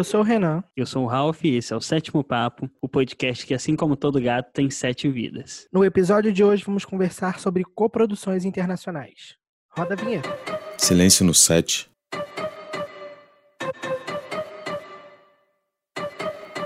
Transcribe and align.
Eu 0.00 0.04
sou 0.04 0.20
o 0.20 0.22
Renan. 0.22 0.64
Eu 0.74 0.86
sou 0.86 1.04
o 1.04 1.06
Ralph 1.06 1.44
e 1.44 1.56
esse 1.56 1.74
é 1.74 1.76
o 1.76 1.80
Sétimo 1.82 2.24
Papo, 2.24 2.70
o 2.80 2.88
podcast 2.88 3.44
que, 3.44 3.52
assim 3.52 3.76
como 3.76 3.94
todo 3.94 4.18
gato, 4.18 4.50
tem 4.50 4.70
sete 4.70 5.06
vidas. 5.10 5.66
No 5.70 5.84
episódio 5.84 6.32
de 6.32 6.42
hoje, 6.42 6.64
vamos 6.64 6.86
conversar 6.86 7.38
sobre 7.38 7.62
coproduções 7.62 8.46
internacionais. 8.46 9.36
Roda 9.68 9.92
a 9.92 9.96
vinheta. 10.02 10.30
Silêncio 10.78 11.22
no 11.22 11.34
set. 11.34 11.90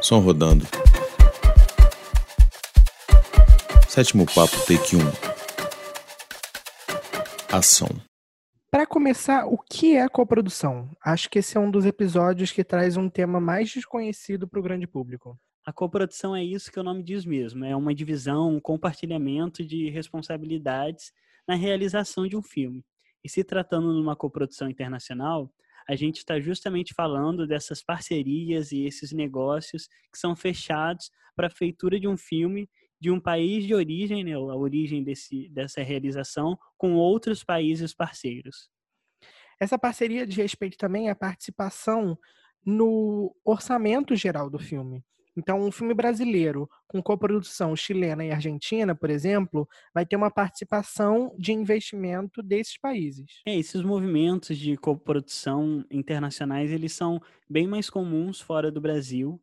Som 0.01 0.21
rodando. 0.21 0.65
Sétimo 3.89 4.27
Papo, 4.27 4.57
take 4.65 4.95
1. 4.95 5.01
Ação. 7.51 8.14
Para 8.75 8.87
começar, 8.87 9.47
o 9.47 9.57
que 9.57 9.95
é 9.95 10.09
coprodução? 10.09 10.91
Acho 11.01 11.31
que 11.31 11.39
esse 11.39 11.57
é 11.57 11.61
um 11.61 11.71
dos 11.71 11.87
episódios 11.87 12.51
que 12.51 12.65
traz 12.65 12.97
um 12.97 13.09
tema 13.09 13.39
mais 13.39 13.71
desconhecido 13.71 14.49
para 14.49 14.59
o 14.59 14.63
grande 14.65 14.85
público. 14.85 15.39
A 15.65 15.73
coprodução 15.73 16.35
é 16.35 16.43
isso 16.43 16.73
que 16.73 16.81
o 16.81 16.83
nome 16.83 17.01
diz 17.01 17.25
mesmo, 17.25 17.65
é 17.65 17.77
uma 17.77 17.95
divisão, 17.95 18.57
um 18.57 18.59
compartilhamento 18.59 19.65
de 19.65 19.89
responsabilidades 19.91 21.13
na 21.47 21.55
realização 21.55 22.27
de 22.27 22.37
um 22.37 22.43
filme. 22.43 22.85
E 23.23 23.29
se 23.29 23.45
tratando 23.45 23.95
de 23.95 24.01
uma 24.01 24.17
coprodução 24.17 24.69
internacional, 24.69 25.49
a 25.89 25.95
gente 25.95 26.17
está 26.17 26.41
justamente 26.41 26.95
falando 26.95 27.47
dessas 27.47 27.81
parcerias 27.81 28.73
e 28.73 28.87
esses 28.87 29.13
negócios 29.13 29.87
que 30.13 30.19
são 30.19 30.35
fechados 30.35 31.13
para 31.37 31.47
a 31.47 31.51
feitura 31.51 32.01
de 32.01 32.09
um 32.09 32.17
filme 32.17 32.69
de 33.05 33.11
um 33.11 33.21
país 33.21 33.67
de 33.67 33.75
origem, 33.75 34.25
né, 34.25 34.33
a 34.33 34.39
origem 34.39 35.05
desse, 35.05 35.47
dessa 35.51 35.83
realização, 35.83 36.59
com 36.75 36.95
outros 36.95 37.45
países 37.45 37.93
parceiros. 37.93 38.71
Essa 39.61 39.79
parceria 39.79 40.27
diz 40.27 40.39
respeito 40.39 40.79
também 40.79 41.11
à 41.11 41.15
participação 41.15 42.19
no 42.65 43.37
orçamento 43.45 44.17
geral 44.17 44.49
do 44.49 44.59
filme. 44.59 45.05
Então, 45.37 45.61
um 45.61 45.71
filme 45.71 45.93
brasileiro 45.93 46.67
com 46.89 47.03
coprodução 47.03 47.77
chilena 47.77 48.25
e 48.25 48.31
argentina, 48.31 48.95
por 48.95 49.11
exemplo, 49.11 49.69
vai 49.93 50.07
ter 50.07 50.17
uma 50.17 50.31
participação 50.31 51.37
de 51.39 51.53
investimento 51.53 52.43
desses 52.43 52.79
países. 52.79 53.43
É, 53.47 53.55
esses 53.55 53.83
movimentos 53.83 54.57
de 54.57 54.79
coprodução 54.79 55.85
internacionais, 55.91 56.73
eles 56.73 56.95
são 56.95 57.21
bem 57.51 57.67
mais 57.67 57.91
comuns 57.91 58.41
fora 58.41 58.73
do 58.73 58.81
Brasil 58.81 59.39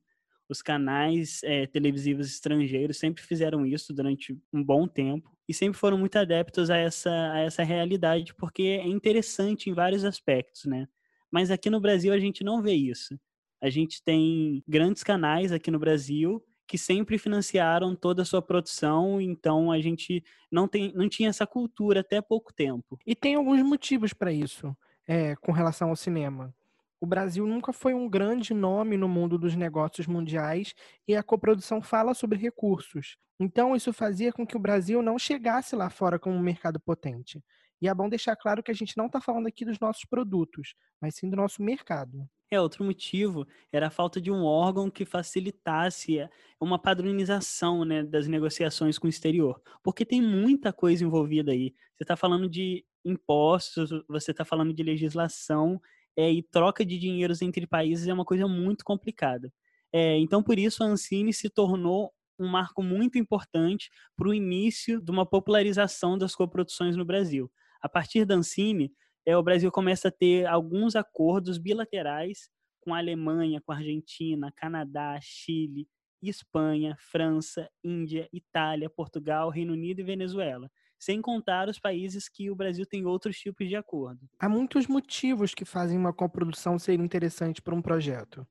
os 0.52 0.62
canais 0.62 1.40
é, 1.44 1.66
televisivos 1.66 2.28
estrangeiros 2.28 2.98
sempre 2.98 3.24
fizeram 3.24 3.66
isso 3.66 3.94
durante 3.94 4.38
um 4.52 4.62
bom 4.62 4.86
tempo 4.86 5.32
e 5.48 5.54
sempre 5.54 5.80
foram 5.80 5.98
muito 5.98 6.18
adeptos 6.18 6.70
a 6.70 6.76
essa, 6.76 7.10
a 7.10 7.40
essa 7.40 7.64
realidade, 7.64 8.34
porque 8.36 8.64
é 8.64 8.86
interessante 8.86 9.70
em 9.70 9.74
vários 9.74 10.04
aspectos, 10.04 10.66
né? 10.66 10.88
Mas 11.32 11.50
aqui 11.50 11.70
no 11.70 11.80
Brasil 11.80 12.12
a 12.12 12.20
gente 12.20 12.44
não 12.44 12.62
vê 12.62 12.74
isso. 12.74 13.18
A 13.62 13.70
gente 13.70 14.04
tem 14.04 14.62
grandes 14.68 15.04
canais 15.04 15.54
aqui 15.54 15.72
no 15.72 15.80
Brasil 15.80 16.44
que 16.68 16.78
sempre 16.78 17.18
financiaram 17.18 17.96
toda 17.96 18.22
a 18.22 18.26
sua 18.26 18.42
produção, 18.42 19.22
então 19.22 19.72
a 19.72 19.80
gente 19.80 20.22
não, 20.52 20.68
tem, 20.68 20.92
não 20.94 21.08
tinha 21.08 21.30
essa 21.30 21.48
cultura 21.48 22.02
até 22.02 22.22
pouco 22.22 22.54
tempo. 22.54 23.00
E 23.06 23.16
tem 23.16 23.36
alguns 23.36 23.62
motivos 23.64 24.14
para 24.14 24.34
isso, 24.34 24.76
é, 25.08 25.36
com 25.38 25.52
relação 25.54 25.90
ao 25.90 25.96
cinema 25.96 26.54
o 27.02 27.08
Brasil 27.08 27.48
nunca 27.48 27.74
foi 27.74 27.96
um 27.96 28.08
grande 28.08 28.54
nome 28.54 28.96
no 28.96 29.10
mundo 29.10 29.36
dos 29.36 29.56
negócios 29.56 30.06
mundiais 30.06 30.76
e 31.08 31.16
a 31.16 31.24
coprodução 31.24 31.82
fala 31.82 32.14
sobre 32.14 32.38
recursos. 32.38 33.18
Então, 33.40 33.76
isso 33.76 33.92
fazia 33.92 34.32
com 34.32 34.46
que 34.46 34.56
o 34.56 34.60
Brasil 34.60 35.02
não 35.02 35.18
chegasse 35.18 35.76
lá 35.76 35.90
fora 35.90 36.20
como 36.20 36.36
um 36.36 36.42
mercado 36.42 36.80
potente. 36.80 37.44
E 37.82 37.88
é 37.88 37.94
bom 37.96 38.08
deixar 38.08 38.36
claro 38.36 38.62
que 38.62 38.70
a 38.70 38.76
gente 38.76 38.96
não 38.96 39.08
está 39.08 39.20
falando 39.20 39.48
aqui 39.48 39.66
dos 39.66 39.80
nossos 39.80 40.06
produtos, 40.06 40.76
mas 41.02 41.16
sim 41.16 41.28
do 41.28 41.36
nosso 41.36 41.64
mercado. 41.64 42.30
É, 42.52 42.62
outro 42.62 42.84
motivo 42.84 43.48
era 43.72 43.88
a 43.88 43.92
falta 43.92 44.22
de 44.22 44.30
um 44.30 44.44
órgão 44.44 44.88
que 44.92 45.04
facilitasse 45.04 46.20
eh, 46.20 46.30
uma 46.60 46.78
padronização 46.78 47.84
né, 47.84 48.04
das 48.04 48.28
negociações 48.28 49.00
com 49.00 49.08
o 49.08 49.10
exterior. 49.10 49.60
Porque 49.82 50.06
tem 50.06 50.22
muita 50.22 50.72
coisa 50.72 51.04
envolvida 51.04 51.52
aí. 51.52 51.74
Você 51.96 52.04
está 52.04 52.16
falando 52.16 52.48
de 52.48 52.86
impostos, 53.04 53.90
você 54.08 54.30
está 54.30 54.46
falando 54.46 54.72
de 54.72 54.84
legislação 54.84 55.82
é, 56.22 56.32
e 56.32 56.44
troca 56.44 56.86
de 56.86 57.00
dinheiros 57.00 57.42
entre 57.42 57.66
países 57.66 58.08
é 58.08 58.14
uma 58.14 58.24
coisa 58.24 58.48
muito 58.48 58.86
complicada. 58.86 59.52
É, 59.92 60.18
então, 60.20 60.44
por 60.44 60.60
isso, 60.60 60.84
a 60.84 60.86
Ancine 60.86 61.34
se 61.34 61.50
tornou 61.50 62.14
um 62.40 62.48
marco 62.48 62.84
muito 62.84 63.18
importante 63.18 63.90
para 64.16 64.28
o 64.28 64.34
início 64.34 65.02
de 65.02 65.10
uma 65.10 65.26
popularização 65.26 66.20
das 66.20 66.36
coproduções 66.36 66.96
no 66.96 67.04
Brasil. 67.04 67.52
A 67.82 67.90
partir 67.90 68.24
da 68.24 68.36
Ancine, 68.36 68.92
é, 69.26 69.36
o 69.36 69.42
Brasil 69.42 69.72
começa 69.72 70.10
a 70.10 70.12
ter 70.12 70.46
alguns 70.46 70.96
acordos 70.96 71.58
bilaterais 71.58 72.50
com 72.82 72.94
a 72.94 73.00
Alemanha, 73.00 73.60
com 73.60 73.72
a 73.72 73.78
Argentina, 73.78 74.54
Canadá, 74.56 75.20
Chile, 75.24 75.88
Espanha, 76.22 76.96
França, 77.00 77.68
Índia, 77.84 78.30
Itália, 78.32 78.92
Portugal, 78.92 79.50
Reino 79.50 79.74
Unido 79.74 80.02
e 80.02 80.04
Venezuela 80.04 80.70
sem 81.02 81.20
contar 81.20 81.68
os 81.68 81.80
países 81.80 82.30
que 82.30 82.52
o 82.52 82.56
Brasil 82.56 82.86
tem 82.86 83.08
outros 83.08 83.36
tipos 83.36 83.68
de 83.68 83.76
acordo. 83.76 84.20
Há 84.40 84.48
muitos 84.48 84.86
motivos 84.86 85.52
que 85.56 85.66
fazem 85.66 85.98
uma 85.98 86.14
coprodução 86.14 86.78
ser 86.78 87.00
interessante 87.00 87.60
para 87.60 87.74
um 87.74 87.82
projeto. 87.82 88.46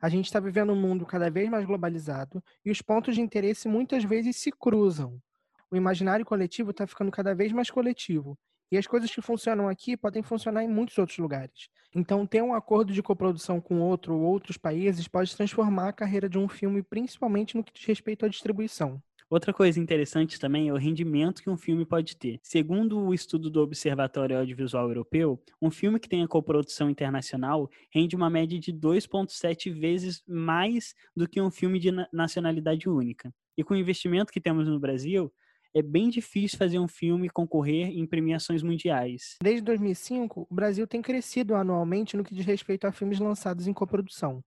A 0.00 0.08
gente 0.08 0.26
está 0.26 0.38
vivendo 0.38 0.72
um 0.72 0.80
mundo 0.80 1.04
cada 1.04 1.28
vez 1.28 1.50
mais 1.50 1.66
globalizado 1.66 2.40
e 2.64 2.70
os 2.70 2.80
pontos 2.80 3.16
de 3.16 3.20
interesse 3.20 3.66
muitas 3.66 4.04
vezes 4.04 4.36
se 4.36 4.52
cruzam. 4.52 5.20
O 5.68 5.76
imaginário 5.76 6.24
coletivo 6.24 6.70
está 6.70 6.86
ficando 6.86 7.10
cada 7.10 7.34
vez 7.34 7.50
mais 7.50 7.70
coletivo 7.70 8.38
e 8.70 8.78
as 8.78 8.86
coisas 8.86 9.10
que 9.10 9.20
funcionam 9.20 9.68
aqui 9.68 9.96
podem 9.96 10.22
funcionar 10.22 10.62
em 10.62 10.68
muitos 10.68 10.96
outros 10.98 11.18
lugares. 11.18 11.68
Então, 11.92 12.24
ter 12.24 12.40
um 12.40 12.54
acordo 12.54 12.92
de 12.92 13.02
coprodução 13.02 13.60
com 13.60 13.80
outro 13.80 14.14
ou 14.14 14.22
outros 14.22 14.56
países 14.56 15.08
pode 15.08 15.34
transformar 15.34 15.88
a 15.88 15.92
carreira 15.92 16.28
de 16.28 16.38
um 16.38 16.48
filme, 16.48 16.84
principalmente 16.84 17.56
no 17.56 17.64
que 17.64 17.72
diz 17.72 17.84
respeito 17.84 18.24
à 18.24 18.28
distribuição. 18.28 19.02
Outra 19.28 19.52
coisa 19.52 19.80
interessante 19.80 20.38
também 20.38 20.68
é 20.68 20.72
o 20.72 20.76
rendimento 20.76 21.42
que 21.42 21.50
um 21.50 21.56
filme 21.56 21.84
pode 21.84 22.16
ter. 22.16 22.38
Segundo 22.44 22.96
o 23.00 23.12
estudo 23.12 23.50
do 23.50 23.60
Observatório 23.60 24.38
Audiovisual 24.38 24.86
Europeu, 24.86 25.42
um 25.60 25.68
filme 25.68 25.98
que 25.98 26.08
tenha 26.08 26.28
coprodução 26.28 26.88
internacional 26.88 27.68
rende 27.90 28.14
uma 28.14 28.30
média 28.30 28.56
de 28.56 28.72
2,7 28.72 29.72
vezes 29.72 30.22
mais 30.28 30.94
do 31.16 31.28
que 31.28 31.40
um 31.40 31.50
filme 31.50 31.80
de 31.80 31.90
nacionalidade 32.12 32.88
única. 32.88 33.34
E 33.58 33.64
com 33.64 33.74
o 33.74 33.76
investimento 33.76 34.32
que 34.32 34.40
temos 34.40 34.68
no 34.68 34.78
Brasil, 34.78 35.32
é 35.74 35.82
bem 35.82 36.08
difícil 36.08 36.56
fazer 36.56 36.78
um 36.78 36.86
filme 36.86 37.28
concorrer 37.28 37.88
em 37.88 38.06
premiações 38.06 38.62
mundiais. 38.62 39.34
Desde 39.42 39.60
2005, 39.62 40.46
o 40.48 40.54
Brasil 40.54 40.86
tem 40.86 41.02
crescido 41.02 41.56
anualmente 41.56 42.16
no 42.16 42.22
que 42.22 42.34
diz 42.34 42.46
respeito 42.46 42.86
a 42.86 42.92
filmes 42.92 43.18
lançados 43.18 43.66
em 43.66 43.72
coprodução. 43.72 44.40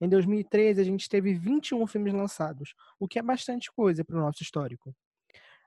Em 0.00 0.08
2013, 0.08 0.80
a 0.80 0.84
gente 0.84 1.08
teve 1.08 1.34
21 1.34 1.86
filmes 1.86 2.14
lançados, 2.14 2.74
o 2.98 3.06
que 3.06 3.18
é 3.18 3.22
bastante 3.22 3.70
coisa 3.70 4.02
para 4.02 4.16
o 4.16 4.20
nosso 4.20 4.42
histórico. 4.42 4.94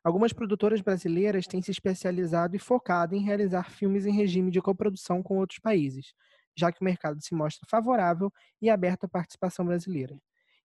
Algumas 0.04 0.34
produtoras 0.34 0.82
brasileiras 0.82 1.46
têm 1.46 1.62
se 1.62 1.72
especializado 1.72 2.56
e 2.56 2.60
focado 2.60 3.16
em 3.16 3.24
realizar 3.24 3.70
filmes 3.70 4.06
em 4.06 4.12
regime 4.12 4.52
de 4.52 4.62
coprodução 4.62 5.22
com 5.22 5.38
outros 5.38 5.60
países, 5.60 6.14
já 6.58 6.72
que 6.72 6.82
o 6.82 6.84
mercado 6.84 7.22
se 7.22 7.34
mostra 7.34 7.68
favorável 7.70 8.34
e 8.62 8.70
aberto 8.70 9.06
à 9.06 9.08
participação 9.08 9.66
brasileira. 9.66 10.18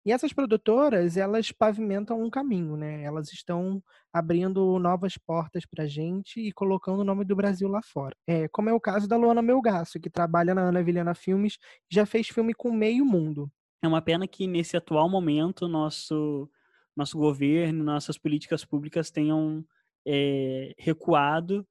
E 0.04 0.12
essas 0.12 0.32
produtoras, 0.32 1.16
elas 1.16 1.52
pavimentam 1.52 2.22
um 2.22 2.30
caminho, 2.30 2.76
né? 2.76 3.02
Elas 3.02 3.30
estão 3.30 3.82
abrindo 4.12 4.78
novas 4.78 5.18
portas 5.18 5.66
para 5.66 5.84
a 5.84 5.86
gente 5.86 6.40
e 6.40 6.50
colocando 6.52 7.00
o 7.00 7.04
nome 7.04 7.24
do 7.24 7.36
Brasil 7.36 7.68
lá 7.68 7.82
fora. 7.82 8.16
É, 8.26 8.48
como 8.48 8.70
é 8.70 8.72
o 8.72 8.80
caso 8.80 9.06
da 9.06 9.16
Luana 9.16 9.42
Melgaço, 9.42 10.00
que 10.00 10.08
trabalha 10.08 10.54
na 10.54 10.62
Ana 10.62 10.82
Vilhena 10.82 11.14
Filmes, 11.14 11.58
já 11.90 12.06
fez 12.06 12.28
filme 12.28 12.54
com 12.54 12.72
meio 12.72 13.04
mundo. 13.04 13.50
É 13.82 13.86
uma 13.86 14.02
pena 14.02 14.26
que 14.26 14.46
nesse 14.46 14.76
atual 14.76 15.08
momento 15.08 15.68
nosso 15.68 16.50
nosso 16.96 17.16
governo, 17.16 17.84
nossas 17.84 18.18
políticas 18.18 18.64
públicas 18.64 19.08
tenham 19.08 19.64
é, 20.04 20.74
recuado, 20.76 21.64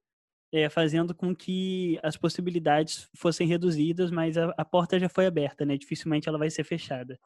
é, 0.54 0.70
fazendo 0.70 1.14
com 1.14 1.36
que 1.36 2.00
as 2.02 2.16
possibilidades 2.16 3.10
fossem 3.14 3.46
reduzidas, 3.46 4.10
mas 4.10 4.38
a, 4.38 4.54
a, 4.58 4.64
porta 4.64 4.98
já 4.98 5.10
foi 5.10 5.26
aberta, 5.26 5.66
né? 5.66 5.76
Dificilmente 5.76 6.30
ela 6.30 6.38
vai 6.38 6.50
ser 6.50 6.64
fechada. 6.64 7.20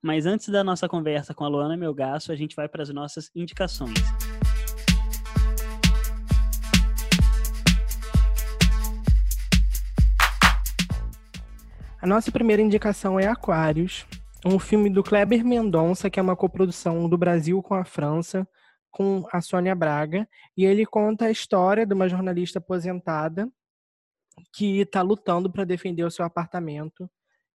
Mas 0.00 0.24
antes 0.24 0.48
da 0.50 0.62
nossa 0.62 0.88
conversa 0.88 1.34
com 1.34 1.44
a 1.44 1.48
Luana 1.48 1.76
Melgaço, 1.76 2.30
a 2.30 2.36
gente 2.36 2.54
vai 2.54 2.68
para 2.68 2.82
as 2.84 2.90
nossas 2.90 3.28
indicações. 3.34 3.98
A 12.00 12.06
nossa 12.06 12.32
primeira 12.32 12.60
indicação 12.60 13.18
é 13.18 13.28
Aquários, 13.28 14.04
um 14.44 14.58
filme 14.58 14.90
do 14.90 15.02
Kleber 15.02 15.44
Mendonça, 15.44 16.10
que 16.10 16.18
é 16.18 16.22
uma 16.22 16.36
coprodução 16.36 17.08
do 17.08 17.16
Brasil 17.16 17.62
com 17.62 17.74
a 17.74 17.84
França, 17.84 18.46
com 18.90 19.26
a 19.32 19.40
Sônia 19.40 19.74
Braga, 19.74 20.28
e 20.56 20.64
ele 20.64 20.84
conta 20.84 21.26
a 21.26 21.30
história 21.30 21.86
de 21.86 21.94
uma 21.94 22.08
jornalista 22.08 22.58
aposentada 22.58 23.50
que 24.52 24.80
está 24.80 25.02
lutando 25.02 25.50
para 25.50 25.64
defender 25.64 26.04
o 26.04 26.10
seu 26.10 26.24
apartamento, 26.24 27.10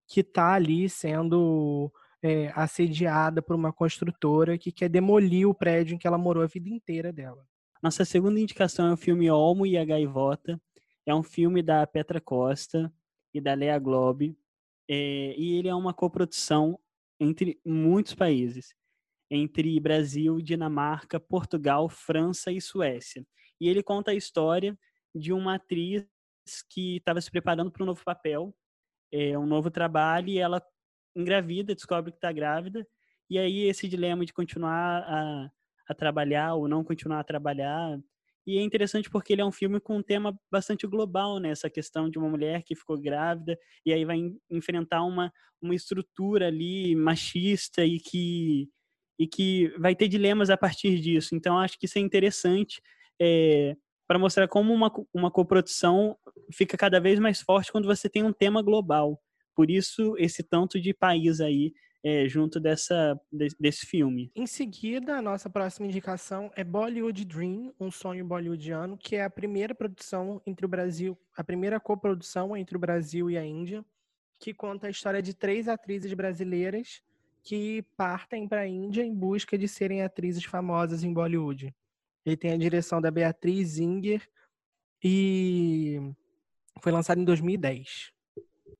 que 0.06 0.20
está 0.20 0.54
ali 0.54 0.88
sendo 0.88 1.92
é, 2.22 2.50
assediada 2.54 3.42
por 3.42 3.54
uma 3.54 3.72
construtora 3.72 4.58
que 4.58 4.72
quer 4.72 4.88
demolir 4.88 5.48
o 5.48 5.54
prédio 5.54 5.94
em 5.94 5.98
que 5.98 6.06
ela 6.06 6.18
morou 6.18 6.42
a 6.42 6.46
vida 6.46 6.68
inteira 6.68 7.12
dela. 7.12 7.44
Nossa 7.82 8.04
segunda 8.04 8.40
indicação 8.40 8.88
é 8.88 8.92
o 8.92 8.96
filme 8.96 9.30
Olmo 9.30 9.66
e 9.66 9.76
a 9.76 9.84
Gaivota. 9.84 10.60
É 11.06 11.14
um 11.14 11.22
filme 11.22 11.62
da 11.62 11.86
Petra 11.86 12.20
Costa, 12.20 12.92
e 13.32 13.40
da 13.40 13.54
Lea 13.54 13.78
Globe. 13.78 14.36
É, 14.88 15.34
e 15.36 15.56
ele 15.56 15.68
é 15.68 15.74
uma 15.74 15.92
coprodução 15.92 16.78
entre 17.20 17.60
muitos 17.64 18.14
países, 18.14 18.74
entre 19.30 19.78
Brasil, 19.80 20.40
Dinamarca, 20.40 21.20
Portugal, 21.20 21.88
França 21.88 22.50
e 22.50 22.60
Suécia. 22.60 23.26
E 23.60 23.68
ele 23.68 23.82
conta 23.82 24.12
a 24.12 24.14
história 24.14 24.78
de 25.14 25.32
uma 25.32 25.56
atriz 25.56 26.06
que 26.70 26.96
estava 26.96 27.20
se 27.20 27.30
preparando 27.30 27.70
para 27.70 27.82
um 27.82 27.86
novo 27.86 28.02
papel, 28.04 28.54
é, 29.12 29.38
um 29.38 29.46
novo 29.46 29.70
trabalho, 29.70 30.28
e 30.28 30.38
ela 30.38 30.62
engravida, 31.14 31.74
descobre 31.74 32.12
que 32.12 32.18
está 32.18 32.32
grávida, 32.32 32.86
e 33.28 33.38
aí 33.38 33.64
esse 33.64 33.88
dilema 33.88 34.24
de 34.24 34.32
continuar 34.32 35.02
a, 35.02 35.50
a 35.88 35.94
trabalhar 35.94 36.54
ou 36.54 36.68
não 36.68 36.84
continuar 36.84 37.20
a 37.20 37.24
trabalhar. 37.24 37.98
E 38.48 38.56
é 38.56 38.62
interessante 38.62 39.10
porque 39.10 39.34
ele 39.34 39.42
é 39.42 39.44
um 39.44 39.52
filme 39.52 39.78
com 39.78 39.98
um 39.98 40.02
tema 40.02 40.34
bastante 40.50 40.86
global, 40.86 41.38
né? 41.38 41.50
Essa 41.50 41.68
questão 41.68 42.08
de 42.08 42.18
uma 42.18 42.30
mulher 42.30 42.62
que 42.62 42.74
ficou 42.74 42.98
grávida 42.98 43.58
e 43.84 43.92
aí 43.92 44.06
vai 44.06 44.16
enfrentar 44.48 45.04
uma, 45.04 45.30
uma 45.60 45.74
estrutura 45.74 46.46
ali 46.46 46.96
machista 46.96 47.84
e 47.84 48.00
que, 48.00 48.66
e 49.18 49.26
que 49.26 49.68
vai 49.78 49.94
ter 49.94 50.08
dilemas 50.08 50.48
a 50.48 50.56
partir 50.56 50.98
disso. 50.98 51.34
Então, 51.34 51.58
acho 51.58 51.78
que 51.78 51.84
isso 51.84 51.98
é 51.98 52.00
interessante 52.00 52.80
é, 53.20 53.76
para 54.06 54.18
mostrar 54.18 54.48
como 54.48 54.72
uma, 54.72 54.90
uma 55.12 55.30
coprodução 55.30 56.16
fica 56.50 56.74
cada 56.78 56.98
vez 56.98 57.18
mais 57.18 57.42
forte 57.42 57.70
quando 57.70 57.84
você 57.84 58.08
tem 58.08 58.22
um 58.22 58.32
tema 58.32 58.62
global. 58.62 59.20
Por 59.54 59.70
isso, 59.70 60.14
esse 60.16 60.42
tanto 60.42 60.80
de 60.80 60.94
país 60.94 61.42
aí 61.42 61.74
é, 62.02 62.28
junto 62.28 62.60
dessa, 62.60 63.20
de, 63.32 63.48
desse 63.58 63.86
filme. 63.86 64.30
Em 64.34 64.46
seguida, 64.46 65.16
a 65.16 65.22
nossa 65.22 65.50
próxima 65.50 65.86
indicação 65.86 66.50
é 66.54 66.62
Bollywood 66.62 67.24
Dream, 67.24 67.74
um 67.78 67.90
sonho 67.90 68.24
bollywoodiano, 68.24 68.96
que 68.96 69.16
é 69.16 69.24
a 69.24 69.30
primeira 69.30 69.74
produção 69.74 70.40
entre 70.46 70.64
o 70.64 70.68
Brasil, 70.68 71.18
a 71.36 71.42
primeira 71.42 71.80
coprodução 71.80 72.56
entre 72.56 72.76
o 72.76 72.80
Brasil 72.80 73.30
e 73.30 73.36
a 73.36 73.44
Índia, 73.44 73.84
que 74.38 74.54
conta 74.54 74.86
a 74.86 74.90
história 74.90 75.20
de 75.20 75.34
três 75.34 75.68
atrizes 75.68 76.12
brasileiras 76.14 77.02
que 77.42 77.82
partem 77.96 78.46
para 78.46 78.62
a 78.62 78.68
Índia 78.68 79.02
em 79.02 79.14
busca 79.14 79.56
de 79.56 79.66
serem 79.66 80.02
atrizes 80.02 80.44
famosas 80.44 81.02
em 81.02 81.12
Bollywood. 81.12 81.74
Ele 82.24 82.36
tem 82.36 82.52
a 82.52 82.58
direção 82.58 83.00
da 83.00 83.10
Beatriz 83.10 83.78
Inger 83.78 84.28
e 85.02 85.98
foi 86.80 86.92
lançado 86.92 87.20
em 87.20 87.24
2010. 87.24 88.12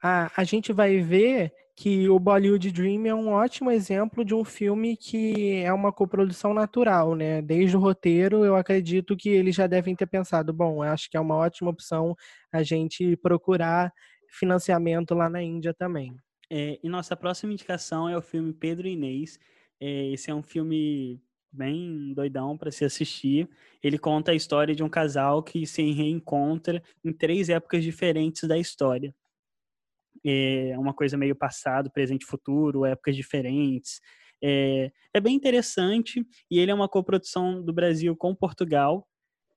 Ah, 0.03 0.31
a 0.37 0.44
gente 0.44 0.73
vai 0.73 0.99
ver 1.00 1.53
que 1.79 2.09
o 2.09 2.19
Bollywood 2.19 2.73
Dream 2.73 3.07
é 3.07 3.15
um 3.15 3.29
ótimo 3.29 3.71
exemplo 3.71 4.25
de 4.25 4.35
um 4.35 4.45
filme 4.45 4.97
que 4.97 5.63
é 5.63 5.73
uma 5.73 5.93
coprodução 5.93 6.53
natural, 6.53 7.15
né? 7.15 7.41
Desde 7.41 7.77
o 7.77 7.81
roteiro, 7.81 8.45
eu 8.45 8.57
acredito 8.57 9.17
que 9.17 9.29
eles 9.29 9.55
já 9.55 9.69
devem 9.69 9.95
ter 9.95 10.07
pensado, 10.07 10.53
bom, 10.53 10.83
acho 10.83 11.09
que 11.09 11.17
é 11.17 11.21
uma 11.21 11.37
ótima 11.37 11.71
opção 11.71 12.17
a 12.51 12.65
gente 12.65 13.15
procurar 13.19 13.93
financiamento 14.29 15.15
lá 15.15 15.31
na 15.31 15.41
Índia 15.41 15.73
também. 15.73 16.17
É, 16.51 16.81
e 16.83 16.89
nossa 16.89 17.15
próxima 17.17 17.53
indicação 17.53 18.09
é 18.09 18.17
o 18.17 18.23
filme 18.23 18.53
Pedro 18.53 18.89
e 18.89 18.95
Inês. 18.95 19.39
É, 19.81 20.09
esse 20.09 20.33
é 20.33 20.35
um 20.35 20.43
filme 20.43 21.23
bem 21.53 22.13
doidão 22.13 22.59
para 22.59 22.73
se 22.73 22.85
assistir. 22.85 23.49
Ele 23.81 23.99
conta 23.99 24.33
a 24.33 24.35
história 24.35 24.75
de 24.75 24.83
um 24.83 24.89
casal 24.89 25.45
que 25.45 25.65
se 25.65 25.93
reencontra 25.93 26.83
em 27.05 27.13
três 27.13 27.49
épocas 27.49 27.85
diferentes 27.85 28.49
da 28.49 28.59
história 28.59 29.15
é 30.31 30.79
uma 30.79 30.95
coisa 30.95 31.17
meio 31.17 31.37
passado, 31.37 31.91
presente 31.91 32.27
futuro, 32.27 32.85
épocas 32.85 33.17
diferentes. 33.17 34.01
É, 34.43 34.91
é 35.15 35.21
bem 35.21 35.35
interessante 35.35 36.25
e 36.51 36.59
ele 36.59 36.71
é 36.71 36.75
uma 36.75 36.89
coprodução 36.89 37.63
do 37.63 37.73
Brasil 37.73 38.17
com 38.17 38.35
Portugal. 38.35 39.07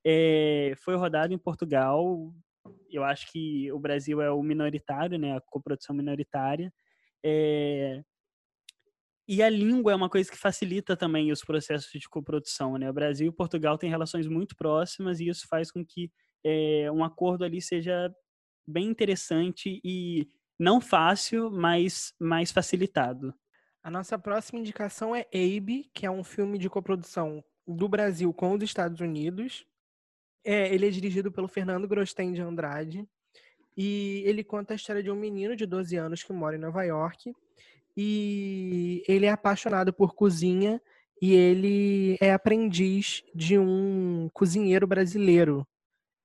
É, 0.04 0.74
foi 0.78 0.96
rodado 0.96 1.32
em 1.32 1.38
Portugal. 1.38 2.32
Eu 2.90 3.04
acho 3.04 3.30
que 3.30 3.70
o 3.72 3.78
Brasil 3.78 4.20
é 4.20 4.30
o 4.30 4.42
minoritário, 4.42 5.18
né? 5.18 5.36
A 5.36 5.40
coprodução 5.40 5.94
minoritária. 5.94 6.72
É, 7.24 8.02
e 9.28 9.42
a 9.42 9.48
língua 9.48 9.92
é 9.92 9.94
uma 9.94 10.10
coisa 10.10 10.30
que 10.30 10.36
facilita 10.36 10.96
também 10.96 11.30
os 11.30 11.42
processos 11.42 11.90
de 11.92 12.08
coprodução, 12.08 12.76
né? 12.76 12.90
O 12.90 12.92
Brasil 12.92 13.28
e 13.28 13.34
Portugal 13.34 13.78
têm 13.78 13.88
relações 13.88 14.26
muito 14.26 14.56
próximas 14.56 15.20
e 15.20 15.28
isso 15.28 15.46
faz 15.48 15.70
com 15.70 15.84
que 15.84 16.10
é, 16.44 16.90
um 16.90 17.04
acordo 17.04 17.44
ali 17.44 17.62
seja 17.62 18.12
bem 18.66 18.88
interessante 18.88 19.80
e 19.84 20.28
não 20.58 20.80
fácil, 20.80 21.50
mas 21.50 22.14
mais 22.18 22.50
facilitado. 22.50 23.34
A 23.82 23.90
nossa 23.90 24.18
próxima 24.18 24.60
indicação 24.60 25.14
é 25.14 25.26
Abe, 25.32 25.90
que 25.92 26.06
é 26.06 26.10
um 26.10 26.22
filme 26.22 26.56
de 26.56 26.70
coprodução 26.70 27.42
do 27.66 27.88
Brasil 27.88 28.32
com 28.32 28.54
os 28.54 28.62
Estados 28.62 29.00
Unidos. 29.00 29.66
É, 30.44 30.72
ele 30.72 30.86
é 30.86 30.90
dirigido 30.90 31.32
pelo 31.32 31.48
Fernando 31.48 31.88
Grosten 31.88 32.32
de 32.32 32.40
Andrade. 32.40 33.06
E 33.76 34.22
ele 34.24 34.44
conta 34.44 34.74
a 34.74 34.76
história 34.76 35.02
de 35.02 35.10
um 35.10 35.16
menino 35.16 35.56
de 35.56 35.66
12 35.66 35.96
anos 35.96 36.22
que 36.22 36.32
mora 36.32 36.56
em 36.56 36.60
Nova 36.60 36.84
York. 36.84 37.34
E 37.96 39.02
ele 39.08 39.26
é 39.26 39.30
apaixonado 39.30 39.92
por 39.92 40.14
cozinha 40.14 40.80
e 41.20 41.34
ele 41.34 42.16
é 42.20 42.32
aprendiz 42.32 43.22
de 43.34 43.58
um 43.58 44.28
cozinheiro 44.32 44.86
brasileiro 44.86 45.66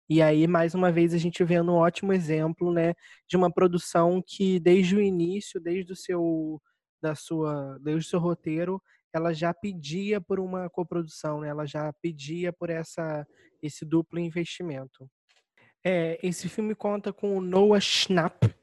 e 0.10 0.22
aí, 0.22 0.48
mais 0.48 0.74
uma 0.74 0.92
vez, 0.92 1.14
a 1.14 1.18
gente 1.18 1.44
vê 1.44 1.60
um 1.60 1.70
ótimo 1.70 2.14
exemplo, 2.14 2.72
né, 2.72 2.94
de 3.28 3.36
uma 3.36 3.52
produção 3.52 4.24
que 4.26 4.60
desde 4.60 4.96
o 4.96 5.02
início, 5.02 5.60
desde 5.60 5.92
o 5.92 5.96
seu 5.96 6.62
da 7.02 7.14
sua, 7.16 7.78
desde 7.82 8.08
o 8.08 8.10
seu 8.10 8.20
roteiro, 8.20 8.82
ela 9.14 9.34
já 9.34 9.54
pedia 9.54 10.20
por 10.20 10.40
uma 10.40 10.70
coprodução, 10.70 11.42
né? 11.42 11.50
Ela 11.50 11.66
já 11.66 11.92
pedia 12.02 12.52
por 12.52 12.70
essa 12.70 13.26
esse 13.62 13.84
duplo 13.86 14.20
investimento. 14.20 15.10
É, 15.84 16.20
esse 16.22 16.48
filme 16.50 16.76
conta 16.76 17.12
com 17.12 17.38
o 17.38 17.42
Noah 17.42 17.80
Schnapp. 17.80 18.54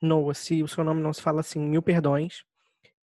Noah, 0.00 0.34
se 0.34 0.62
o 0.62 0.68
seu 0.68 0.82
nome 0.82 1.00
não 1.00 1.12
se 1.12 1.22
fala 1.22 1.40
assim, 1.40 1.60
mil 1.60 1.82
perdões. 1.82 2.44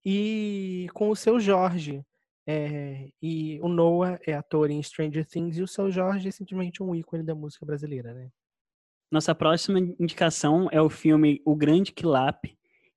E 0.04 0.88
com 0.92 1.08
o 1.08 1.16
seu 1.16 1.38
Jorge, 1.38 2.04
é, 2.46 3.10
e 3.20 3.60
o 3.60 3.68
Noah 3.68 4.18
é 4.26 4.32
ator 4.32 4.70
em 4.70 4.82
Stranger 4.82 5.24
Things 5.26 5.56
e 5.56 5.62
o 5.62 5.68
Seu 5.68 5.90
Jorge 5.90 6.28
é 6.28 6.30
simplesmente 6.30 6.82
um 6.82 6.94
ícone 6.94 7.22
da 7.22 7.34
música 7.34 7.64
brasileira, 7.64 8.12
né? 8.12 8.30
Nossa 9.10 9.34
próxima 9.34 9.78
indicação 9.78 10.68
é 10.72 10.80
o 10.80 10.88
filme 10.88 11.40
O 11.44 11.54
Grande 11.54 11.92
Quilap. 11.92 12.44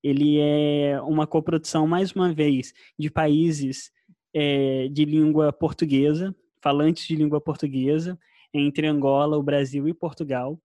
Ele 0.01 0.39
é 0.39 0.99
uma 1.01 1.27
coprodução, 1.27 1.85
mais 1.85 2.13
uma 2.13 2.33
vez, 2.33 2.73
de 2.97 3.09
países 3.11 3.91
é, 4.33 4.87
de 4.87 5.03
língua 5.03 5.51
portuguesa, 5.51 6.33
falantes 6.61 7.05
de 7.05 7.15
língua 7.15 7.41
portuguesa, 7.41 8.17
entre 8.53 8.87
Angola, 8.87 9.37
o 9.37 9.43
Brasil 9.43 9.87
e 9.87 9.93
Portugal. 9.93 10.59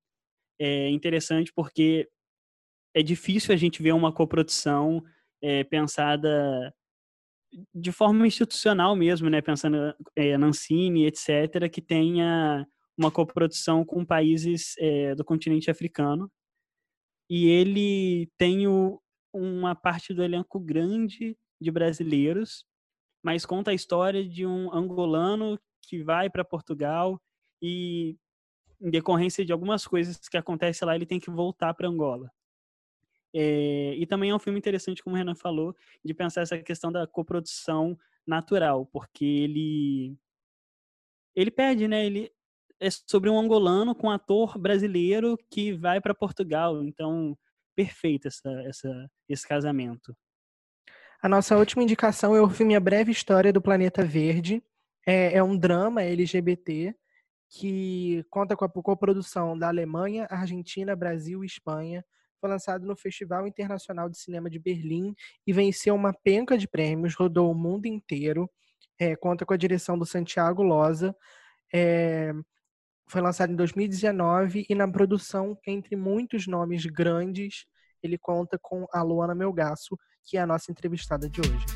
É 0.59 0.89
interessante 0.89 1.53
porque 1.53 2.09
é 2.95 3.03
difícil 3.03 3.53
a 3.53 3.57
gente 3.57 3.83
ver 3.83 3.93
uma 3.93 4.13
coprodução 4.13 5.03
é, 5.43 5.65
pensada 5.65 6.73
de 7.75 7.93
forma 7.93 8.27
institucional 8.27 8.95
mesmo, 8.95 9.29
né, 9.29 9.41
pensando 9.41 9.95
é, 10.15 10.37
Nancini, 10.39 11.07
etc., 11.07 11.69
que 11.71 11.83
tenha 11.83 12.67
uma 12.97 13.11
coprodução 13.11 13.85
com 13.85 14.05
países 14.05 14.75
é, 14.79 15.15
do 15.15 15.25
continente 15.25 15.71
africano. 15.71 16.31
E 17.29 17.47
ele 17.47 18.31
tem 18.37 18.67
o, 18.67 19.01
uma 19.33 19.75
parte 19.75 20.13
do 20.13 20.23
elenco 20.23 20.61
grande 20.61 21.37
de 21.61 21.71
brasileiros, 21.71 22.65
mas 23.23 23.47
conta 23.47 23.71
a 23.71 23.75
história 23.75 24.27
de 24.27 24.47
um 24.47 24.73
angolano 24.75 25.59
que 25.83 26.03
vai 26.03 26.29
para 26.31 26.45
Portugal 26.45 27.21
e, 27.63 28.17
em 28.81 28.91
decorrência 28.91 29.45
de 29.45 29.53
algumas 29.53 29.87
coisas 29.87 30.19
que 30.29 30.37
acontecem 30.37 30.87
lá, 30.87 30.95
ele 30.95 31.07
tem 31.07 31.21
que 31.21 31.31
voltar 31.31 31.75
para 31.75 31.89
Angola. 31.89 32.31
É, 33.35 33.95
e 33.97 34.07
também 34.07 34.31
é 34.31 34.35
um 34.35 34.39
filme 34.39 34.59
interessante, 34.59 35.03
como 35.03 35.15
o 35.15 35.19
Renan 35.19 35.35
falou, 35.35 35.75
de 36.05 36.13
pensar 36.13 36.43
essa 36.43 36.59
questão 36.59 36.91
da 36.91 37.07
coprodução 37.07 37.97
natural, 38.27 38.87
porque 38.87 39.25
ele 39.25 40.17
ele 41.35 41.51
pede, 41.51 41.87
né? 41.87 42.05
Ele 42.05 42.31
é 42.81 42.89
sobre 42.91 43.31
um 43.31 43.39
angolano 43.39 43.95
com 43.95 44.09
um 44.09 44.11
ator 44.11 44.59
brasileiro 44.59 45.39
que 45.51 45.73
vai 45.73 46.01
para 46.01 46.15
Portugal, 46.15 46.83
então 46.83 47.39
perfeito 47.77 48.27
essa, 48.29 48.51
essa, 48.63 49.11
esse 49.29 49.47
casamento. 49.47 50.17
A 51.23 51.29
nossa 51.29 51.57
última 51.57 51.83
indicação 51.83 52.35
é 52.35 52.41
o 52.41 52.49
filme 52.49 52.75
A 52.75 52.81
Breve 52.81 53.13
História 53.13 53.53
do 53.53 53.61
Planeta 53.61 54.03
Verde. 54.03 54.63
É, 55.07 55.37
é 55.37 55.43
um 55.43 55.57
drama 55.57 56.03
LGBT 56.03 56.95
que 57.51 58.25
conta 58.31 58.57
com 58.57 58.65
a 58.65 58.69
coprodução 58.69 59.59
da 59.59 59.69
Alemanha, 59.69 60.27
Argentina, 60.31 60.97
Brasil 60.97 61.43
e 61.43 61.47
Espanha 61.47 62.05
foi 62.41 62.49
lançado 62.49 62.87
no 62.87 62.97
Festival 62.97 63.47
Internacional 63.47 64.09
de 64.09 64.19
Cinema 64.19 64.49
de 64.49 64.59
Berlim 64.59 65.15
e 65.47 65.53
venceu 65.53 65.95
uma 65.95 66.13
penca 66.13 66.57
de 66.57 66.67
prêmios, 66.67 67.15
rodou 67.15 67.51
o 67.51 67.55
mundo 67.55 67.87
inteiro, 67.87 68.51
é, 68.99 69.15
conta 69.15 69.45
com 69.45 69.53
a 69.53 69.59
direção 69.59 69.99
do 69.99 70.07
Santiago 70.07 70.63
Loza, 70.63 71.15
é, 71.73 72.33
foi 73.09 73.21
lançado 73.21 73.53
em 73.53 73.57
2019 73.57 74.67
e 74.69 74.75
na 74.75 74.89
produção, 74.91 75.59
entre 75.67 75.97
muitos 75.97 76.47
nomes 76.47 76.87
grandes, 76.87 77.67
ele 78.03 78.17
conta 78.17 78.59
com 78.61 78.87
a 78.93 79.03
Luana 79.03 79.35
Melgaço, 79.35 79.99
que 80.25 80.37
é 80.39 80.41
a 80.41 80.47
nossa 80.47 80.73
entrevistada 80.73 81.29
de 81.29 81.41
hoje. 81.41 81.67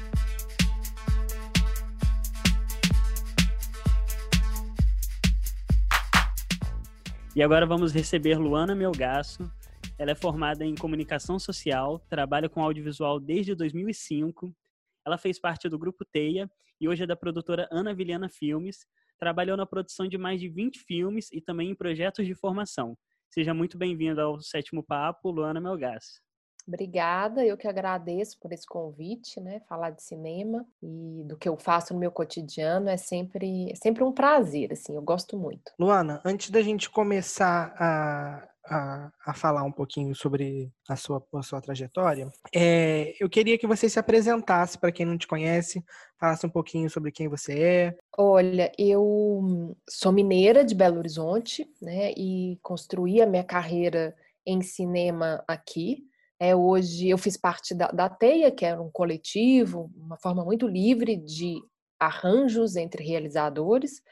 E 7.36 7.42
agora 7.42 7.66
vamos 7.66 7.92
receber 7.92 8.38
Luana 8.38 8.76
Melgaço, 8.76 9.50
Ela 9.96 10.10
é 10.10 10.14
formada 10.16 10.64
em 10.64 10.74
comunicação 10.74 11.38
social, 11.38 12.00
trabalha 12.08 12.48
com 12.48 12.60
audiovisual 12.60 13.20
desde 13.20 13.54
2005. 13.54 14.52
Ela 15.06 15.16
fez 15.16 15.38
parte 15.38 15.68
do 15.68 15.78
grupo 15.78 16.04
Teia 16.04 16.50
e 16.80 16.88
hoje 16.88 17.04
é 17.04 17.06
da 17.06 17.14
produtora 17.14 17.68
Ana 17.70 17.94
Vilhena 17.94 18.28
Filmes. 18.28 18.86
Trabalhou 19.20 19.56
na 19.56 19.64
produção 19.64 20.08
de 20.08 20.18
mais 20.18 20.40
de 20.40 20.48
20 20.48 20.80
filmes 20.80 21.28
e 21.32 21.40
também 21.40 21.70
em 21.70 21.74
projetos 21.76 22.26
de 22.26 22.34
formação. 22.34 22.98
Seja 23.30 23.54
muito 23.54 23.78
bem-vinda 23.78 24.22
ao 24.22 24.40
Sétimo 24.40 24.82
Papo, 24.82 25.30
Luana 25.30 25.60
Melgas. 25.60 26.20
Obrigada, 26.66 27.44
eu 27.44 27.56
que 27.56 27.68
agradeço 27.68 28.38
por 28.40 28.50
esse 28.52 28.66
convite, 28.66 29.38
né? 29.38 29.60
Falar 29.68 29.90
de 29.90 30.02
cinema 30.02 30.66
e 30.82 31.22
do 31.24 31.36
que 31.36 31.48
eu 31.48 31.56
faço 31.56 31.92
no 31.92 32.00
meu 32.00 32.10
cotidiano 32.10 32.88
é 32.88 32.96
sempre, 32.96 33.70
é 33.70 33.74
sempre 33.76 34.02
um 34.02 34.10
prazer, 34.10 34.72
assim, 34.72 34.96
eu 34.96 35.02
gosto 35.02 35.38
muito. 35.38 35.72
Luana, 35.78 36.22
antes 36.24 36.50
da 36.50 36.62
gente 36.62 36.88
começar 36.88 37.74
a, 37.78 38.48
a, 38.66 39.10
a 39.26 39.34
falar 39.34 39.62
um 39.62 39.72
pouquinho 39.72 40.14
sobre 40.14 40.72
a 40.88 40.96
sua, 40.96 41.24
a 41.34 41.42
sua 41.42 41.60
trajetória, 41.60 42.28
é, 42.54 43.14
eu 43.20 43.28
queria 43.28 43.58
que 43.58 43.66
você 43.66 43.88
se 43.88 43.98
apresentasse 43.98 44.78
para 44.78 44.92
quem 44.92 45.04
não 45.04 45.18
te 45.18 45.26
conhece, 45.26 45.84
falasse 46.18 46.46
um 46.46 46.50
pouquinho 46.50 46.88
sobre 46.88 47.12
quem 47.12 47.28
você 47.28 47.58
é. 47.58 47.96
Olha, 48.16 48.72
eu 48.78 49.76
sou 49.88 50.12
mineira 50.12 50.64
de 50.64 50.74
Belo 50.74 50.98
Horizonte, 50.98 51.68
né? 51.80 52.12
E 52.16 52.58
construí 52.62 53.20
a 53.20 53.26
minha 53.26 53.44
carreira 53.44 54.14
em 54.46 54.62
cinema 54.62 55.42
aqui. 55.46 56.04
É, 56.38 56.54
hoje 56.54 57.08
eu 57.08 57.18
fiz 57.18 57.36
parte 57.36 57.74
da, 57.74 57.88
da 57.88 58.08
TEIA, 58.08 58.50
que 58.50 58.64
era 58.64 58.80
um 58.80 58.90
coletivo, 58.90 59.90
uma 59.96 60.16
forma 60.16 60.44
muito 60.44 60.66
livre 60.66 61.16
de 61.16 61.60
arranjos 61.98 62.76
entre 62.76 63.04
realizadores. 63.04 64.02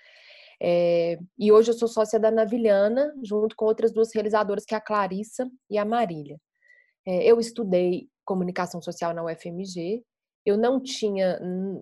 É, 0.64 1.19
e 1.37 1.50
hoje 1.50 1.71
eu 1.71 1.75
sou 1.75 1.88
sócia 1.88 2.21
da 2.21 2.31
Navilhana, 2.31 3.12
junto 3.25 3.57
com 3.57 3.64
outras 3.64 3.92
duas 3.92 4.14
realizadoras, 4.14 4.64
que 4.64 4.75
é 4.75 4.78
a 4.78 4.81
Clarissa 4.81 5.50
e 5.69 5.76
a 5.76 5.85
Marília. 5.85 6.38
É, 7.04 7.25
eu 7.25 7.40
estudei 7.40 8.09
comunicação 8.25 8.81
social 8.81 9.12
na 9.12 9.25
UFMG. 9.25 10.04
Eu 10.47 10.57
não 10.57 10.81
tinha, 10.81 11.38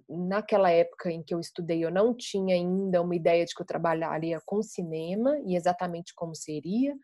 naquela 0.08 0.70
época 0.70 1.10
em 1.10 1.22
que 1.22 1.34
eu 1.34 1.40
estudei, 1.40 1.84
eu 1.84 1.90
não 1.90 2.14
tinha 2.14 2.54
ainda 2.54 3.02
uma 3.02 3.14
ideia 3.14 3.44
de 3.44 3.54
que 3.54 3.60
eu 3.60 3.66
trabalharia 3.66 4.38
com 4.46 4.62
cinema 4.62 5.38
e 5.46 5.56
exatamente 5.56 6.14
como 6.14 6.34
seria. 6.34 6.94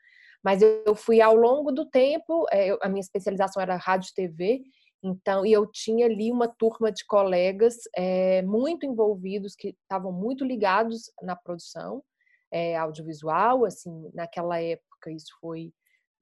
Mas 0.43 0.63
eu 0.63 0.95
fui 0.95 1.21
ao 1.21 1.35
longo 1.35 1.73
do 1.73 1.85
tempo, 1.87 2.47
é, 2.53 2.77
a 2.81 2.89
minha 2.89 3.01
especialização 3.01 3.61
era 3.61 3.77
rádio 3.77 4.11
e 4.13 4.15
TV, 4.15 4.63
então, 5.03 5.45
e 5.45 5.53
eu 5.53 5.67
tinha 5.67 6.07
ali 6.07 6.33
uma 6.33 6.49
turma 6.49 6.91
de 6.91 7.05
colegas 7.05 7.77
é, 7.95 8.43
muito 8.43 8.87
envolvidos, 8.87 9.55
que 9.55 9.69
estavam 9.69 10.13
muito 10.13 10.45
ligados 10.45 11.13
na 11.23 11.37
produção 11.37 12.03
é, 12.51 12.77
audiovisual, 12.77 13.65
assim, 13.65 14.11
naquela 14.15 14.61
época, 14.61 15.11
isso 15.11 15.33
foi 15.41 15.73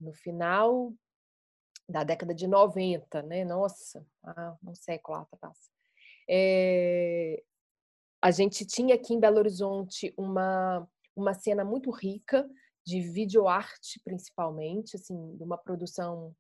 no 0.01 0.13
final 0.13 0.93
da 1.89 2.03
década 2.03 2.35
de 2.35 2.47
90, 2.47 3.23
né? 3.23 3.45
Nossa, 3.45 4.05
ah, 4.25 4.57
um 4.65 4.75
século 4.75 5.19
atrás. 5.19 5.59
É, 6.29 7.43
a 8.23 8.31
gente 8.31 8.67
tinha 8.67 8.95
aqui 8.95 9.15
em 9.15 9.21
Belo 9.21 9.39
Horizonte 9.39 10.15
uma, 10.17 10.89
uma 11.15 11.35
cena 11.35 11.65
muito 11.65 11.91
rica 11.91 12.49
de 12.87 13.01
videoarte, 13.01 14.01
principalmente, 14.05 14.97
assim, 14.97 15.37
de 15.37 15.43
uma 15.43 15.59
produção 15.59 16.35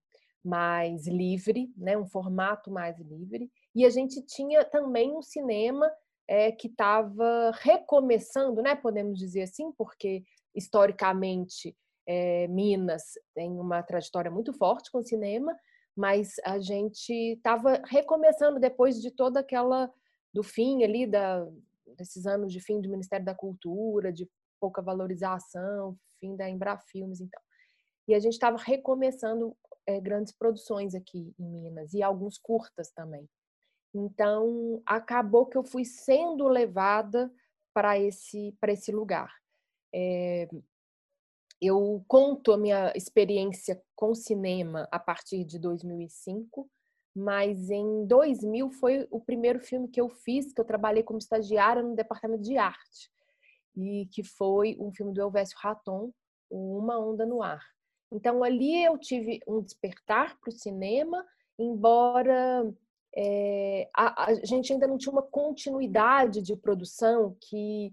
mais 0.44 1.06
livre, 1.06 1.72
né, 1.76 1.96
um 1.96 2.06
formato 2.06 2.70
mais 2.70 2.98
livre. 2.98 3.50
E 3.74 3.84
a 3.84 3.90
gente 3.90 4.20
tinha 4.22 4.64
também 4.64 5.16
um 5.16 5.22
cinema 5.22 5.90
é, 6.28 6.52
que 6.52 6.68
estava 6.68 7.50
recomeçando, 7.60 8.62
né, 8.62 8.74
podemos 8.74 9.18
dizer 9.18 9.42
assim, 9.42 9.72
porque 9.72 10.22
historicamente 10.54 11.76
é, 12.06 12.46
Minas 12.48 13.14
tem 13.34 13.50
uma 13.58 13.82
trajetória 13.82 14.30
muito 14.30 14.52
forte 14.52 14.90
com 14.90 14.98
o 14.98 15.04
cinema, 15.04 15.56
mas 15.96 16.34
a 16.44 16.58
gente 16.58 17.12
estava 17.12 17.80
recomeçando 17.86 18.60
depois 18.60 19.00
de 19.00 19.10
toda 19.10 19.40
aquela 19.40 19.90
do 20.32 20.42
fim 20.42 20.82
ali 20.82 21.06
da, 21.06 21.46
desses 21.96 22.26
anos 22.26 22.52
de 22.52 22.60
fim 22.60 22.80
do 22.80 22.90
Ministério 22.90 23.24
da 23.24 23.34
Cultura, 23.34 24.12
de 24.12 24.28
pouca 24.60 24.82
valorização, 24.82 25.96
fim 26.20 26.36
da 26.36 26.48
Embrafilmes, 26.48 27.20
então. 27.20 27.40
E 28.06 28.14
a 28.14 28.18
gente 28.18 28.32
estava 28.34 28.58
recomeçando 28.58 29.56
é, 29.86 30.00
grandes 30.00 30.32
produções 30.32 30.94
aqui 30.94 31.34
em 31.38 31.44
Minas 31.44 31.92
e 31.92 32.02
alguns 32.02 32.38
curtas 32.38 32.90
também. 32.90 33.28
Então, 33.94 34.82
acabou 34.84 35.46
que 35.46 35.56
eu 35.56 35.62
fui 35.62 35.84
sendo 35.84 36.48
levada 36.48 37.32
para 37.72 37.98
esse, 37.98 38.56
para 38.60 38.72
esse 38.72 38.90
lugar. 38.90 39.32
É, 39.94 40.48
eu 41.60 42.04
conto 42.08 42.52
a 42.52 42.58
minha 42.58 42.92
experiência 42.96 43.80
com 43.94 44.14
cinema 44.14 44.88
a 44.90 44.98
partir 44.98 45.44
de 45.44 45.58
2005, 45.58 46.68
mas 47.14 47.70
em 47.70 48.04
2000 48.06 48.70
foi 48.70 49.06
o 49.10 49.20
primeiro 49.20 49.60
filme 49.60 49.88
que 49.88 50.00
eu 50.00 50.08
fiz, 50.08 50.52
que 50.52 50.60
eu 50.60 50.64
trabalhei 50.64 51.02
como 51.02 51.18
estagiária 51.18 51.82
no 51.82 51.94
departamento 51.94 52.42
de 52.42 52.58
arte 52.58 53.10
e 53.76 54.06
que 54.12 54.22
foi 54.22 54.76
um 54.80 54.92
filme 54.92 55.12
do 55.12 55.20
Elvésio 55.20 55.56
Raton, 55.58 56.12
Uma 56.50 56.98
Onda 56.98 57.24
no 57.24 57.42
Ar. 57.42 57.62
Então 58.14 58.44
ali 58.44 58.84
eu 58.84 58.96
tive 58.96 59.40
um 59.46 59.60
despertar 59.60 60.38
para 60.38 60.48
o 60.48 60.52
cinema, 60.52 61.24
embora 61.58 62.72
é, 63.16 63.88
a, 63.94 64.26
a, 64.26 64.34
gente 64.44 64.72
ainda 64.72 64.86
não 64.86 64.96
tinha 64.96 65.12
uma 65.12 65.22
continuidade 65.22 66.40
de 66.40 66.56
produção 66.56 67.36
que, 67.40 67.92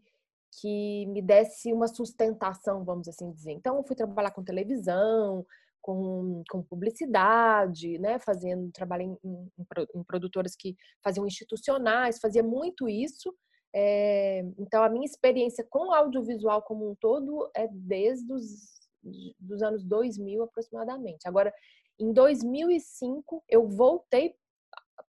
que 0.59 1.07
me 1.07 1.21
desse 1.21 1.73
uma 1.73 1.87
sustentação, 1.87 2.85
vamos 2.85 3.07
assim 3.07 3.31
dizer. 3.31 3.51
Então 3.51 3.77
eu 3.77 3.83
fui 3.83 3.95
trabalhar 3.95 4.31
com 4.31 4.43
televisão, 4.43 5.43
com, 5.81 6.43
com 6.49 6.61
publicidade, 6.61 7.97
né, 7.97 8.19
fazendo 8.19 8.71
trabalho 8.71 9.01
em, 9.01 9.17
em, 9.23 9.51
em 9.95 10.03
produtoras 10.03 10.55
que 10.55 10.75
faziam 11.03 11.25
institucionais, 11.25 12.19
fazia 12.19 12.43
muito 12.43 12.87
isso, 12.87 13.33
é, 13.73 14.39
então, 14.57 14.83
a 14.83 14.89
minha 14.89 15.05
experiência 15.05 15.65
com 15.69 15.93
audiovisual 15.93 16.61
como 16.61 16.91
um 16.91 16.95
todo 16.95 17.49
é 17.55 17.67
desde 17.71 18.31
os 18.33 18.80
dos 19.39 19.61
anos 19.61 19.83
2000 19.83 20.43
aproximadamente. 20.43 21.27
Agora, 21.27 21.53
em 21.99 22.11
2005, 22.11 23.43
eu 23.47 23.67
voltei 23.67 24.35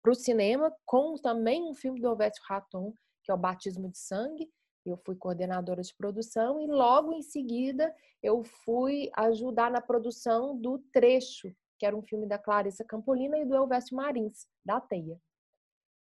para 0.02 0.12
o 0.12 0.14
cinema 0.14 0.74
com 0.84 1.14
também 1.16 1.62
um 1.62 1.74
filme 1.74 2.00
do 2.00 2.10
Ovete 2.10 2.40
Raton, 2.46 2.92
que 3.22 3.30
é 3.30 3.34
o 3.34 3.38
Batismo 3.38 3.90
de 3.90 3.98
Sangue. 3.98 4.50
Eu 4.84 4.98
fui 4.98 5.16
coordenadora 5.16 5.80
de 5.80 5.94
produção 5.96 6.60
e 6.60 6.66
logo 6.66 7.12
em 7.14 7.22
seguida 7.22 7.94
eu 8.22 8.42
fui 8.42 9.10
ajudar 9.16 9.70
na 9.70 9.80
produção 9.80 10.56
do 10.58 10.78
Trecho, 10.92 11.54
que 11.78 11.86
era 11.86 11.96
um 11.96 12.02
filme 12.02 12.26
da 12.26 12.38
Clarissa 12.38 12.84
Campolina 12.84 13.38
e 13.38 13.46
do 13.46 13.54
Elvésio 13.54 13.96
Marins, 13.96 14.46
da 14.64 14.78
Teia. 14.80 15.18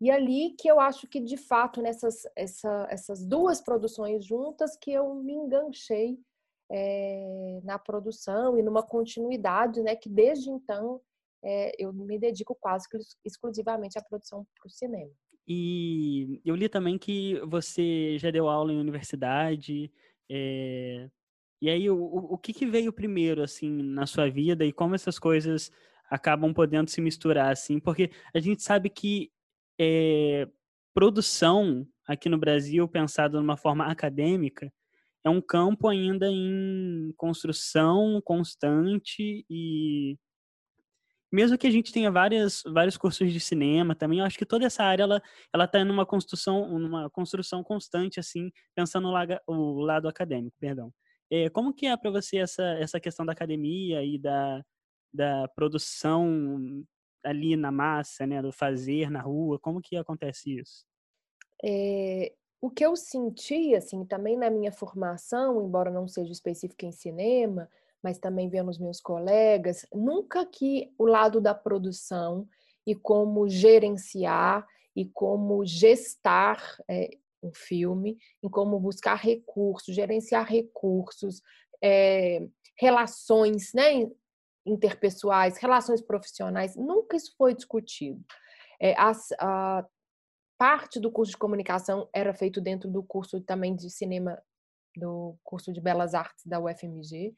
E 0.00 0.10
ali 0.10 0.54
que 0.58 0.66
eu 0.66 0.80
acho 0.80 1.06
que, 1.06 1.20
de 1.20 1.36
fato, 1.36 1.82
nessas 1.82 2.22
essa, 2.34 2.86
essas 2.88 3.26
duas 3.26 3.60
produções 3.60 4.24
juntas, 4.24 4.74
que 4.76 4.90
eu 4.90 5.14
me 5.16 5.34
enganchei 5.34 6.18
é, 6.70 7.60
na 7.64 7.78
produção 7.78 8.58
e 8.58 8.62
numa 8.62 8.82
continuidade, 8.82 9.82
né? 9.82 9.96
Que 9.96 10.08
desde 10.08 10.50
então 10.50 11.00
é, 11.42 11.72
eu 11.78 11.92
me 11.92 12.18
dedico 12.18 12.54
quase 12.54 12.88
que 12.88 12.96
exclusivamente 13.24 13.98
à 13.98 14.02
produção 14.02 14.46
para 14.58 14.68
o 14.68 14.70
cinema. 14.70 15.10
E 15.48 16.40
eu 16.44 16.54
li 16.54 16.68
também 16.68 16.96
que 16.96 17.40
você 17.46 18.16
já 18.18 18.30
deu 18.30 18.48
aula 18.48 18.72
em 18.72 18.78
universidade. 18.78 19.90
É... 20.30 21.08
E 21.60 21.68
aí, 21.68 21.90
o, 21.90 21.98
o 22.00 22.38
que, 22.38 22.52
que 22.52 22.64
veio 22.64 22.92
primeiro, 22.92 23.42
assim, 23.42 23.68
na 23.82 24.06
sua 24.06 24.30
vida 24.30 24.64
e 24.64 24.72
como 24.72 24.94
essas 24.94 25.18
coisas 25.18 25.70
acabam 26.08 26.54
podendo 26.54 26.88
se 26.88 27.00
misturar, 27.00 27.52
assim? 27.52 27.78
Porque 27.78 28.10
a 28.32 28.38
gente 28.40 28.62
sabe 28.62 28.88
que 28.88 29.30
é, 29.78 30.48
produção 30.94 31.86
aqui 32.06 32.28
no 32.28 32.38
Brasil, 32.38 32.86
pensado 32.88 33.38
de 33.38 33.44
uma 33.44 33.56
forma 33.56 33.86
acadêmica, 33.86 34.72
é 35.24 35.30
um 35.30 35.40
campo 35.40 35.88
ainda 35.88 36.26
em 36.28 37.12
construção 37.16 38.20
constante 38.24 39.44
e 39.48 40.16
mesmo 41.32 41.56
que 41.56 41.66
a 41.66 41.70
gente 41.70 41.92
tenha 41.92 42.10
várias, 42.10 42.62
vários 42.66 42.96
cursos 42.96 43.32
de 43.32 43.38
cinema 43.38 43.94
também, 43.94 44.18
eu 44.18 44.24
acho 44.24 44.36
que 44.36 44.44
toda 44.44 44.66
essa 44.66 44.82
área 44.82 45.04
ela 45.04 45.22
ela 45.54 45.64
está 45.64 45.84
numa 45.84 46.04
construção 46.04 46.78
numa 46.78 47.08
construção 47.10 47.62
constante 47.62 48.18
assim, 48.18 48.50
pensando 48.74 49.04
no 49.04 49.12
lado, 49.12 49.38
o 49.46 49.80
lado 49.80 50.08
acadêmico, 50.08 50.56
perdão. 50.58 50.92
É, 51.30 51.48
como 51.50 51.72
que 51.72 51.86
é 51.86 51.96
para 51.96 52.10
você 52.10 52.38
essa 52.38 52.62
essa 52.80 52.98
questão 53.00 53.24
da 53.24 53.32
academia 53.32 54.02
e 54.04 54.18
da 54.18 54.64
da 55.12 55.48
produção 55.48 56.84
ali 57.24 57.56
na 57.56 57.70
massa, 57.70 58.26
né, 58.26 58.42
do 58.42 58.52
fazer 58.52 59.10
na 59.10 59.20
rua? 59.20 59.58
Como 59.58 59.80
que 59.80 59.96
acontece 59.96 60.58
isso? 60.58 60.84
É, 61.64 62.32
o 62.60 62.70
que 62.70 62.84
eu 62.84 62.94
senti, 62.94 63.74
assim, 63.74 64.04
também 64.04 64.36
na 64.36 64.50
minha 64.50 64.70
formação, 64.70 65.62
embora 65.62 65.90
não 65.90 66.06
seja 66.06 66.30
específica 66.30 66.84
em 66.84 66.92
cinema, 66.92 67.68
mas 68.02 68.18
também 68.18 68.48
vendo 68.48 68.70
os 68.70 68.78
meus 68.78 69.00
colegas, 69.00 69.86
nunca 69.92 70.44
que 70.44 70.92
o 70.98 71.06
lado 71.06 71.40
da 71.40 71.54
produção 71.54 72.46
e 72.86 72.94
como 72.94 73.48
gerenciar 73.48 74.66
e 74.94 75.06
como 75.06 75.64
gestar 75.64 76.62
é, 76.88 77.10
um 77.42 77.52
filme, 77.52 78.18
em 78.42 78.48
como 78.48 78.78
buscar 78.78 79.16
recursos, 79.16 79.94
gerenciar 79.94 80.46
recursos, 80.46 81.42
é, 81.82 82.46
relações, 82.76 83.72
né, 83.72 84.10
interpessoais, 84.66 85.56
relações 85.56 86.02
profissionais, 86.02 86.76
nunca 86.76 87.16
isso 87.16 87.34
foi 87.36 87.54
discutido. 87.54 88.22
É, 88.78 88.94
as, 88.98 89.32
a 89.38 89.86
parte 90.60 91.00
do 91.00 91.10
curso 91.10 91.32
de 91.32 91.38
comunicação 91.38 92.06
era 92.14 92.34
feito 92.34 92.60
dentro 92.60 92.90
do 92.90 93.02
curso 93.02 93.40
também 93.40 93.74
de 93.74 93.88
cinema, 93.88 94.38
do 94.94 95.34
curso 95.42 95.72
de 95.72 95.80
belas 95.80 96.12
artes 96.12 96.44
da 96.44 96.60
UFMG. 96.60 97.34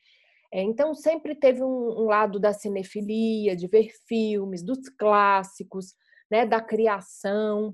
É, 0.52 0.61
então 0.61 0.93
sempre 0.93 1.37
teve 1.37 1.62
um, 1.62 2.00
um 2.00 2.07
lado 2.07 2.41
da 2.41 2.52
cinefilia, 2.52 3.55
de 3.55 3.69
ver 3.69 3.93
filmes, 4.09 4.61
dos 4.61 4.88
clássicos, 4.88 5.95
né, 6.29 6.45
da 6.45 6.61
criação 6.61 7.73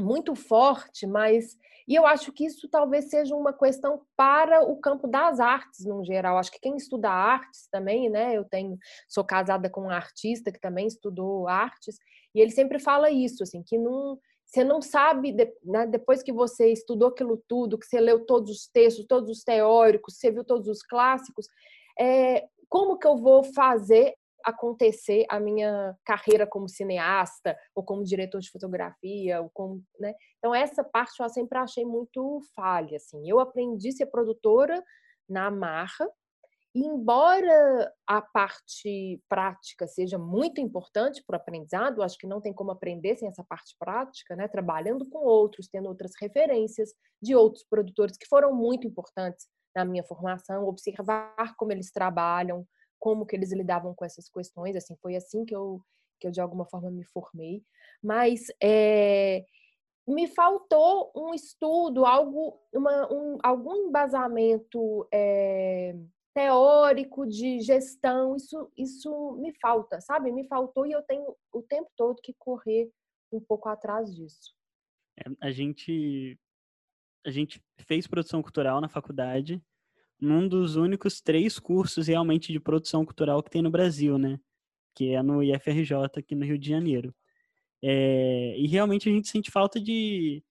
muito 0.00 0.34
forte, 0.34 1.06
mas 1.06 1.56
e 1.86 1.94
eu 1.94 2.04
acho 2.04 2.32
que 2.32 2.44
isso 2.44 2.68
talvez 2.68 3.08
seja 3.08 3.36
uma 3.36 3.52
questão 3.52 4.02
para 4.16 4.64
o 4.64 4.76
campo 4.80 5.06
das 5.06 5.38
artes 5.38 5.86
no 5.86 6.04
geral. 6.04 6.38
Acho 6.38 6.50
que 6.50 6.58
quem 6.58 6.76
estuda 6.76 7.08
artes 7.08 7.68
também, 7.70 8.10
né? 8.10 8.36
Eu 8.36 8.44
tenho 8.44 8.76
sou 9.08 9.24
casada 9.24 9.70
com 9.70 9.82
um 9.82 9.90
artista 9.90 10.50
que 10.50 10.60
também 10.60 10.88
estudou 10.88 11.46
artes 11.46 11.96
e 12.34 12.40
ele 12.40 12.50
sempre 12.50 12.80
fala 12.80 13.08
isso, 13.08 13.44
assim, 13.44 13.62
que 13.62 13.78
não 13.78 14.18
você 14.56 14.64
não 14.64 14.80
sabe, 14.80 15.34
né, 15.62 15.86
depois 15.86 16.22
que 16.22 16.32
você 16.32 16.72
estudou 16.72 17.08
aquilo 17.08 17.42
tudo, 17.46 17.78
que 17.78 17.84
você 17.84 18.00
leu 18.00 18.24
todos 18.24 18.50
os 18.50 18.66
textos, 18.66 19.04
todos 19.06 19.28
os 19.28 19.44
teóricos, 19.44 20.16
você 20.16 20.30
viu 20.30 20.42
todos 20.42 20.66
os 20.66 20.82
clássicos, 20.82 21.46
é, 22.00 22.46
como 22.66 22.98
que 22.98 23.06
eu 23.06 23.18
vou 23.18 23.44
fazer 23.44 24.14
acontecer 24.42 25.26
a 25.28 25.38
minha 25.38 25.94
carreira 26.04 26.46
como 26.46 26.68
cineasta 26.68 27.54
ou 27.74 27.84
como 27.84 28.02
diretor 28.02 28.40
de 28.40 28.50
fotografia 28.50 29.42
ou 29.42 29.50
como, 29.52 29.82
né? 30.00 30.14
Então 30.38 30.54
essa 30.54 30.82
parte 30.82 31.20
eu 31.20 31.28
sempre 31.28 31.58
achei 31.58 31.84
muito 31.84 32.40
falha, 32.54 32.96
assim. 32.96 33.28
Eu 33.28 33.40
aprendi 33.40 33.88
a 33.88 33.92
ser 33.92 34.06
produtora 34.06 34.82
na 35.28 35.50
marra, 35.50 36.08
embora 36.84 37.90
a 38.06 38.20
parte 38.20 39.22
prática 39.28 39.86
seja 39.86 40.18
muito 40.18 40.60
importante 40.60 41.22
para 41.26 41.38
o 41.38 41.40
aprendizado, 41.40 42.02
acho 42.02 42.18
que 42.18 42.26
não 42.26 42.40
tem 42.40 42.52
como 42.52 42.70
aprender 42.70 43.16
sem 43.16 43.28
essa 43.28 43.42
parte 43.42 43.74
prática, 43.78 44.36
né? 44.36 44.46
Trabalhando 44.46 45.08
com 45.08 45.20
outros, 45.20 45.68
tendo 45.68 45.88
outras 45.88 46.12
referências 46.20 46.90
de 47.22 47.34
outros 47.34 47.64
produtores 47.64 48.18
que 48.18 48.26
foram 48.28 48.54
muito 48.54 48.86
importantes 48.86 49.46
na 49.74 49.84
minha 49.84 50.04
formação, 50.04 50.66
observar 50.66 51.54
como 51.56 51.72
eles 51.72 51.90
trabalham, 51.90 52.66
como 52.98 53.24
que 53.24 53.34
eles 53.34 53.52
lidavam 53.52 53.94
com 53.94 54.04
essas 54.04 54.28
questões, 54.28 54.76
assim, 54.76 54.96
foi 55.00 55.16
assim 55.16 55.44
que 55.44 55.54
eu, 55.56 55.80
que 56.20 56.26
eu 56.26 56.30
de 56.30 56.40
alguma 56.40 56.66
forma 56.66 56.90
me 56.90 57.04
formei, 57.04 57.62
mas 58.02 58.46
é, 58.62 59.44
me 60.06 60.26
faltou 60.28 61.10
um 61.16 61.34
estudo, 61.34 62.04
algo, 62.04 62.60
uma, 62.72 63.12
um, 63.12 63.38
algum 63.42 63.88
embasamento 63.88 65.06
é, 65.12 65.94
teórico 66.36 67.26
de 67.26 67.60
gestão, 67.60 68.36
isso, 68.36 68.70
isso 68.76 69.38
me 69.40 69.54
falta, 69.58 70.02
sabe? 70.02 70.30
Me 70.30 70.46
faltou 70.46 70.86
e 70.86 70.92
eu 70.92 71.02
tenho 71.02 71.34
o 71.50 71.62
tempo 71.62 71.90
todo 71.96 72.20
que 72.22 72.34
correr 72.38 72.90
um 73.32 73.40
pouco 73.40 73.70
atrás 73.70 74.14
disso. 74.14 74.54
É, 75.18 75.30
a 75.40 75.50
gente 75.50 76.38
a 77.24 77.30
gente 77.30 77.58
fez 77.78 78.06
produção 78.06 78.42
cultural 78.42 78.82
na 78.82 78.88
faculdade 78.88 79.62
num 80.20 80.46
dos 80.46 80.76
únicos 80.76 81.22
três 81.22 81.58
cursos 81.58 82.06
realmente 82.06 82.52
de 82.52 82.60
produção 82.60 83.02
cultural 83.02 83.42
que 83.42 83.50
tem 83.50 83.62
no 83.62 83.70
Brasil, 83.70 84.18
né? 84.18 84.38
Que 84.94 85.14
é 85.14 85.22
no 85.22 85.42
IFRJ 85.42 85.94
aqui 86.18 86.34
no 86.34 86.44
Rio 86.44 86.58
de 86.58 86.68
Janeiro. 86.68 87.14
É, 87.82 88.54
e 88.58 88.66
realmente 88.66 89.08
a 89.08 89.12
gente 89.12 89.28
sente 89.28 89.50
falta 89.50 89.80
de 89.80 90.44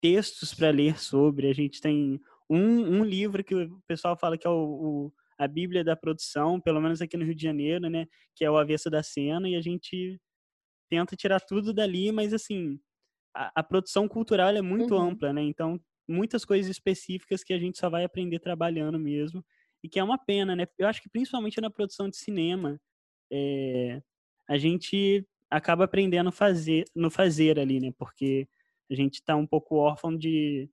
textos 0.00 0.54
para 0.54 0.70
ler 0.70 0.96
sobre. 0.96 1.48
A 1.48 1.52
gente 1.52 1.80
tem 1.80 2.20
um, 2.48 3.00
um, 3.00 3.04
livro 3.04 3.44
que 3.44 3.54
o 3.54 3.80
pessoal 3.86 4.16
fala 4.16 4.38
que 4.38 4.46
é 4.46 4.50
o, 4.50 4.54
o, 4.54 5.12
a 5.38 5.46
Bíblia 5.46 5.84
da 5.84 5.96
produção, 5.96 6.60
pelo 6.60 6.80
menos 6.80 7.00
aqui 7.02 7.16
no 7.16 7.24
Rio 7.24 7.34
de 7.34 7.42
Janeiro, 7.42 7.88
né? 7.88 8.06
Que 8.34 8.44
é 8.44 8.50
o 8.50 8.56
Avesso 8.56 8.90
da 8.90 9.02
Cena, 9.02 9.48
e 9.48 9.54
a 9.54 9.60
gente 9.60 10.20
tenta 10.88 11.16
tirar 11.16 11.40
tudo 11.40 11.72
dali, 11.72 12.10
mas 12.10 12.32
assim, 12.32 12.80
a, 13.34 13.60
a 13.60 13.62
produção 13.62 14.08
cultural 14.08 14.48
é 14.50 14.62
muito 14.62 14.94
uhum. 14.94 15.10
ampla, 15.10 15.32
né? 15.32 15.42
Então 15.42 15.80
muitas 16.08 16.44
coisas 16.44 16.70
específicas 16.70 17.44
que 17.44 17.52
a 17.52 17.58
gente 17.58 17.78
só 17.78 17.90
vai 17.90 18.02
aprender 18.02 18.38
trabalhando 18.38 18.98
mesmo 18.98 19.44
e 19.84 19.88
que 19.88 19.98
é 19.98 20.04
uma 20.04 20.18
pena, 20.18 20.56
né? 20.56 20.66
Eu 20.78 20.88
acho 20.88 21.02
que 21.02 21.08
principalmente 21.08 21.60
na 21.60 21.70
produção 21.70 22.08
de 22.08 22.16
cinema 22.16 22.80
é, 23.30 24.02
a 24.48 24.56
gente 24.56 25.26
acaba 25.50 25.84
aprendendo 25.84 26.32
fazer, 26.32 26.84
no 26.94 27.10
fazer 27.10 27.58
ali, 27.58 27.78
né? 27.78 27.92
Porque 27.98 28.48
a 28.90 28.94
gente 28.94 29.14
está 29.14 29.36
um 29.36 29.46
pouco 29.46 29.76
órfão 29.76 30.16
de 30.16 30.68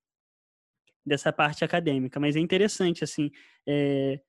dessa 1.05 1.31
parte 1.31 1.63
acadêmica, 1.63 2.19
mas 2.19 2.35
é 2.35 2.39
interessante 2.39 3.03
assim 3.03 3.29
é, 3.67 4.19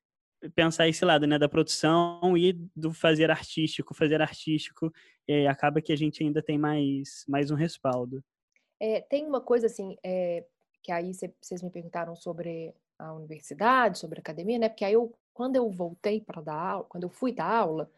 pensar 0.55 0.89
esse 0.89 1.05
lado, 1.05 1.27
né, 1.27 1.39
da 1.39 1.49
produção 1.49 2.37
e 2.37 2.53
do 2.75 2.93
fazer 2.93 3.31
artístico, 3.31 3.95
fazer 3.95 4.21
artístico 4.21 4.93
é, 5.29 5.47
acaba 5.49 5.81
que 5.81 5.93
a 5.93 5.97
gente 5.97 6.23
ainda 6.23 6.43
tem 6.43 6.59
mais 6.59 7.25
mais 7.29 7.51
um 7.51 7.55
respaldo. 7.55 8.23
É, 8.79 9.01
tem 9.01 9.27
uma 9.27 9.41
coisa 9.41 9.67
assim, 9.67 9.97
é, 10.05 10.45
que 10.83 10.93
aí 10.93 11.12
vocês 11.41 11.62
me 11.62 11.71
perguntaram 11.71 12.15
sobre 12.15 12.75
a 12.99 13.12
universidade, 13.12 13.99
sobre 13.99 14.19
a 14.19 14.21
academia, 14.21 14.59
né? 14.59 14.69
Porque 14.69 14.85
aí 14.85 14.93
eu, 14.93 15.12
quando 15.33 15.57
eu 15.57 15.71
voltei 15.71 16.21
para 16.21 16.41
dar 16.41 16.55
aula, 16.55 16.87
quando 16.89 17.05
eu 17.05 17.11
fui 17.11 17.33
dar 17.33 17.51
aula, 17.51 17.91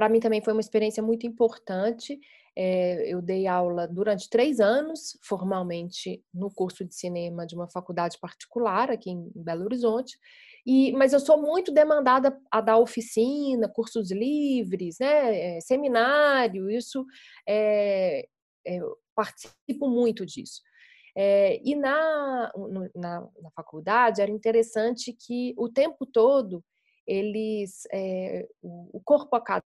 para 0.00 0.08
mim 0.08 0.18
também 0.18 0.40
foi 0.40 0.54
uma 0.54 0.62
experiência 0.62 1.02
muito 1.02 1.26
importante. 1.26 2.18
É, 2.56 3.12
eu 3.12 3.20
dei 3.20 3.46
aula 3.46 3.86
durante 3.86 4.30
três 4.30 4.58
anos, 4.58 5.18
formalmente, 5.22 6.24
no 6.32 6.50
curso 6.50 6.86
de 6.86 6.94
cinema 6.94 7.46
de 7.46 7.54
uma 7.54 7.68
faculdade 7.68 8.16
particular 8.18 8.90
aqui 8.90 9.10
em 9.10 9.30
Belo 9.34 9.64
Horizonte. 9.64 10.18
E, 10.66 10.90
mas 10.92 11.12
eu 11.12 11.20
sou 11.20 11.38
muito 11.42 11.70
demandada 11.70 12.34
a 12.50 12.62
dar 12.62 12.78
oficina, 12.78 13.68
cursos 13.68 14.10
livres, 14.10 14.96
né, 14.98 15.58
é, 15.58 15.60
seminário, 15.60 16.70
isso 16.70 17.04
é, 17.46 18.26
participo 19.14 19.86
muito 19.86 20.24
disso. 20.24 20.62
É, 21.14 21.60
e 21.62 21.76
na, 21.76 22.50
na, 22.94 23.20
na, 23.20 23.50
faculdade 23.54 24.22
era 24.22 24.30
interessante 24.30 25.12
que 25.12 25.52
o 25.58 25.68
tempo 25.68 26.06
todo 26.06 26.64
eles, 27.06 27.82
é, 27.92 28.46
o, 28.62 29.00
corpo 29.04 29.34
acadêmico, 29.34 29.68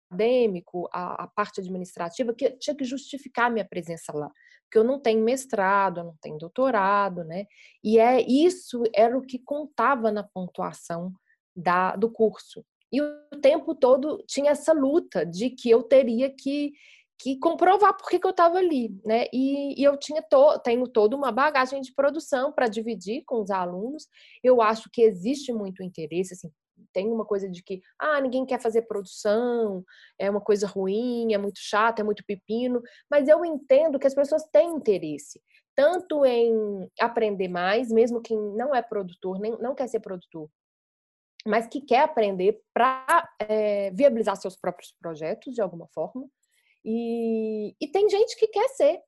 a, 0.91 1.23
a, 1.23 1.27
parte 1.27 1.61
administrativa, 1.61 2.33
que 2.33 2.51
tinha 2.51 2.75
que 2.75 2.85
justificar 2.85 3.51
minha 3.51 3.65
presença 3.65 4.11
lá, 4.13 4.29
porque 4.63 4.77
eu 4.77 4.83
não 4.83 4.99
tenho 4.99 5.23
mestrado, 5.23 5.99
eu 5.99 6.03
não 6.05 6.15
tenho 6.21 6.37
doutorado, 6.37 7.23
né? 7.23 7.45
E 7.83 7.99
é 7.99 8.21
isso 8.21 8.83
era 8.95 9.17
o 9.17 9.21
que 9.21 9.39
contava 9.39 10.11
na 10.11 10.23
pontuação 10.23 11.13
da, 11.55 11.95
do 11.95 12.11
curso. 12.11 12.65
E 12.91 13.01
o 13.01 13.39
tempo 13.41 13.73
todo 13.73 14.23
tinha 14.27 14.51
essa 14.51 14.73
luta 14.73 15.25
de 15.25 15.49
que 15.49 15.69
eu 15.69 15.83
teria 15.83 16.29
que 16.29 16.73
que 17.19 17.37
comprovar 17.39 17.95
por 17.95 18.09
que, 18.09 18.19
que 18.19 18.27
eu 18.27 18.31
estava 18.31 18.57
ali, 18.57 18.99
né? 19.05 19.27
E, 19.31 19.79
e 19.79 19.83
eu 19.83 19.95
tinha 19.95 20.21
to, 20.21 20.59
tenho 20.59 20.85
toda 20.87 21.15
uma 21.15 21.31
bagagem 21.31 21.79
de 21.81 21.93
produção 21.93 22.51
para 22.51 22.67
dividir 22.67 23.23
com 23.25 23.41
os 23.41 23.49
alunos. 23.49 24.07
Eu 24.43 24.61
acho 24.61 24.89
que 24.91 25.01
existe 25.01 25.53
muito 25.53 25.81
interesse, 25.81 26.33
assim, 26.33 26.51
tem 26.91 27.07
uma 27.11 27.25
coisa 27.25 27.49
de 27.49 27.63
que 27.63 27.81
ah, 27.99 28.19
ninguém 28.21 28.45
quer 28.45 28.59
fazer 28.59 28.83
produção, 28.83 29.83
é 30.19 30.29
uma 30.29 30.41
coisa 30.41 30.67
ruim, 30.67 31.33
é 31.33 31.37
muito 31.37 31.59
chato, 31.59 31.99
é 31.99 32.03
muito 32.03 32.23
pepino, 32.25 32.81
mas 33.09 33.27
eu 33.27 33.43
entendo 33.43 33.99
que 33.99 34.07
as 34.07 34.15
pessoas 34.15 34.43
têm 34.51 34.69
interesse 34.71 35.41
tanto 35.75 36.23
em 36.23 36.87
aprender 36.99 37.47
mais, 37.47 37.91
mesmo 37.91 38.21
quem 38.21 38.37
não 38.55 38.75
é 38.75 38.81
produtor, 38.81 39.39
nem 39.39 39.57
não 39.59 39.73
quer 39.73 39.87
ser 39.87 39.99
produtor, 39.99 40.47
mas 41.45 41.67
que 41.67 41.81
quer 41.81 42.01
aprender 42.01 42.61
para 42.73 43.27
é, 43.39 43.91
viabilizar 43.91 44.35
seus 44.37 44.55
próprios 44.55 44.93
projetos 45.01 45.53
de 45.53 45.61
alguma 45.61 45.87
forma, 45.87 46.27
e, 46.85 47.75
e 47.79 47.87
tem 47.87 48.09
gente 48.09 48.35
que 48.37 48.47
quer 48.47 48.67
ser. 48.69 49.01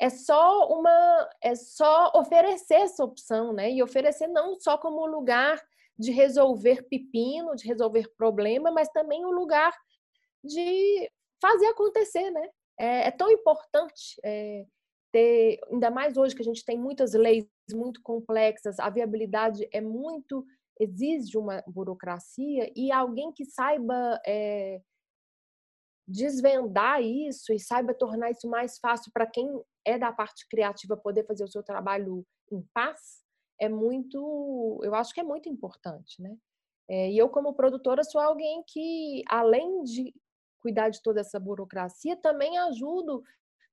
É 0.00 0.10
só 0.10 0.68
uma, 0.68 1.30
é 1.40 1.54
só 1.54 2.10
oferecer 2.16 2.74
essa 2.74 3.04
opção, 3.04 3.52
né? 3.52 3.70
E 3.70 3.80
oferecer 3.80 4.26
não 4.26 4.58
só 4.58 4.76
como 4.76 5.06
lugar 5.06 5.62
de 5.98 6.10
resolver 6.10 6.82
pepino, 6.88 7.54
de 7.54 7.66
resolver 7.66 8.12
problema, 8.16 8.70
mas 8.70 8.88
também 8.88 9.24
um 9.24 9.30
lugar 9.30 9.72
de 10.42 11.10
fazer 11.40 11.66
acontecer, 11.66 12.30
né? 12.30 12.48
É, 12.78 13.08
é 13.08 13.10
tão 13.10 13.30
importante 13.30 14.20
é, 14.24 14.66
ter, 15.12 15.60
ainda 15.70 15.90
mais 15.90 16.16
hoje 16.16 16.34
que 16.34 16.42
a 16.42 16.44
gente 16.44 16.64
tem 16.64 16.78
muitas 16.78 17.14
leis 17.14 17.46
muito 17.72 18.02
complexas, 18.02 18.78
a 18.78 18.90
viabilidade 18.90 19.68
é 19.72 19.80
muito 19.80 20.44
exige 20.80 21.38
uma 21.38 21.62
burocracia 21.66 22.70
e 22.74 22.90
alguém 22.90 23.32
que 23.32 23.44
saiba 23.44 24.20
é, 24.26 24.80
desvendar 26.06 27.02
isso 27.02 27.52
e 27.52 27.58
saiba 27.58 27.94
tornar 27.94 28.30
isso 28.30 28.48
mais 28.48 28.78
fácil 28.78 29.10
para 29.12 29.26
quem 29.26 29.48
é 29.84 29.98
da 29.98 30.12
parte 30.12 30.46
criativa 30.48 30.96
poder 30.96 31.24
fazer 31.26 31.44
o 31.44 31.48
seu 31.48 31.62
trabalho 31.62 32.26
em 32.50 32.62
paz, 32.74 33.23
é 33.64 33.68
muito, 33.68 34.80
eu 34.82 34.94
acho 34.94 35.12
que 35.12 35.20
é 35.20 35.24
muito 35.24 35.48
importante, 35.48 36.20
né? 36.20 36.36
É, 36.88 37.10
e 37.10 37.18
eu, 37.18 37.28
como 37.28 37.54
produtora, 37.54 38.04
sou 38.04 38.20
alguém 38.20 38.62
que, 38.66 39.22
além 39.28 39.82
de 39.82 40.14
cuidar 40.60 40.90
de 40.90 41.02
toda 41.02 41.20
essa 41.20 41.40
burocracia, 41.40 42.16
também 42.16 42.58
ajudo 42.58 43.22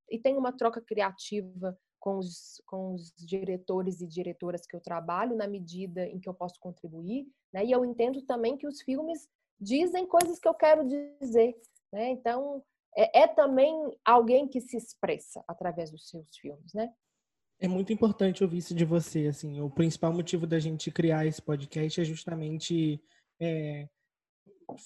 e 0.10 0.20
tenho 0.20 0.40
uma 0.40 0.56
troca 0.56 0.82
criativa 0.82 1.78
com 2.00 2.18
os, 2.18 2.62
com 2.66 2.94
os 2.96 3.14
diretores 3.18 4.02
e 4.02 4.08
diretoras 4.08 4.66
que 4.66 4.76
eu 4.76 4.82
trabalho, 4.82 5.36
na 5.36 5.48
medida 5.48 6.06
em 6.08 6.20
que 6.20 6.28
eu 6.28 6.34
posso 6.34 6.60
contribuir. 6.60 7.28
Né? 7.54 7.66
E 7.66 7.72
eu 7.72 7.86
entendo 7.86 8.22
também 8.24 8.58
que 8.58 8.68
os 8.68 8.82
filmes 8.82 9.30
dizem 9.60 10.08
coisas 10.08 10.40
que 10.40 10.48
eu 10.48 10.54
quero 10.54 10.88
dizer. 10.88 11.56
Né? 11.94 12.10
Então, 12.10 12.64
é, 12.98 13.22
é 13.22 13.28
também 13.28 13.74
alguém 14.04 14.48
que 14.48 14.60
se 14.60 14.76
expressa 14.76 15.44
através 15.48 15.92
dos 15.92 16.10
seus 16.10 16.28
filmes, 16.38 16.74
né? 16.74 16.94
É 17.64 17.68
muito 17.68 17.94
importante 17.94 18.44
ouvir 18.44 18.58
isso 18.58 18.74
de 18.74 18.84
você, 18.84 19.28
assim, 19.28 19.62
o 19.62 19.70
principal 19.70 20.12
motivo 20.12 20.48
da 20.48 20.58
gente 20.58 20.90
criar 20.90 21.28
esse 21.28 21.40
podcast 21.40 22.02
é 22.02 22.04
justamente 22.04 23.00
é, 23.40 23.88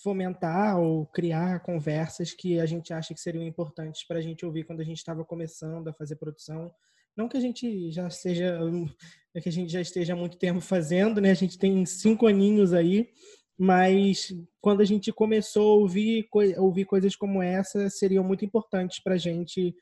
fomentar 0.04 0.78
ou 0.78 1.06
criar 1.06 1.62
conversas 1.62 2.34
que 2.34 2.60
a 2.60 2.66
gente 2.66 2.92
acha 2.92 3.14
que 3.14 3.22
seriam 3.22 3.46
importantes 3.46 4.06
para 4.06 4.20
a 4.20 4.22
gente 4.22 4.46
ouvir 4.46 4.66
quando 4.66 4.82
a 4.82 4.84
gente 4.84 4.98
estava 4.98 5.24
começando 5.24 5.88
a 5.88 5.94
fazer 5.94 6.18
produção. 6.18 6.70
Não 7.16 7.30
que 7.30 7.38
a 7.38 7.40
gente 7.40 7.90
já 7.92 8.10
seja, 8.10 8.60
que 9.42 9.48
a 9.48 9.52
gente 9.52 9.72
já 9.72 9.80
esteja 9.80 10.12
há 10.12 10.18
muito 10.18 10.38
tempo 10.38 10.60
fazendo, 10.60 11.22
né? 11.22 11.32
A 11.32 11.36
gente 11.36 11.58
tem 11.58 11.86
cinco 11.86 12.28
aninhos 12.28 12.74
aí, 12.74 13.08
mas 13.58 14.34
quando 14.60 14.82
a 14.82 14.86
gente 14.86 15.14
começou 15.14 15.76
a 15.76 15.78
ouvir, 15.78 16.28
ouvir 16.58 16.84
coisas 16.84 17.16
como 17.16 17.42
essa, 17.42 17.90
seriam 17.90 18.22
muito 18.22 18.44
importantes 18.44 19.00
para 19.02 19.14
a 19.14 19.18
gente 19.18 19.74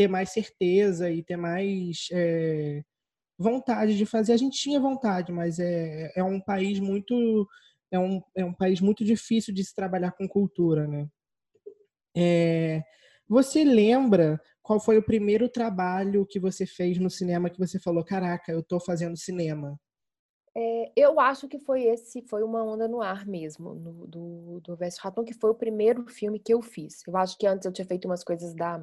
ter 0.00 0.08
mais 0.08 0.30
certeza 0.30 1.10
e 1.10 1.22
ter 1.22 1.36
mais 1.36 2.08
é, 2.10 2.82
vontade 3.38 3.98
de 3.98 4.06
fazer. 4.06 4.32
A 4.32 4.36
gente 4.38 4.58
tinha 4.58 4.80
vontade, 4.80 5.30
mas 5.30 5.58
é, 5.58 6.10
é 6.16 6.24
um 6.24 6.40
país 6.40 6.80
muito 6.80 7.46
é 7.90 7.98
um, 7.98 8.22
é 8.34 8.42
um 8.42 8.54
país 8.54 8.80
muito 8.80 9.04
difícil 9.04 9.52
de 9.52 9.62
se 9.62 9.74
trabalhar 9.74 10.12
com 10.12 10.26
cultura, 10.26 10.88
né? 10.88 11.06
É, 12.16 12.82
você 13.28 13.62
lembra 13.62 14.40
qual 14.62 14.80
foi 14.80 14.96
o 14.96 15.04
primeiro 15.04 15.50
trabalho 15.50 16.24
que 16.24 16.40
você 16.40 16.64
fez 16.64 16.96
no 16.96 17.10
cinema 17.10 17.50
que 17.50 17.58
você 17.58 17.78
falou, 17.78 18.02
caraca, 18.02 18.50
eu 18.50 18.60
estou 18.60 18.80
fazendo 18.80 19.18
cinema? 19.18 19.78
É, 20.56 20.92
eu 20.96 21.20
acho 21.20 21.46
que 21.46 21.58
foi 21.58 21.82
esse, 21.82 22.22
foi 22.22 22.42
uma 22.42 22.64
onda 22.64 22.88
no 22.88 23.02
ar 23.02 23.26
mesmo, 23.26 23.74
no, 23.74 24.06
do, 24.06 24.60
do 24.60 24.76
Verso 24.76 25.02
Raton, 25.02 25.24
que 25.24 25.34
foi 25.34 25.50
o 25.50 25.54
primeiro 25.54 26.06
filme 26.08 26.38
que 26.38 26.54
eu 26.54 26.62
fiz. 26.62 27.06
Eu 27.06 27.18
acho 27.18 27.36
que 27.36 27.46
antes 27.46 27.66
eu 27.66 27.72
tinha 27.72 27.86
feito 27.86 28.06
umas 28.06 28.24
coisas 28.24 28.54
da, 28.54 28.82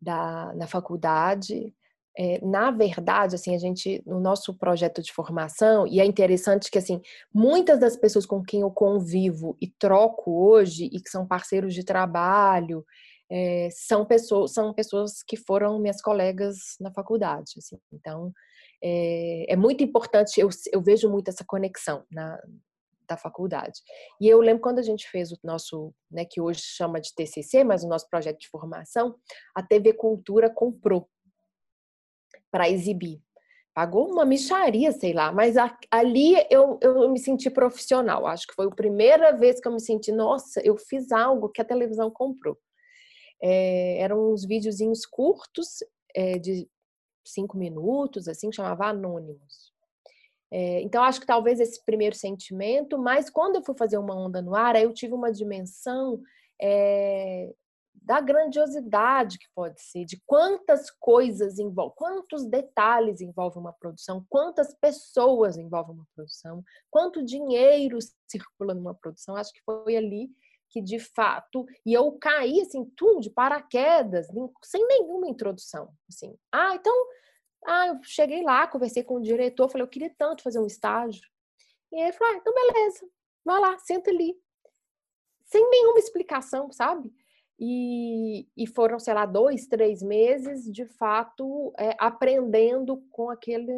da, 0.00 0.52
na 0.54 0.66
faculdade. 0.66 1.74
É, 2.18 2.44
na 2.44 2.70
verdade, 2.70 3.36
assim, 3.36 3.54
a 3.54 3.58
gente, 3.58 4.02
no 4.04 4.20
nosso 4.20 4.52
projeto 4.54 5.00
de 5.02 5.12
formação, 5.12 5.86
e 5.86 6.00
é 6.00 6.04
interessante 6.04 6.70
que, 6.70 6.78
assim, 6.78 7.00
muitas 7.32 7.78
das 7.78 7.96
pessoas 7.96 8.26
com 8.26 8.42
quem 8.42 8.62
eu 8.62 8.70
convivo 8.70 9.56
e 9.60 9.68
troco 9.68 10.30
hoje, 10.30 10.90
e 10.92 11.00
que 11.00 11.08
são 11.08 11.26
parceiros 11.26 11.72
de 11.72 11.84
trabalho, 11.84 12.84
é, 13.30 13.68
são, 13.70 14.04
pessoas, 14.04 14.52
são 14.52 14.74
pessoas 14.74 15.22
que 15.22 15.36
foram 15.36 15.78
minhas 15.78 16.02
colegas 16.02 16.76
na 16.80 16.90
faculdade, 16.90 17.52
assim. 17.58 17.78
Então, 17.92 18.32
é, 18.82 19.52
é 19.52 19.56
muito 19.56 19.84
importante, 19.84 20.40
eu, 20.40 20.48
eu 20.72 20.82
vejo 20.82 21.08
muito 21.08 21.28
essa 21.28 21.44
conexão 21.44 22.02
na, 22.10 22.40
da 23.10 23.16
faculdade. 23.16 23.80
E 24.20 24.28
eu 24.28 24.40
lembro 24.40 24.62
quando 24.62 24.78
a 24.78 24.82
gente 24.82 25.08
fez 25.10 25.32
o 25.32 25.38
nosso, 25.42 25.92
né, 26.10 26.24
que 26.24 26.40
hoje 26.40 26.60
chama 26.62 27.00
de 27.00 27.12
TCC, 27.14 27.64
mas 27.64 27.82
o 27.82 27.88
nosso 27.88 28.08
projeto 28.08 28.38
de 28.38 28.48
formação, 28.48 29.16
a 29.54 29.62
TV 29.62 29.92
Cultura 29.92 30.48
comprou 30.48 31.08
para 32.50 32.70
exibir. 32.70 33.20
Pagou 33.74 34.10
uma 34.10 34.24
micharia, 34.24 34.92
sei 34.92 35.12
lá, 35.12 35.32
mas 35.32 35.56
a, 35.56 35.76
ali 35.90 36.34
eu, 36.50 36.78
eu 36.82 37.10
me 37.10 37.18
senti 37.18 37.50
profissional. 37.50 38.26
Acho 38.26 38.46
que 38.46 38.54
foi 38.54 38.66
a 38.66 38.70
primeira 38.74 39.32
vez 39.32 39.60
que 39.60 39.68
eu 39.68 39.72
me 39.72 39.80
senti, 39.80 40.12
nossa, 40.12 40.60
eu 40.64 40.76
fiz 40.76 41.10
algo 41.12 41.48
que 41.48 41.60
a 41.60 41.64
televisão 41.64 42.10
comprou. 42.10 42.56
É, 43.42 43.98
eram 44.00 44.32
uns 44.32 44.44
videozinhos 44.44 45.06
curtos, 45.06 45.78
é, 46.14 46.38
de 46.38 46.68
cinco 47.24 47.56
minutos, 47.56 48.28
assim, 48.28 48.52
chamava 48.52 48.86
Anônimos. 48.86 49.69
É, 50.52 50.80
então, 50.82 51.02
acho 51.02 51.20
que 51.20 51.26
talvez 51.26 51.60
esse 51.60 51.84
primeiro 51.84 52.16
sentimento, 52.16 52.98
mas 52.98 53.30
quando 53.30 53.56
eu 53.56 53.62
fui 53.62 53.74
fazer 53.76 53.98
uma 53.98 54.14
onda 54.14 54.42
no 54.42 54.54
ar, 54.54 54.74
aí 54.74 54.82
eu 54.82 54.92
tive 54.92 55.14
uma 55.14 55.30
dimensão 55.30 56.20
é, 56.60 57.52
da 58.02 58.20
grandiosidade 58.20 59.38
que 59.38 59.46
pode 59.54 59.80
ser, 59.80 60.04
de 60.04 60.20
quantas 60.26 60.90
coisas 60.90 61.58
envolve, 61.58 61.94
quantos 61.94 62.44
detalhes 62.46 63.20
envolve 63.20 63.58
uma 63.58 63.72
produção, 63.72 64.24
quantas 64.28 64.74
pessoas 64.74 65.56
envolve 65.56 65.92
uma 65.92 66.06
produção, 66.14 66.64
quanto 66.90 67.24
dinheiro 67.24 67.98
circula 68.26 68.74
numa 68.74 68.94
produção. 68.94 69.36
Acho 69.36 69.52
que 69.52 69.62
foi 69.64 69.96
ali 69.96 70.30
que 70.70 70.80
de 70.80 71.00
fato, 71.00 71.66
e 71.84 71.92
eu 71.92 72.12
caí 72.12 72.60
assim, 72.60 72.84
tudo 72.96 73.20
de 73.20 73.30
paraquedas, 73.30 74.28
sem 74.62 74.86
nenhuma 74.86 75.28
introdução, 75.28 75.92
assim. 76.08 76.34
Ah, 76.52 76.76
então 76.76 77.06
ah, 77.66 77.88
eu 77.88 78.02
cheguei 78.02 78.42
lá, 78.42 78.66
conversei 78.66 79.02
com 79.02 79.16
o 79.16 79.22
diretor, 79.22 79.68
falei, 79.68 79.84
eu 79.84 79.90
queria 79.90 80.14
tanto 80.16 80.42
fazer 80.42 80.58
um 80.58 80.66
estágio. 80.66 81.28
E 81.92 82.00
ele 82.00 82.12
falou, 82.12 82.34
ah, 82.34 82.36
então 82.38 82.54
beleza, 82.54 83.08
vai 83.44 83.60
lá, 83.60 83.78
senta 83.78 84.10
ali. 84.10 84.34
Sem 85.44 85.68
nenhuma 85.68 85.98
explicação, 85.98 86.70
sabe? 86.70 87.12
E, 87.58 88.48
e 88.56 88.66
foram, 88.66 88.98
sei 88.98 89.12
lá, 89.12 89.26
dois, 89.26 89.66
três 89.66 90.02
meses, 90.02 90.70
de 90.70 90.86
fato, 90.86 91.74
é, 91.76 91.94
aprendendo 91.98 92.96
com 93.10 93.28
aquele. 93.28 93.72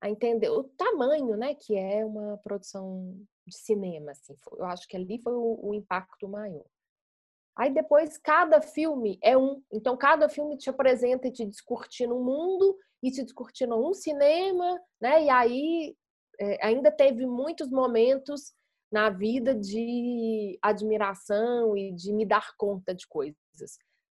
a 0.00 0.10
entender 0.10 0.48
o 0.48 0.64
tamanho, 0.64 1.36
né, 1.36 1.54
que 1.54 1.76
é 1.76 2.04
uma 2.04 2.38
produção 2.38 3.16
de 3.46 3.56
cinema, 3.56 4.12
assim. 4.12 4.34
Eu 4.58 4.64
acho 4.64 4.88
que 4.88 4.96
ali 4.96 5.20
foi 5.20 5.34
o, 5.34 5.60
o 5.62 5.74
impacto 5.74 6.26
maior. 6.28 6.64
Aí 7.56 7.72
depois 7.72 8.16
cada 8.18 8.60
filme 8.60 9.18
é 9.22 9.36
um. 9.36 9.62
Então 9.72 9.96
cada 9.96 10.28
filme 10.28 10.56
te 10.56 10.70
apresenta 10.70 11.28
e 11.28 11.32
te 11.32 11.44
descortina 11.44 12.14
um 12.14 12.24
mundo 12.24 12.76
e 13.02 13.10
te 13.10 13.22
descortina 13.22 13.76
um 13.76 13.92
cinema, 13.92 14.80
né? 15.00 15.24
E 15.24 15.30
aí 15.30 15.96
é, 16.40 16.66
ainda 16.66 16.90
teve 16.90 17.26
muitos 17.26 17.70
momentos 17.70 18.52
na 18.90 19.10
vida 19.10 19.54
de 19.54 20.58
admiração 20.62 21.76
e 21.76 21.92
de 21.92 22.12
me 22.12 22.26
dar 22.26 22.54
conta 22.56 22.94
de 22.94 23.06
coisas. 23.06 23.36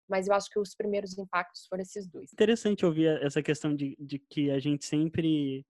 Mas 0.10 0.28
eu 0.28 0.34
acho 0.34 0.50
que 0.50 0.60
os 0.60 0.76
primeiros 0.76 1.18
impactos 1.18 1.66
foram 1.68 1.84
esses 1.84 2.08
dois. 2.08 2.34
Interessante 2.34 2.86
ouvir 2.86 3.22
essa 3.24 3.42
questão 3.42 3.76
de, 3.76 3.96
de 4.00 4.20
que 4.20 4.52
a 4.52 4.60
gente 4.60 4.86
sempre 4.86 5.66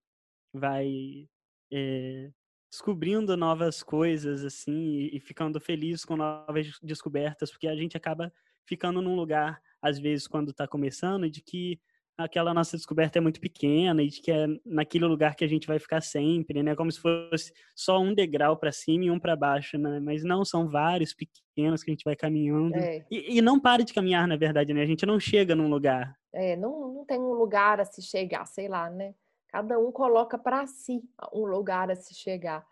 vai 0.53 1.27
é, 1.71 2.31
descobrindo 2.71 3.36
novas 3.36 3.84
coisas, 3.84 4.45
assim, 4.45 4.93
e, 4.93 5.17
e 5.17 5.19
ficando 5.19 5.60
feliz 5.60 6.05
com 6.05 6.15
novas 6.15 6.79
descobertas, 6.81 7.51
porque 7.51 7.67
a 7.67 7.75
gente 7.75 7.97
acaba 7.97 8.31
ficando 8.65 9.01
num 9.01 9.15
lugar, 9.15 9.62
às 9.81 9.99
vezes, 9.99 10.27
quando 10.27 10.51
está 10.51 10.65
começando, 10.65 11.29
de 11.29 11.41
que 11.41 11.79
aquela 12.17 12.53
nossa 12.53 12.77
descoberta 12.77 13.17
é 13.17 13.21
muito 13.21 13.41
pequena 13.41 14.01
e 14.01 14.07
de 14.07 14.21
que 14.21 14.31
é 14.31 14.45
naquele 14.65 15.05
lugar 15.05 15.36
que 15.36 15.43
a 15.43 15.47
gente 15.47 15.67
vai 15.67 15.79
ficar 15.79 16.01
sempre, 16.01 16.62
né? 16.63 16.75
Como 16.75 16.91
se 16.91 16.99
fosse 16.99 17.51
só 17.75 17.99
um 17.99 18.13
degrau 18.13 18.55
para 18.55 18.71
cima 18.71 19.05
e 19.05 19.12
um 19.12 19.19
para 19.19 19.36
baixo, 19.36 19.77
né? 19.77 19.99
Mas 19.99 20.23
não, 20.23 20.45
são 20.45 20.67
vários 20.67 21.13
pequenos 21.13 21.84
que 21.84 21.91
a 21.91 21.93
gente 21.93 22.03
vai 22.03 22.15
caminhando. 22.15 22.75
É. 22.75 23.05
E, 23.10 23.38
e, 23.38 23.41
não 23.41 23.60
para 23.60 23.84
de 23.84 23.93
caminhar, 23.93 24.27
na 24.27 24.38
verdade, 24.38 24.73
né? 24.73 24.81
A 24.81 24.86
gente 24.86 25.05
não 25.05 25.19
chega 25.19 25.55
num 25.55 25.69
lugar. 25.69 26.15
É, 26.34 26.55
não, 26.55 26.93
não 26.93 27.05
tem 27.05 27.19
um 27.19 27.34
lugar 27.34 27.79
a 27.79 27.86
se 27.86 28.01
chegar, 28.01 28.45
sei 28.45 28.67
lá, 28.67 28.89
né? 28.89 29.13
Cada 29.51 29.77
um 29.77 29.91
coloca 29.91 30.37
para 30.37 30.65
si 30.65 31.03
um 31.33 31.45
lugar 31.45 31.91
a 31.91 31.95
se 31.95 32.13
chegar, 32.13 32.65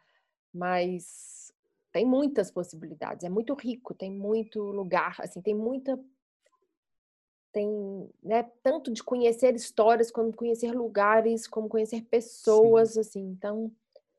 mas 0.53 1.53
tem 1.91 2.05
muitas 2.05 2.49
possibilidades, 2.51 3.25
é 3.25 3.29
muito 3.29 3.53
rico, 3.53 3.93
tem 3.93 4.11
muito 4.11 4.61
lugar, 4.61 5.17
assim, 5.19 5.41
tem 5.41 5.55
muita 5.55 5.99
tem, 7.51 8.09
né, 8.21 8.43
tanto 8.61 8.91
de 8.93 9.03
conhecer 9.03 9.55
histórias, 9.55 10.11
como 10.11 10.31
conhecer 10.33 10.71
lugares, 10.71 11.47
como 11.47 11.67
conhecer 11.67 12.03
pessoas, 12.03 12.93
Sim. 12.93 12.99
assim, 12.99 13.21
então, 13.21 13.71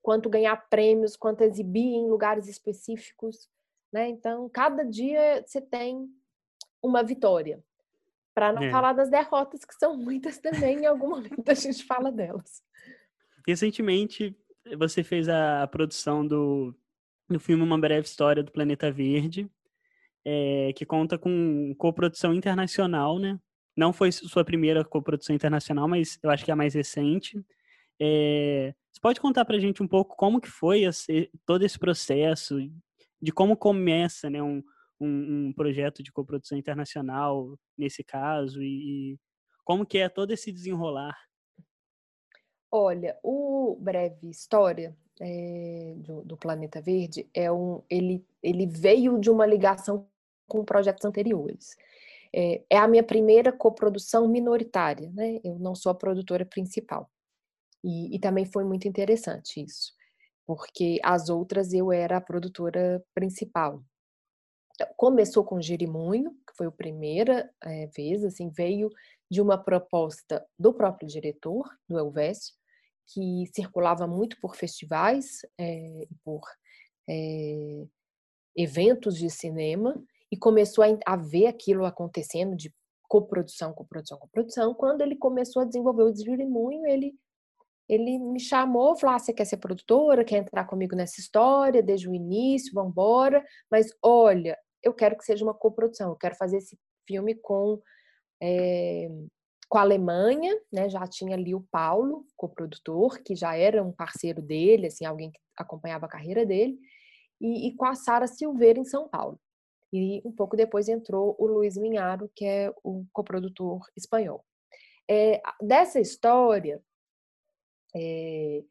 quanto 0.03 0.29
ganhar 0.29 0.57
prêmios, 0.69 1.17
quanto 1.17 1.43
exibir 1.43 1.95
em 1.95 2.09
lugares 2.09 2.49
específicos, 2.49 3.49
né? 3.93 4.09
Então, 4.09 4.49
cada 4.49 4.85
dia 4.85 5.45
você 5.47 5.61
tem 5.61 6.09
uma 6.83 7.03
vitória. 7.03 7.63
Para 8.41 8.55
não 8.55 8.63
é. 8.63 8.71
falar 8.71 8.95
das 8.95 9.11
derrotas, 9.11 9.67
que 9.67 9.75
são 9.75 9.95
muitas 9.95 10.39
também, 10.39 10.79
em 10.79 10.87
algum 10.87 11.11
momento 11.21 11.47
a 11.47 11.53
gente 11.53 11.85
fala 11.85 12.11
delas. 12.11 12.63
Recentemente, 13.47 14.35
você 14.79 15.05
fez 15.05 15.29
a, 15.29 15.67
produção 15.67 16.27
do, 16.27 16.75
do 17.29 17.39
filme 17.39 17.63
Uma 17.63 17.79
Breve 17.79 18.07
História 18.07 18.43
do 18.43 18.51
Planeta 18.51 18.91
Verde, 18.91 19.47
é, 20.25 20.73
que 20.75 20.87
conta 20.87 21.19
com 21.19 21.75
coprodução 21.77 22.33
internacional, 22.33 23.19
né? 23.19 23.39
Não 23.77 23.93
foi 23.93 24.11
sua 24.11 24.43
primeira 24.43 24.83
coprodução 24.87 25.37
internacional, 25.37 25.87
mas 25.87 26.19
eu 26.23 26.31
acho 26.31 26.43
que 26.43 26.51
é 26.51 26.55
a 26.55 26.57
mais 26.57 26.73
recente. 26.73 27.39
É, 28.01 28.75
você 28.91 29.01
pode 29.03 29.21
contar 29.21 29.45
para 29.45 29.59
a 29.59 29.61
gente 29.61 29.83
um 29.83 29.87
pouco 29.87 30.17
como 30.17 30.41
que 30.41 30.49
foi 30.49 30.85
esse, 30.85 31.31
todo 31.45 31.63
esse 31.63 31.79
processo, 31.79 32.57
de 33.21 33.33
como 33.33 33.55
começa 33.55 34.31
né, 34.31 34.43
um, 34.43 34.63
um, 35.01 35.49
um, 35.49 35.53
projeto 35.53 36.03
de 36.03 36.13
coprodução 36.13 36.59
internacional 36.59 37.59
nesse 37.77 38.05
caso 38.05 38.63
e, 38.63 39.13
e 39.13 39.19
como 39.65 39.87
que 39.87 39.99
é 39.99 40.09
todo 40.09 40.33
esse 40.33 40.53
desenrolar? 40.53 41.17
Olha, 42.71 43.19
o 43.23 43.77
Breve 43.81 44.29
História 44.29 44.97
é, 45.21 45.95
do, 45.97 46.23
do, 46.23 46.37
Planeta 46.37 46.81
Verde 46.81 47.29
é 47.35 47.51
um, 47.51 47.83
ele, 47.91 48.25
ele 48.43 48.67
veio 48.67 49.19
de 49.19 49.31
uma 49.31 49.47
ligação 49.47 50.09
com 50.47 50.65
projetos 50.65 51.05
anteriores. 51.05 51.77
É, 52.33 52.63
é 52.71 52.79
a 52.79 52.87
minha 52.87 53.03
primeira 53.03 53.53
coprodução 53.53 54.29
minoritária, 54.29 55.11
né? 55.11 55.41
Eu 55.43 55.59
não 55.59 55.75
sou 55.75 55.91
a 55.91 55.95
produtora 55.95 56.45
principal. 56.45 57.11
E, 57.83 58.15
e 58.15 58.19
também 58.21 58.45
foi 58.45 58.63
muito 58.63 58.87
interessante 58.87 59.63
isso 59.63 59.99
porque 60.51 60.99
as 61.05 61.29
outras 61.29 61.73
eu 61.73 61.93
era 61.93 62.17
a 62.17 62.21
produtora 62.21 63.01
principal. 63.15 63.85
Começou 64.97 65.45
com 65.45 65.61
Jerimunho, 65.61 66.31
que 66.47 66.57
foi 66.57 66.67
a 66.67 66.73
primeira 66.73 67.51
é, 67.63 67.87
vez, 67.89 68.25
assim, 68.25 68.49
veio 68.49 68.91
de 69.31 69.41
uma 69.41 69.57
proposta 69.57 70.45
do 70.59 70.73
próprio 70.73 71.09
diretor, 71.09 71.69
do 71.89 71.99
Elvésio, 71.99 72.55
que 73.13 73.45
circulava 73.55 74.07
muito 74.07 74.41
por 74.41 74.57
festivais, 74.57 75.41
é, 75.59 76.07
por 76.25 76.43
é, 77.09 77.85
eventos 78.57 79.17
de 79.17 79.31
cinema, 79.31 80.03
e 80.31 80.37
começou 80.37 80.85
a, 80.85 80.89
a 81.07 81.17
ver 81.17 81.47
aquilo 81.47 81.85
acontecendo 81.85 82.57
de 82.57 82.73
coprodução, 83.09 83.73
coprodução, 83.73 84.19
coprodução. 84.19 84.75
Quando 84.75 85.01
ele 85.01 85.17
começou 85.17 85.63
a 85.63 85.65
desenvolver 85.65 86.05
o 86.05 86.13
Desjurimunho, 86.13 86.87
ele 86.87 87.15
ele 87.89 88.21
me 88.21 88.39
chamou, 88.39 88.97
falou: 88.97 89.17
ah, 89.17 89.19
você 89.19 89.33
quer 89.33 89.45
ser 89.45 89.57
produtora, 89.57 90.25
quer 90.25 90.37
entrar 90.37 90.65
comigo 90.65 90.95
nessa 90.95 91.21
história 91.21 91.83
desde 91.83 92.09
o 92.09 92.15
início, 92.15 92.73
vamos 92.73 92.93
embora. 92.93 93.45
Mas 93.69 93.93
olha, 94.01 94.57
eu 94.83 94.93
quero 94.95 95.17
que 95.17 95.25
seja 95.25 95.45
uma 95.45 95.55
coprodução, 95.55 96.11
eu 96.11 96.17
quero 96.17 96.35
fazer 96.37 96.59
esse 96.59 96.79
filme 97.07 97.35
com 97.35 97.81
é, 98.43 99.09
com 99.71 99.79
a 99.79 99.83
Alemanha, 99.83 100.61
né? 100.73 100.89
Já 100.89 101.07
tinha 101.07 101.37
ali 101.37 101.55
o 101.55 101.65
Paulo, 101.71 102.27
coprodutor, 102.37 103.23
que 103.23 103.37
já 103.37 103.57
era 103.57 103.83
um 103.83 103.93
parceiro 103.93 104.43
dele, 104.43 104.89
assim, 104.89 105.05
alguém 105.05 105.31
que 105.31 105.39
acompanhava 105.57 106.07
a 106.07 106.09
carreira 106.09 106.45
dele, 106.45 106.77
e, 107.41 107.69
e 107.69 107.77
com 107.77 107.85
a 107.85 107.95
Sara 107.95 108.27
Silveira 108.27 108.81
em 108.81 108.85
São 108.85 109.09
Paulo. 109.09 109.41
E 109.93 110.21
um 110.25 110.33
pouco 110.33 110.57
depois 110.57 110.89
entrou 110.89 111.37
o 111.39 111.47
Luiz 111.47 111.77
Minharo, 111.77 112.29
que 112.35 112.45
é 112.45 112.75
o 112.83 113.07
coprodutor 113.13 113.87
espanhol. 113.97 114.45
É, 115.09 115.41
dessa 115.61 116.01
história, 116.01 116.83
é, 117.95 118.65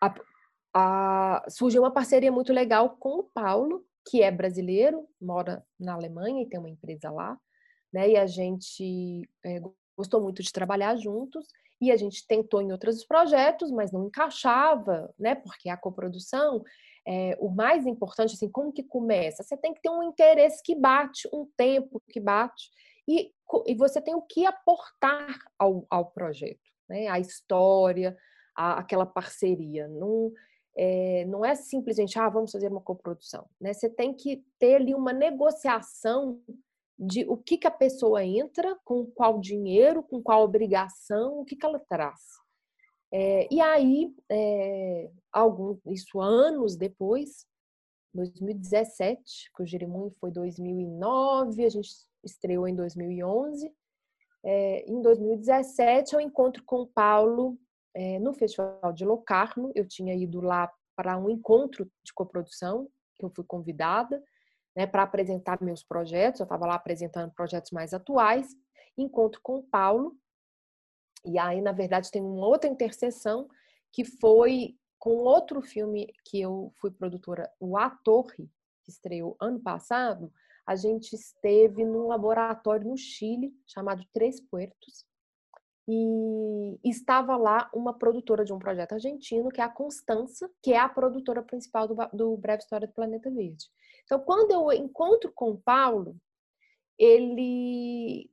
a, 0.00 0.14
a, 0.74 1.44
surgiu 1.48 1.82
uma 1.82 1.92
parceria 1.92 2.30
muito 2.30 2.52
legal 2.52 2.96
com 2.98 3.18
o 3.18 3.24
Paulo, 3.24 3.84
que 4.06 4.22
é 4.22 4.30
brasileiro, 4.30 5.06
mora 5.20 5.64
na 5.78 5.94
Alemanha 5.94 6.42
e 6.42 6.48
tem 6.48 6.60
uma 6.60 6.70
empresa 6.70 7.10
lá, 7.10 7.38
né? 7.92 8.10
E 8.10 8.16
a 8.16 8.26
gente 8.26 9.28
é, 9.44 9.60
gostou 9.96 10.20
muito 10.20 10.42
de 10.42 10.52
trabalhar 10.52 10.96
juntos 10.96 11.46
e 11.80 11.90
a 11.90 11.96
gente 11.96 12.26
tentou 12.26 12.62
em 12.62 12.72
outros 12.72 13.04
projetos, 13.04 13.70
mas 13.70 13.92
não 13.92 14.06
encaixava, 14.06 15.12
né? 15.18 15.34
Porque 15.34 15.68
a 15.68 15.76
coprodução 15.76 16.62
é, 17.06 17.36
o 17.38 17.48
mais 17.48 17.86
importante, 17.86 18.34
assim, 18.34 18.50
como 18.50 18.72
que 18.72 18.82
começa? 18.82 19.42
Você 19.42 19.56
tem 19.56 19.72
que 19.72 19.80
ter 19.80 19.90
um 19.90 20.02
interesse 20.02 20.60
que 20.62 20.74
bate, 20.74 21.28
um 21.32 21.48
tempo 21.56 22.02
que 22.08 22.18
bate, 22.18 22.70
e, 23.08 23.32
e 23.66 23.74
você 23.74 24.00
tem 24.00 24.14
o 24.14 24.22
que 24.22 24.44
aportar 24.44 25.38
ao, 25.56 25.86
ao 25.88 26.06
projeto, 26.06 26.58
né? 26.88 27.06
A 27.06 27.20
história, 27.20 28.16
a, 28.56 28.78
aquela 28.78 29.06
parceria. 29.06 29.86
Não 29.86 30.32
é, 30.76 31.24
não 31.24 31.44
é 31.44 31.54
simplesmente, 31.54 32.18
ah, 32.18 32.28
vamos 32.28 32.52
fazer 32.52 32.70
uma 32.70 32.80
coprodução, 32.80 33.48
né? 33.58 33.72
Você 33.72 33.88
tem 33.88 34.12
que 34.12 34.44
ter 34.58 34.76
ali 34.76 34.94
uma 34.94 35.12
negociação 35.12 36.40
de 36.98 37.24
o 37.28 37.36
que, 37.36 37.56
que 37.56 37.66
a 37.66 37.70
pessoa 37.70 38.24
entra, 38.24 38.78
com 38.84 39.06
qual 39.06 39.40
dinheiro, 39.40 40.02
com 40.02 40.22
qual 40.22 40.42
obrigação, 40.42 41.40
o 41.40 41.44
que, 41.44 41.56
que 41.56 41.64
ela 41.64 41.78
traz. 41.78 42.20
É, 43.12 43.52
e 43.52 43.60
aí, 43.60 44.14
é, 44.30 45.10
algum, 45.32 45.78
isso 45.86 46.20
anos 46.20 46.76
depois, 46.76 47.46
2017, 48.14 49.50
que 49.54 49.62
o 49.62 49.66
Jeremunho 49.66 50.10
foi 50.20 50.30
2009, 50.30 51.64
a 51.64 51.68
gente 51.68 51.90
estreou 52.24 52.66
em 52.66 52.74
2011. 52.74 53.72
É, 54.44 54.90
em 54.90 55.00
2017, 55.00 56.14
eu 56.14 56.20
encontro 56.20 56.62
com 56.64 56.82
o 56.82 56.86
Paulo 56.86 57.58
é, 57.96 58.18
no 58.18 58.34
Festival 58.34 58.92
de 58.92 59.06
Locarno. 59.06 59.72
Eu 59.74 59.88
tinha 59.88 60.14
ido 60.14 60.42
lá 60.42 60.70
para 60.94 61.16
um 61.16 61.30
encontro 61.30 61.90
de 62.04 62.12
coprodução, 62.12 62.88
que 63.16 63.24
eu 63.24 63.30
fui 63.30 63.44
convidada, 63.44 64.22
né, 64.76 64.86
para 64.86 65.02
apresentar 65.02 65.62
meus 65.62 65.82
projetos. 65.82 66.40
Eu 66.40 66.44
estava 66.44 66.66
lá 66.66 66.74
apresentando 66.74 67.32
projetos 67.32 67.70
mais 67.70 67.94
atuais. 67.94 68.54
Encontro 68.98 69.40
com 69.42 69.56
o 69.56 69.62
Paulo, 69.62 70.14
e 71.24 71.38
aí, 71.38 71.60
na 71.60 71.72
verdade, 71.72 72.10
tem 72.10 72.22
uma 72.22 72.46
outra 72.46 72.70
interseção 72.70 73.48
que 73.92 74.04
foi 74.04 74.76
com 74.98 75.16
outro 75.16 75.60
filme 75.62 76.12
que 76.24 76.40
eu 76.40 76.72
fui 76.76 76.90
produtora, 76.90 77.50
o 77.58 77.76
A 77.76 77.90
Torre, 77.90 78.48
que 78.84 78.90
estreou 78.90 79.36
ano 79.40 79.58
passado. 79.60 80.32
A 80.66 80.76
gente 80.76 81.14
esteve 81.14 81.84
num 81.84 82.06
laboratório 82.06 82.88
no 82.88 82.96
Chile 82.96 83.52
chamado 83.66 84.04
Três 84.12 84.40
Puertos 84.40 85.05
e 85.88 86.78
estava 86.84 87.36
lá 87.36 87.70
uma 87.72 87.96
produtora 87.96 88.44
de 88.44 88.52
um 88.52 88.58
projeto 88.58 88.92
argentino, 88.92 89.50
que 89.50 89.60
é 89.60 89.64
a 89.64 89.68
Constança, 89.68 90.50
que 90.62 90.72
é 90.72 90.78
a 90.78 90.88
produtora 90.88 91.42
principal 91.42 91.86
do, 91.86 91.94
do 92.12 92.36
Breve 92.36 92.62
História 92.62 92.88
do 92.88 92.94
Planeta 92.94 93.30
Verde. 93.30 93.66
Então, 94.04 94.18
quando 94.20 94.50
eu 94.50 94.72
encontro 94.72 95.32
com 95.34 95.50
o 95.50 95.58
Paulo, 95.58 96.16
ele 96.98 98.30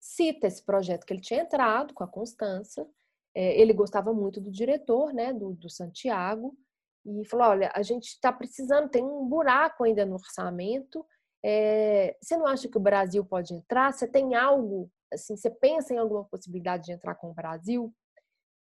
cita 0.00 0.46
esse 0.46 0.62
projeto 0.64 1.04
que 1.04 1.12
ele 1.12 1.20
tinha 1.20 1.40
entrado 1.40 1.94
com 1.94 2.04
a 2.04 2.08
Constança. 2.08 2.86
É, 3.34 3.60
ele 3.60 3.72
gostava 3.72 4.12
muito 4.12 4.40
do 4.40 4.50
diretor, 4.50 5.12
né, 5.12 5.32
do, 5.32 5.54
do 5.54 5.68
Santiago, 5.68 6.56
e 7.04 7.24
falou: 7.26 7.48
olha, 7.48 7.70
a 7.74 7.82
gente 7.82 8.08
está 8.08 8.32
precisando, 8.32 8.88
tem 8.88 9.02
um 9.02 9.26
buraco 9.26 9.84
ainda 9.84 10.06
no 10.06 10.14
orçamento. 10.14 11.04
É, 11.44 12.16
você 12.20 12.36
não 12.36 12.46
acha 12.46 12.68
que 12.68 12.78
o 12.78 12.80
Brasil 12.80 13.24
pode 13.24 13.52
entrar? 13.52 13.92
Você 13.92 14.06
tem 14.06 14.34
algo, 14.34 14.90
assim, 15.14 15.36
você 15.36 15.50
pensa 15.50 15.94
em 15.94 15.98
alguma 15.98 16.24
possibilidade 16.24 16.84
de 16.84 16.92
entrar 16.92 17.14
com 17.14 17.30
o 17.30 17.34
Brasil? 17.34 17.92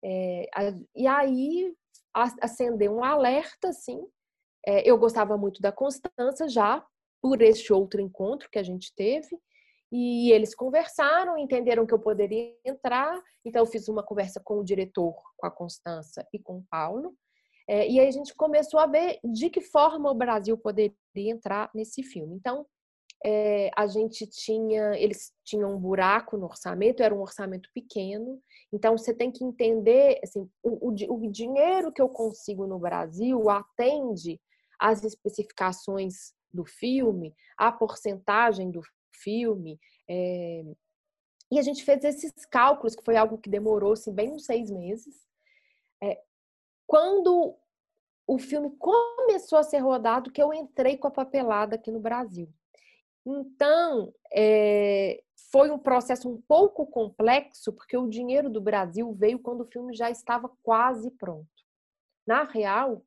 É, 0.03 0.49
e 0.95 1.07
aí 1.07 1.73
acendeu 2.13 2.95
um 2.95 3.03
alerta, 3.03 3.69
assim. 3.69 3.99
É, 4.65 4.89
eu 4.89 4.97
gostava 4.97 5.37
muito 5.37 5.61
da 5.61 5.71
Constança 5.71 6.47
já, 6.47 6.85
por 7.21 7.41
este 7.41 7.73
outro 7.73 8.01
encontro 8.01 8.49
que 8.49 8.59
a 8.59 8.63
gente 8.63 8.93
teve. 8.95 9.39
E 9.91 10.31
eles 10.31 10.53
conversaram, 10.53 11.37
entenderam 11.37 11.85
que 11.85 11.93
eu 11.93 11.99
poderia 11.99 12.53
entrar. 12.65 13.21
Então, 13.45 13.61
eu 13.61 13.65
fiz 13.65 13.87
uma 13.87 14.03
conversa 14.03 14.41
com 14.43 14.59
o 14.59 14.63
diretor, 14.63 15.15
com 15.37 15.47
a 15.47 15.51
Constança 15.51 16.27
e 16.33 16.39
com 16.39 16.57
o 16.57 16.65
Paulo. 16.69 17.15
É, 17.69 17.87
e 17.87 17.99
aí 17.99 18.07
a 18.07 18.11
gente 18.11 18.35
começou 18.35 18.79
a 18.79 18.85
ver 18.85 19.19
de 19.23 19.49
que 19.49 19.61
forma 19.61 20.09
o 20.09 20.15
Brasil 20.15 20.57
poderia 20.57 20.93
entrar 21.15 21.69
nesse 21.73 22.03
filme. 22.03 22.35
Então, 22.35 22.65
é, 23.25 23.71
a 23.75 23.87
gente 23.87 24.27
tinha, 24.27 24.95
eles 24.95 25.33
tinham 25.43 25.73
um 25.73 25.79
buraco 25.79 26.37
no 26.37 26.45
orçamento, 26.45 27.01
era 27.01 27.13
um 27.13 27.21
orçamento 27.21 27.69
pequeno. 27.73 28.41
Então, 28.71 28.97
você 28.97 29.13
tem 29.13 29.31
que 29.31 29.43
entender, 29.43 30.19
assim, 30.23 30.49
o, 30.61 30.89
o, 30.89 31.25
o 31.25 31.31
dinheiro 31.31 31.91
que 31.91 32.01
eu 32.01 32.09
consigo 32.09 32.67
no 32.67 32.79
Brasil 32.79 33.49
atende 33.49 34.39
às 34.79 35.03
especificações 35.03 36.33
do 36.53 36.65
filme, 36.65 37.35
a 37.57 37.71
porcentagem 37.71 38.69
do 38.69 38.81
filme. 39.13 39.79
É... 40.09 40.63
E 41.51 41.59
a 41.59 41.61
gente 41.61 41.83
fez 41.83 42.03
esses 42.03 42.45
cálculos, 42.45 42.95
que 42.95 43.03
foi 43.03 43.15
algo 43.15 43.37
que 43.37 43.49
demorou 43.49 43.93
assim, 43.93 44.13
bem 44.13 44.31
uns 44.31 44.45
seis 44.45 44.69
meses. 44.69 45.15
É... 46.03 46.21
Quando 46.85 47.57
o 48.27 48.37
filme 48.37 48.69
começou 48.77 49.57
a 49.57 49.63
ser 49.63 49.79
rodado, 49.79 50.31
que 50.31 50.41
eu 50.41 50.53
entrei 50.53 50.97
com 50.97 51.07
a 51.07 51.11
papelada 51.11 51.75
aqui 51.75 51.89
no 51.89 51.99
Brasil. 51.99 52.53
Então, 53.29 54.13
é... 54.33 55.21
foi 55.51 55.69
um 55.69 55.77
processo 55.77 56.29
um 56.29 56.41
pouco 56.41 56.87
complexo, 56.87 57.73
porque 57.73 57.97
o 57.97 58.07
dinheiro 58.07 58.49
do 58.49 58.61
Brasil 58.61 59.13
veio 59.13 59.39
quando 59.39 59.61
o 59.61 59.69
filme 59.69 59.93
já 59.93 60.09
estava 60.09 60.49
quase 60.63 61.11
pronto. 61.11 61.47
Na 62.25 62.43
real, 62.43 63.05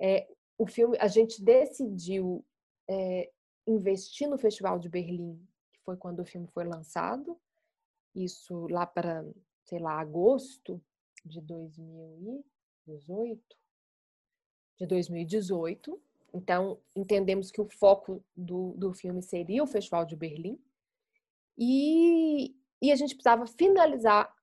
é, 0.00 0.26
o 0.58 0.66
filme, 0.66 0.96
a 1.00 1.06
gente 1.06 1.42
decidiu 1.42 2.44
é, 2.88 3.30
investi 3.66 4.26
no 4.26 4.38
Festival 4.38 4.78
de 4.78 4.88
Berlim, 4.88 5.36
que 5.72 5.80
foi 5.80 5.96
quando 5.96 6.20
o 6.20 6.24
filme 6.24 6.46
foi 6.48 6.64
lançado, 6.64 7.38
isso 8.14 8.66
lá 8.68 8.86
para, 8.86 9.24
sei 9.64 9.78
lá, 9.78 9.98
agosto 9.98 10.82
de 11.24 11.40
2018, 11.40 13.42
de 14.78 14.86
2018. 14.86 16.02
Então, 16.32 16.80
entendemos 16.96 17.50
que 17.50 17.60
o 17.60 17.68
foco 17.68 18.24
do, 18.34 18.74
do 18.76 18.92
filme 18.92 19.22
seria 19.22 19.62
o 19.62 19.66
Festival 19.66 20.04
de 20.04 20.16
Berlim. 20.16 20.58
E, 21.58 22.56
e 22.80 22.90
a 22.90 22.96
gente 22.96 23.14
precisava 23.14 23.46
finalizar 23.46 24.34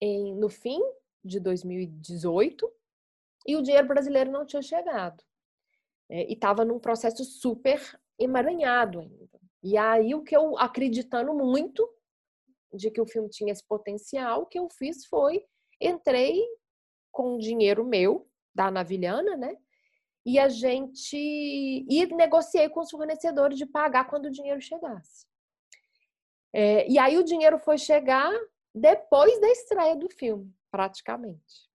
em, 0.00 0.34
no 0.34 0.48
fim 0.48 0.80
de 1.24 1.40
2018 1.40 2.70
e 3.46 3.56
o 3.56 3.62
dinheiro 3.62 3.88
brasileiro 3.88 4.30
não 4.30 4.44
tinha 4.44 4.62
chegado. 4.62 5.22
É, 6.08 6.28
e 6.28 6.34
estava 6.34 6.64
num 6.64 6.78
processo 6.78 7.24
super 7.24 7.80
emaranhado 8.18 9.00
ainda. 9.00 9.40
E 9.62 9.76
aí 9.76 10.14
o 10.14 10.22
que 10.22 10.36
eu 10.36 10.58
acreditando 10.58 11.32
muito 11.34 11.88
de 12.72 12.90
que 12.90 13.00
o 13.00 13.06
filme 13.06 13.28
tinha 13.28 13.52
esse 13.52 13.66
potencial, 13.66 14.42
o 14.42 14.46
que 14.46 14.58
eu 14.58 14.68
fiz 14.68 15.06
foi 15.06 15.44
entrei 15.80 16.42
com 17.10 17.38
dinheiro 17.38 17.84
meu 17.84 18.28
da 18.54 18.70
Navilhana, 18.70 19.36
né? 19.36 19.56
E 20.24 20.38
a 20.38 20.48
gente 20.48 21.16
e 21.16 22.06
negociei 22.14 22.68
com 22.68 22.80
os 22.80 22.90
fornecedores 22.90 23.56
de 23.56 23.66
pagar 23.66 24.04
quando 24.08 24.26
o 24.26 24.30
dinheiro 24.30 24.60
chegasse. 24.60 25.26
É, 26.52 26.88
e 26.88 26.98
aí 26.98 27.16
o 27.16 27.24
dinheiro 27.24 27.58
foi 27.58 27.78
chegar 27.78 28.30
depois 28.74 29.40
da 29.40 29.48
estreia 29.48 29.96
do 29.96 30.08
filme, 30.08 30.52
praticamente. 30.70 31.70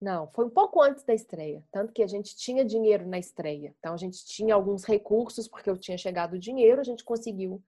Não, 0.00 0.28
foi 0.32 0.44
um 0.44 0.50
pouco 0.50 0.82
antes 0.82 1.02
da 1.02 1.14
estreia. 1.14 1.64
Tanto 1.72 1.92
que 1.92 2.02
a 2.02 2.06
gente 2.06 2.36
tinha 2.36 2.62
dinheiro 2.62 3.08
na 3.08 3.18
estreia. 3.18 3.74
Então, 3.78 3.94
a 3.94 3.96
gente 3.96 4.24
tinha 4.26 4.54
alguns 4.54 4.84
recursos, 4.84 5.48
porque 5.48 5.70
eu 5.70 5.78
tinha 5.78 5.96
chegado 5.96 6.34
o 6.34 6.38
dinheiro, 6.38 6.78
a 6.80 6.84
gente 6.84 7.02
conseguiu 7.02 7.62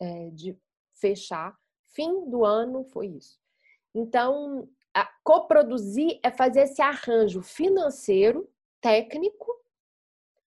é, 0.00 0.30
de 0.30 0.56
fechar. 0.94 1.54
Fim 1.88 2.30
do 2.30 2.46
ano 2.46 2.84
foi 2.84 3.08
isso. 3.08 3.38
Então, 3.94 4.66
coproduzir 5.24 6.18
é 6.22 6.30
fazer 6.30 6.62
esse 6.62 6.82
arranjo 6.82 7.42
financeiro, 7.42 8.48
técnico 8.80 9.52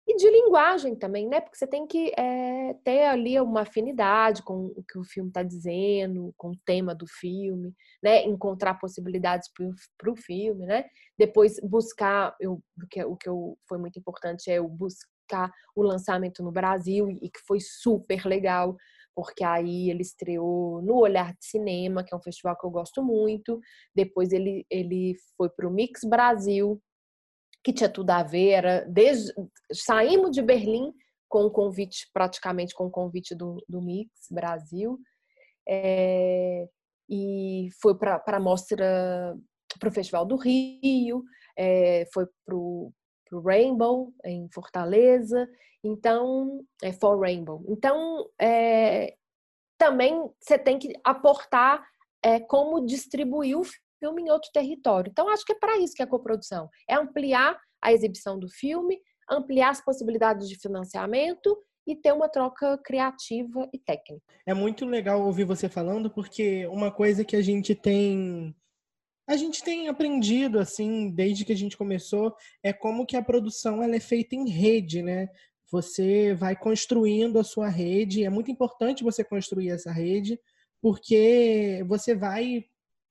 e 0.08 0.16
de 0.16 0.30
linguagem 0.30 0.96
também, 0.96 1.28
né? 1.28 1.42
Porque 1.42 1.58
você 1.58 1.68
tem 1.68 1.86
que 1.86 2.14
é, 2.18 2.74
ter 2.84 3.06
ali 3.06 3.40
uma 3.42 3.62
afinidade 3.62 4.42
com 4.42 4.68
o 4.68 4.84
que 4.84 4.98
o 4.98 5.04
filme 5.04 5.30
está 5.30 5.44
dizendo, 5.44 6.34
com 6.38 6.52
o 6.52 6.58
tema 6.66 6.96
do 6.96 7.06
filme, 7.06 7.74
né? 8.02 8.24
Encontrar 8.24 8.76
possibilidades 8.76 9.50
para 9.98 10.12
o 10.12 10.16
filme, 10.16 10.66
né? 10.66 10.86
Depois 11.18 11.60
buscar, 11.62 12.36
eu, 12.40 12.54
o, 12.54 12.88
que, 12.90 13.04
o 13.04 13.18
que 13.18 13.28
eu, 13.28 13.58
foi 13.68 13.78
muito 13.78 14.00
importante 14.00 14.50
é 14.50 14.60
eu 14.60 14.68
buscar 14.68 15.52
o 15.76 15.82
lançamento 15.82 16.42
no 16.42 16.54
Brasil 16.54 17.10
e 17.10 17.30
que 17.30 17.40
foi 17.46 17.60
super 17.60 18.26
legal, 18.26 18.78
porque 19.18 19.44
aí 19.44 19.90
ele 19.90 20.04
estreou 20.04 20.80
no 20.84 20.96
Olhar 20.96 21.34
de 21.34 21.44
Cinema, 21.44 22.04
que 22.04 22.14
é 22.14 22.18
um 22.18 22.22
festival 22.22 22.56
que 22.56 22.64
eu 22.64 22.70
gosto 22.70 23.04
muito. 23.04 23.60
Depois 23.96 24.32
ele, 24.32 24.64
ele 24.70 25.16
foi 25.36 25.50
para 25.50 25.68
o 25.68 25.72
Mix 25.72 26.02
Brasil, 26.04 26.80
que 27.64 27.74
tinha 27.74 27.90
tudo 27.90 28.12
a 28.12 28.22
ver, 28.22 28.50
era 28.50 28.86
desde 28.86 29.34
saímos 29.74 30.30
de 30.30 30.44
Berlim 30.44 30.94
com 31.28 31.46
o 31.46 31.52
convite, 31.52 32.08
praticamente 32.14 32.76
com 32.76 32.86
o 32.86 32.92
convite 32.92 33.34
do, 33.34 33.58
do 33.68 33.82
Mix 33.82 34.12
Brasil, 34.30 35.00
é, 35.68 36.68
e 37.10 37.70
foi 37.82 37.98
para 37.98 38.22
a 38.24 38.40
mostra, 38.40 39.36
para 39.80 39.90
o 39.90 39.92
Festival 39.92 40.28
do 40.28 40.36
Rio, 40.36 41.24
é, 41.58 42.06
foi 42.14 42.28
Rainbow 43.34 44.14
em 44.26 44.48
Fortaleza, 44.50 45.48
então 45.84 46.64
é 46.84 46.92
For 46.92 47.20
Rainbow. 47.20 47.64
Então 47.68 48.30
é, 48.40 49.16
também 49.78 50.30
você 50.40 50.58
tem 50.58 50.80
que 50.80 50.94
aportar 51.04 51.84
é, 52.24 52.40
como 52.40 52.86
distribuir 52.86 53.58
o 53.58 53.64
filme 54.00 54.24
em 54.24 54.32
outro 54.32 54.50
território. 54.52 55.10
Então, 55.10 55.30
acho 55.30 55.46
que 55.46 55.54
é 55.54 55.60
para 55.60 55.78
isso 55.78 55.94
que 55.94 56.02
é 56.02 56.06
a 56.06 56.10
coprodução. 56.10 56.70
É 56.90 56.96
ampliar 56.96 57.58
a 57.82 57.94
exibição 57.94 58.40
do 58.40 58.50
filme, 58.50 59.00
ampliar 59.30 59.70
as 59.70 59.84
possibilidades 59.84 60.50
de 60.50 60.60
financiamento 60.60 61.58
e 61.86 61.96
ter 61.96 62.12
uma 62.12 62.28
troca 62.28 62.78
criativa 62.80 63.68
e 63.74 63.80
técnica. 63.80 64.34
É 64.46 64.54
muito 64.54 64.86
legal 64.86 65.22
ouvir 65.22 65.46
você 65.46 65.70
falando, 65.70 66.10
porque 66.10 66.68
uma 66.68 66.92
coisa 66.92 67.24
que 67.24 67.36
a 67.36 67.42
gente 67.42 67.74
tem 67.74 68.56
a 69.28 69.36
gente 69.36 69.62
tem 69.62 69.90
aprendido 69.90 70.58
assim 70.58 71.10
desde 71.10 71.44
que 71.44 71.52
a 71.52 71.56
gente 71.56 71.76
começou 71.76 72.34
é 72.64 72.72
como 72.72 73.06
que 73.06 73.18
a 73.18 73.22
produção 73.22 73.84
ela 73.84 73.96
é 73.96 74.00
feita 74.00 74.36
em 74.36 74.50
rede, 74.50 75.02
né? 75.04 75.28
Você 75.70 76.34
vai 76.34 76.56
construindo 76.56 77.38
a 77.38 77.44
sua 77.44 77.68
rede, 77.68 78.24
é 78.24 78.30
muito 78.30 78.50
importante 78.50 79.04
você 79.04 79.24
construir 79.24 79.70
essa 79.70 79.92
rede, 79.92 80.40
porque 80.82 81.84
você 81.88 82.16
vai 82.16 82.66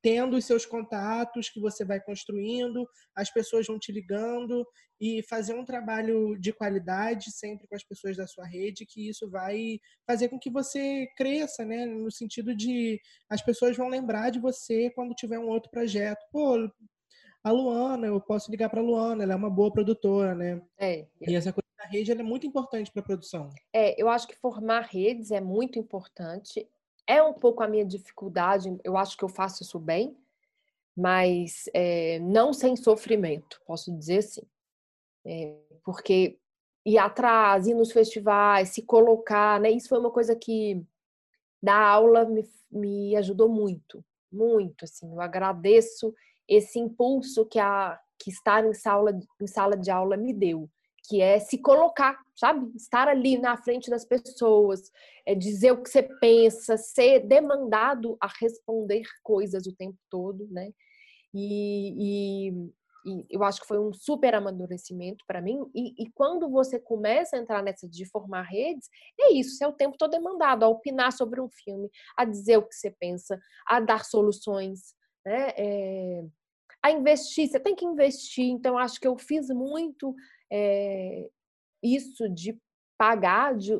tendo 0.07 0.37
os 0.37 0.45
seus 0.45 0.65
contatos 0.65 1.49
que 1.49 1.59
você 1.59 1.83
vai 1.83 1.99
construindo, 1.99 2.87
as 3.13 3.29
pessoas 3.29 3.67
vão 3.67 3.77
te 3.77 3.91
ligando 3.91 4.65
e 5.01 5.21
fazer 5.23 5.53
um 5.53 5.65
trabalho 5.65 6.37
de 6.39 6.53
qualidade 6.53 7.29
sempre 7.29 7.67
com 7.67 7.75
as 7.75 7.83
pessoas 7.83 8.15
da 8.15 8.25
sua 8.25 8.45
rede, 8.45 8.85
que 8.85 9.09
isso 9.09 9.29
vai 9.29 9.77
fazer 10.09 10.29
com 10.29 10.39
que 10.39 10.49
você 10.49 11.09
cresça, 11.17 11.65
né? 11.65 11.85
No 11.85 12.09
sentido 12.09 12.55
de 12.55 13.01
as 13.29 13.41
pessoas 13.41 13.75
vão 13.75 13.89
lembrar 13.89 14.29
de 14.29 14.39
você 14.39 14.89
quando 14.91 15.13
tiver 15.13 15.39
um 15.39 15.49
outro 15.49 15.69
projeto. 15.69 16.25
Pô, 16.31 16.55
a 17.43 17.51
Luana, 17.51 18.07
eu 18.07 18.21
posso 18.21 18.49
ligar 18.49 18.69
para 18.69 18.79
a 18.79 18.83
Luana, 18.83 19.23
ela 19.23 19.33
é 19.33 19.35
uma 19.35 19.49
boa 19.49 19.73
produtora, 19.73 20.33
né? 20.33 20.61
É. 20.79 21.05
E 21.19 21.35
essa 21.35 21.51
coisa 21.51 21.67
da 21.77 21.85
rede 21.85 22.13
é 22.13 22.23
muito 22.23 22.47
importante 22.47 22.89
para 22.93 23.01
a 23.01 23.05
produção. 23.05 23.49
É, 23.73 24.01
eu 24.01 24.07
acho 24.07 24.25
que 24.25 24.37
formar 24.37 24.85
redes 24.85 25.31
é 25.31 25.41
muito 25.41 25.77
importante 25.77 26.65
é 27.07 27.23
um 27.23 27.33
pouco 27.33 27.63
a 27.63 27.67
minha 27.67 27.85
dificuldade, 27.85 28.77
eu 28.83 28.97
acho 28.97 29.17
que 29.17 29.23
eu 29.23 29.29
faço 29.29 29.63
isso 29.63 29.79
bem, 29.79 30.15
mas 30.95 31.69
é, 31.73 32.19
não 32.19 32.51
sem 32.51 32.75
sofrimento, 32.75 33.61
posso 33.65 33.95
dizer 33.97 34.19
assim. 34.19 34.41
É, 35.25 35.57
porque 35.83 36.37
ir 36.85 36.97
atrás, 36.97 37.67
ir 37.67 37.73
nos 37.73 37.91
festivais, 37.91 38.69
se 38.69 38.81
colocar, 38.81 39.59
né? 39.59 39.71
Isso 39.71 39.89
foi 39.89 39.99
uma 39.99 40.11
coisa 40.11 40.35
que 40.35 40.83
da 41.61 41.77
aula 41.77 42.25
me, 42.25 42.43
me 42.71 43.15
ajudou 43.15 43.49
muito, 43.49 44.03
muito, 44.31 44.85
assim. 44.85 45.11
Eu 45.11 45.21
agradeço 45.21 46.13
esse 46.47 46.79
impulso 46.79 47.45
que 47.45 47.59
a 47.59 47.99
que 48.19 48.31
estar 48.31 48.65
em 48.65 48.73
sala, 48.73 49.11
em 49.39 49.47
sala 49.47 49.77
de 49.77 49.91
aula 49.91 50.17
me 50.17 50.33
deu 50.33 50.67
que 51.07 51.21
é 51.21 51.39
se 51.39 51.57
colocar, 51.57 52.19
sabe? 52.35 52.69
Estar 52.75 53.07
ali 53.07 53.37
na 53.37 53.55
frente 53.55 53.89
das 53.89 54.03
pessoas, 54.03 54.91
é 55.25 55.33
dizer 55.33 55.71
o 55.71 55.81
que 55.81 55.89
você 55.89 56.03
pensa, 56.03 56.77
ser 56.77 57.21
demandado 57.21 58.17
a 58.19 58.27
responder 58.41 59.03
coisas 59.23 59.65
o 59.65 59.75
tempo 59.75 59.97
todo, 60.09 60.45
né? 60.51 60.71
E, 61.33 62.49
e, 62.49 62.51
e 63.05 63.25
eu 63.29 63.43
acho 63.43 63.61
que 63.61 63.67
foi 63.67 63.79
um 63.79 63.93
super 63.93 64.35
amadurecimento 64.35 65.23
para 65.25 65.41
mim. 65.41 65.59
E, 65.73 66.03
e, 66.03 66.11
quando 66.11 66.49
você 66.49 66.77
começa 66.77 67.37
a 67.37 67.39
entrar 67.39 67.63
nessa 67.63 67.87
de 67.87 68.05
formar 68.05 68.43
redes, 68.43 68.89
é 69.19 69.31
isso, 69.31 69.55
você 69.55 69.63
é 69.63 69.67
o 69.67 69.73
tempo 69.73 69.97
todo 69.97 70.11
demandado 70.11 70.63
a 70.63 70.67
opinar 70.67 71.13
sobre 71.13 71.39
um 71.39 71.49
filme, 71.49 71.89
a 72.17 72.25
dizer 72.25 72.57
o 72.57 72.67
que 72.67 72.75
você 72.75 72.91
pensa, 72.91 73.39
a 73.65 73.79
dar 73.79 74.03
soluções, 74.03 74.93
né? 75.25 75.53
É, 75.57 76.23
a 76.83 76.91
investir, 76.91 77.47
você 77.47 77.59
tem 77.59 77.75
que 77.75 77.85
investir. 77.85 78.45
Então, 78.45 78.77
acho 78.77 78.99
que 78.99 79.07
eu 79.07 79.17
fiz 79.17 79.47
muito 79.49 80.13
é, 80.51 81.29
isso 81.81 82.29
de 82.29 82.59
pagar, 82.97 83.55
de 83.55 83.79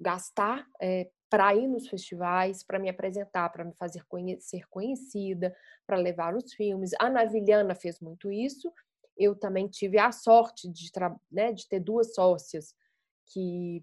gastar 0.00 0.66
é, 0.80 1.10
para 1.30 1.54
ir 1.54 1.66
nos 1.66 1.88
festivais, 1.88 2.62
para 2.62 2.78
me 2.78 2.90
apresentar, 2.90 3.48
para 3.48 3.64
me 3.64 3.72
fazer 3.74 4.04
conhe 4.04 4.40
ser 4.40 4.68
conhecida, 4.68 5.56
para 5.86 5.96
levar 5.96 6.36
os 6.36 6.52
filmes. 6.52 6.90
A 7.00 7.08
Navilhana 7.08 7.74
fez 7.74 8.00
muito 8.00 8.30
isso. 8.30 8.70
Eu 9.16 9.34
também 9.34 9.66
tive 9.66 9.98
a 9.98 10.12
sorte 10.12 10.68
de, 10.68 10.90
né, 11.30 11.52
de 11.52 11.66
ter 11.66 11.80
duas 11.80 12.14
sócias 12.14 12.74
que, 13.26 13.82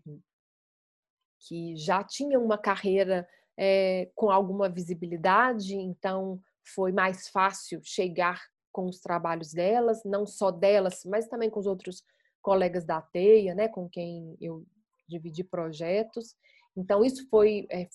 que 1.39 1.75
já 1.75 2.03
tinham 2.03 2.43
uma 2.43 2.57
carreira 2.57 3.27
é, 3.57 4.09
com 4.15 4.29
alguma 4.29 4.69
visibilidade, 4.69 5.75
então 5.75 6.39
foi 6.63 6.91
mais 6.91 7.27
fácil 7.29 7.81
chegar 7.83 8.41
com 8.79 8.85
os 8.85 9.01
trabalhos 9.01 9.51
delas, 9.51 10.01
não 10.05 10.25
só 10.25 10.51
delas, 10.51 11.01
mas 11.03 11.27
também 11.27 11.49
com 11.49 11.59
os 11.59 11.67
outros 11.67 12.01
colegas 12.41 12.85
da 12.85 13.01
TEIA, 13.01 13.53
né, 13.53 13.67
com 13.67 13.89
quem 13.89 14.37
eu 14.39 14.63
dividi 15.05 15.43
projetos. 15.43 16.33
Então, 16.77 17.03
isso 17.03 17.27
foi, 17.29 17.67
é, 17.69 17.89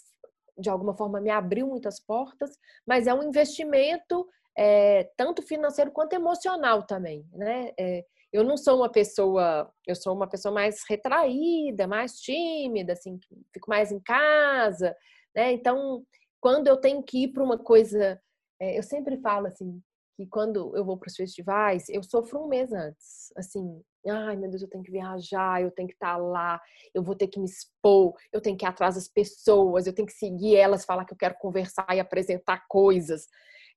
de 0.59 0.69
alguma 0.69 0.95
forma, 0.95 1.23
me 1.23 1.31
abriu 1.31 1.67
muitas 1.67 1.99
portas, 1.99 2.51
mas 2.87 3.07
é 3.07 3.15
um 3.15 3.23
investimento 3.23 4.29
é, 4.57 5.05
tanto 5.17 5.41
financeiro 5.41 5.91
quanto 5.91 6.13
emocional 6.13 6.83
também, 6.83 7.27
né? 7.33 7.73
É, 7.81 8.05
eu 8.31 8.45
não 8.45 8.59
sou 8.59 8.79
uma 8.79 8.91
pessoa, 8.91 9.73
eu 9.87 9.97
sou 9.97 10.15
uma 10.15 10.29
pessoa 10.29 10.53
mais 10.53 10.83
retraída, 10.87 11.87
mais 11.87 12.21
tímida, 12.21 12.93
assim, 12.93 13.19
fico 13.55 13.71
mais 13.71 13.91
em 13.91 14.01
casa, 14.01 14.95
né? 15.35 15.51
Então, 15.53 16.05
quando 16.41 16.69
eu 16.69 16.77
tenho 16.77 17.03
que 17.03 17.25
ir 17.25 17.29
para 17.29 17.43
uma 17.43 17.57
coisa, 17.57 18.21
eu 18.61 18.83
sempre 18.83 19.17
falo 19.23 19.47
assim, 19.47 19.81
que 20.17 20.27
quando 20.27 20.77
eu 20.77 20.85
vou 20.85 20.97
para 20.97 21.09
os 21.09 21.17
festivais, 21.17 21.89
eu 21.89 22.03
sofro 22.03 22.41
um 22.45 22.49
mês 22.49 22.73
antes. 22.73 23.33
Assim, 23.37 23.83
ai 24.07 24.37
meu 24.37 24.49
Deus, 24.49 24.63
eu 24.63 24.69
tenho 24.69 24.85
que 24.85 24.91
viajar, 24.91 25.63
eu 25.63 25.71
tenho 25.71 25.89
que 25.89 25.95
estar 25.95 26.15
tá 26.15 26.17
lá, 26.17 26.61
eu 26.95 27.03
vou 27.03 27.15
ter 27.15 27.29
que 27.29 27.39
me 27.39 27.47
expor, 27.47 28.15
eu 28.33 28.41
tenho 28.41 28.57
que 28.57 28.65
ir 28.65 28.69
atrás 28.69 28.95
das 28.95 29.09
pessoas, 29.09 29.87
eu 29.87 29.95
tenho 29.95 30.07
que 30.07 30.15
seguir 30.15 30.57
elas, 30.57 30.85
falar 30.85 31.05
que 31.05 31.13
eu 31.13 31.19
quero 31.19 31.35
conversar 31.39 31.87
e 31.95 32.01
apresentar 32.01 32.65
coisas. 32.69 33.27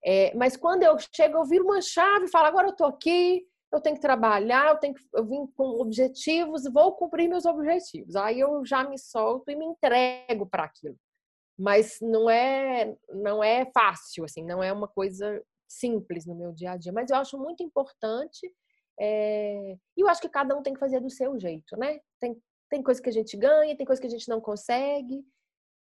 É, 0.06 0.34
mas 0.36 0.56
quando 0.56 0.84
eu 0.84 0.96
chego, 1.16 1.38
eu 1.38 1.46
viro 1.46 1.66
uma 1.66 1.82
chave 1.82 2.26
e 2.26 2.32
falo: 2.32 2.48
agora 2.48 2.68
eu 2.68 2.72
estou 2.72 2.88
aqui, 2.88 3.44
eu 3.72 3.82
tenho 3.82 3.96
que 3.96 4.02
trabalhar, 4.02 4.70
eu 4.70 4.78
tenho 4.78 4.94
que, 4.94 5.02
eu 5.14 5.26
vim 5.26 5.48
com 5.56 5.82
objetivos, 5.82 6.64
vou 6.72 6.94
cumprir 6.94 7.28
meus 7.28 7.46
objetivos. 7.46 8.16
Aí 8.16 8.40
eu 8.40 8.64
já 8.66 8.84
me 8.88 8.98
solto 8.98 9.50
e 9.50 9.56
me 9.56 9.66
entrego 9.66 10.46
para 10.46 10.64
aquilo. 10.66 10.96
Mas 11.58 11.98
não 12.02 12.30
é, 12.30 12.96
não 13.10 13.44
é 13.44 13.66
fácil, 13.74 14.24
assim, 14.24 14.44
não 14.44 14.62
é 14.64 14.72
uma 14.72 14.88
coisa 14.88 15.42
simples 15.68 16.26
no 16.26 16.36
meu 16.36 16.52
dia 16.52 16.72
a 16.72 16.78
dia, 16.78 16.92
mas 16.92 17.10
eu 17.10 17.18
acho 17.18 17.38
muito 17.38 17.62
importante 17.62 18.52
é... 19.00 19.78
e 19.96 20.02
eu 20.02 20.08
acho 20.08 20.22
que 20.22 20.30
cada 20.30 20.56
um 20.56 20.64
tem 20.64 20.74
que 20.74 20.80
fazer 20.80 21.00
do 21.00 21.10
seu 21.10 21.38
jeito, 21.40 21.78
né? 21.78 22.00
Tem, 22.20 22.42
tem 22.70 22.82
coisa 22.82 23.02
que 23.02 23.10
a 23.10 23.14
gente 23.14 23.38
ganha, 23.38 23.76
tem 23.76 23.86
coisa 23.86 24.02
que 24.02 24.08
a 24.08 24.12
gente 24.12 24.28
não 24.28 24.42
consegue, 24.42 25.24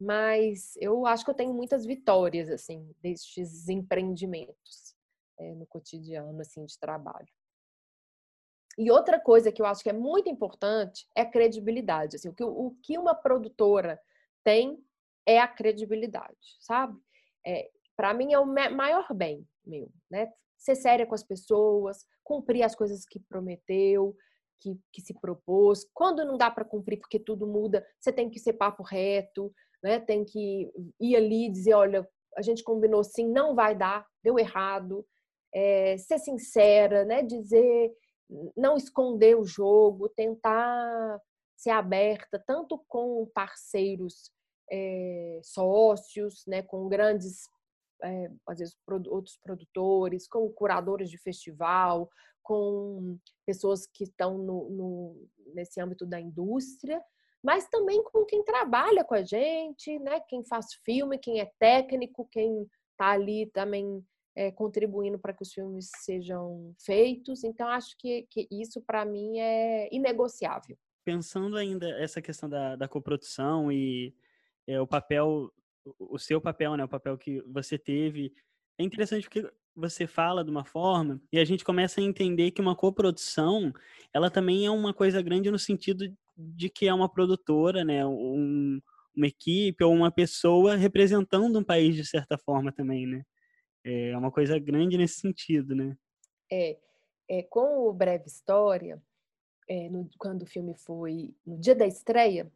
mas 0.00 0.72
eu 0.76 1.06
acho 1.06 1.24
que 1.24 1.30
eu 1.30 1.34
tenho 1.34 1.54
muitas 1.54 1.84
vitórias, 1.84 2.50
assim, 2.50 2.90
destes 3.00 3.68
empreendimentos 3.68 4.96
é, 5.38 5.54
no 5.54 5.66
cotidiano, 5.66 6.40
assim, 6.40 6.64
de 6.64 6.78
trabalho. 6.78 7.28
E 8.78 8.90
outra 8.90 9.20
coisa 9.20 9.52
que 9.52 9.60
eu 9.60 9.66
acho 9.66 9.82
que 9.82 9.90
é 9.90 9.92
muito 9.92 10.28
importante 10.28 11.06
é 11.14 11.20
a 11.20 11.30
credibilidade. 11.30 12.16
Assim, 12.16 12.28
o, 12.30 12.34
que, 12.34 12.42
o 12.42 12.76
que 12.82 12.98
uma 12.98 13.14
produtora 13.14 14.00
tem 14.42 14.82
é 15.26 15.38
a 15.38 15.46
credibilidade, 15.46 16.56
sabe? 16.58 16.98
É, 17.46 17.70
para 17.96 18.14
mim 18.14 18.32
é 18.32 18.38
o 18.38 18.46
maior 18.46 19.06
bem 19.14 19.46
meu, 19.64 19.90
né? 20.10 20.32
ser 20.62 20.76
séria 20.76 21.06
com 21.06 21.14
as 21.14 21.24
pessoas, 21.24 22.06
cumprir 22.22 22.62
as 22.62 22.74
coisas 22.74 23.04
que 23.04 23.18
prometeu, 23.18 24.16
que, 24.60 24.78
que 24.92 25.02
se 25.02 25.12
propôs. 25.12 25.84
Quando 25.92 26.24
não 26.24 26.38
dá 26.38 26.50
para 26.50 26.64
cumprir 26.64 26.98
porque 26.98 27.18
tudo 27.18 27.46
muda, 27.46 27.84
você 27.98 28.12
tem 28.12 28.30
que 28.30 28.38
ser 28.38 28.52
papo 28.52 28.82
reto, 28.84 29.52
né? 29.82 29.98
Tem 29.98 30.24
que 30.24 30.70
ir 31.00 31.16
ali 31.16 31.46
e 31.46 31.50
dizer, 31.50 31.74
olha, 31.74 32.08
a 32.36 32.42
gente 32.42 32.62
combinou 32.62 33.00
assim, 33.00 33.28
não 33.28 33.56
vai 33.56 33.74
dar, 33.74 34.06
deu 34.22 34.38
errado. 34.38 35.04
É, 35.52 35.98
ser 35.98 36.18
sincera, 36.18 37.04
né? 37.04 37.22
Dizer, 37.22 37.92
não 38.56 38.76
esconder 38.76 39.36
o 39.36 39.44
jogo, 39.44 40.08
tentar 40.08 41.20
ser 41.56 41.70
aberta 41.70 42.42
tanto 42.46 42.82
com 42.88 43.28
parceiros 43.34 44.30
é, 44.70 45.40
sócios, 45.42 46.44
né, 46.46 46.62
com 46.62 46.88
grandes, 46.88 47.42
é, 48.02 48.30
às 48.46 48.58
vezes, 48.58 48.76
outros 49.08 49.38
produtores, 49.42 50.28
com 50.28 50.50
curadores 50.50 51.10
de 51.10 51.18
festival, 51.18 52.08
com 52.42 53.18
pessoas 53.46 53.86
que 53.86 54.04
estão 54.04 54.36
no, 54.38 54.70
no, 54.70 55.28
nesse 55.54 55.80
âmbito 55.80 56.04
da 56.04 56.20
indústria, 56.20 57.02
mas 57.42 57.68
também 57.68 58.02
com 58.04 58.24
quem 58.24 58.44
trabalha 58.44 59.04
com 59.04 59.14
a 59.14 59.22
gente, 59.22 59.98
né? 59.98 60.20
Quem 60.28 60.44
faz 60.44 60.74
filme, 60.84 61.18
quem 61.18 61.40
é 61.40 61.50
técnico, 61.58 62.28
quem 62.30 62.68
está 62.92 63.10
ali 63.10 63.46
também 63.46 64.04
é, 64.36 64.50
contribuindo 64.50 65.18
para 65.18 65.32
que 65.32 65.42
os 65.42 65.52
filmes 65.52 65.90
sejam 66.04 66.74
feitos. 66.84 67.42
Então, 67.44 67.68
acho 67.68 67.96
que, 67.98 68.26
que 68.30 68.46
isso, 68.50 68.80
para 68.80 69.04
mim, 69.04 69.38
é 69.38 69.88
inegociável. 69.92 70.76
Pensando 71.04 71.56
ainda 71.56 71.88
essa 71.98 72.22
questão 72.22 72.48
da, 72.48 72.76
da 72.76 72.88
coprodução 72.88 73.72
e 73.72 74.14
é, 74.66 74.80
o 74.80 74.86
papel, 74.86 75.52
o 75.98 76.18
seu 76.18 76.40
papel, 76.40 76.76
né? 76.76 76.84
O 76.84 76.88
papel 76.88 77.16
que 77.18 77.42
você 77.42 77.78
teve. 77.78 78.32
É 78.78 78.82
interessante 78.82 79.24
porque 79.28 79.50
você 79.74 80.06
fala 80.06 80.44
de 80.44 80.50
uma 80.50 80.64
forma 80.64 81.20
e 81.32 81.38
a 81.38 81.44
gente 81.44 81.64
começa 81.64 82.00
a 82.00 82.04
entender 82.04 82.50
que 82.50 82.60
uma 82.60 82.76
coprodução, 82.76 83.72
ela 84.12 84.30
também 84.30 84.66
é 84.66 84.70
uma 84.70 84.92
coisa 84.92 85.22
grande 85.22 85.50
no 85.50 85.58
sentido 85.58 86.04
de 86.36 86.68
que 86.68 86.86
é 86.86 86.94
uma 86.94 87.08
produtora, 87.08 87.84
né? 87.84 88.04
Um, 88.06 88.80
uma 89.14 89.26
equipe 89.26 89.82
ou 89.84 89.92
uma 89.92 90.10
pessoa 90.10 90.76
representando 90.76 91.58
um 91.58 91.64
país 91.64 91.94
de 91.94 92.04
certa 92.04 92.38
forma 92.38 92.72
também, 92.72 93.06
né? 93.06 93.22
É 93.84 94.16
uma 94.16 94.30
coisa 94.30 94.58
grande 94.58 94.96
nesse 94.96 95.20
sentido, 95.20 95.74
né? 95.74 95.96
É, 96.50 96.78
é 97.28 97.42
com 97.42 97.88
o 97.88 97.92
Breve 97.92 98.26
História, 98.26 99.02
é, 99.68 99.88
no, 99.88 100.08
quando 100.18 100.42
o 100.42 100.46
filme 100.46 100.74
foi 100.74 101.34
no 101.46 101.58
dia 101.58 101.74
da 101.74 101.86
estreia, 101.86 102.50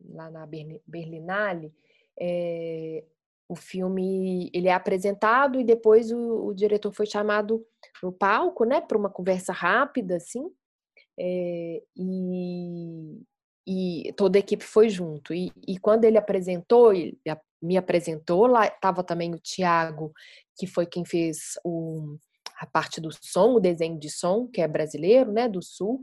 lá 0.00 0.30
na 0.30 0.46
Berlinale, 0.86 1.72
é, 2.20 3.04
o 3.48 3.54
filme 3.54 4.50
ele 4.54 4.68
é 4.68 4.72
apresentado 4.72 5.60
e 5.60 5.64
depois 5.64 6.10
o, 6.10 6.46
o 6.46 6.54
diretor 6.54 6.92
foi 6.92 7.06
chamado 7.06 7.64
no 8.02 8.12
palco, 8.12 8.64
né, 8.64 8.80
para 8.80 8.98
uma 8.98 9.10
conversa 9.10 9.52
rápida, 9.52 10.16
assim, 10.16 10.50
é, 11.18 11.82
e, 11.96 13.20
e, 13.66 14.12
toda 14.16 14.38
a 14.38 14.40
equipe 14.40 14.64
foi 14.64 14.88
junto. 14.88 15.34
E, 15.34 15.52
e 15.66 15.78
quando 15.78 16.04
ele 16.04 16.18
apresentou, 16.18 16.92
ele 16.92 17.18
me 17.62 17.76
apresentou, 17.76 18.46
lá 18.46 18.66
estava 18.66 19.04
também 19.04 19.34
o 19.34 19.38
Tiago, 19.38 20.12
que 20.56 20.66
foi 20.66 20.86
quem 20.86 21.04
fez 21.04 21.58
o, 21.64 22.16
a 22.58 22.66
parte 22.66 23.00
do 23.00 23.10
som, 23.22 23.54
o 23.54 23.60
desenho 23.60 23.98
de 23.98 24.10
som, 24.10 24.48
que 24.48 24.60
é 24.60 24.68
brasileiro, 24.68 25.30
né, 25.30 25.48
do 25.48 25.62
Sul. 25.62 26.02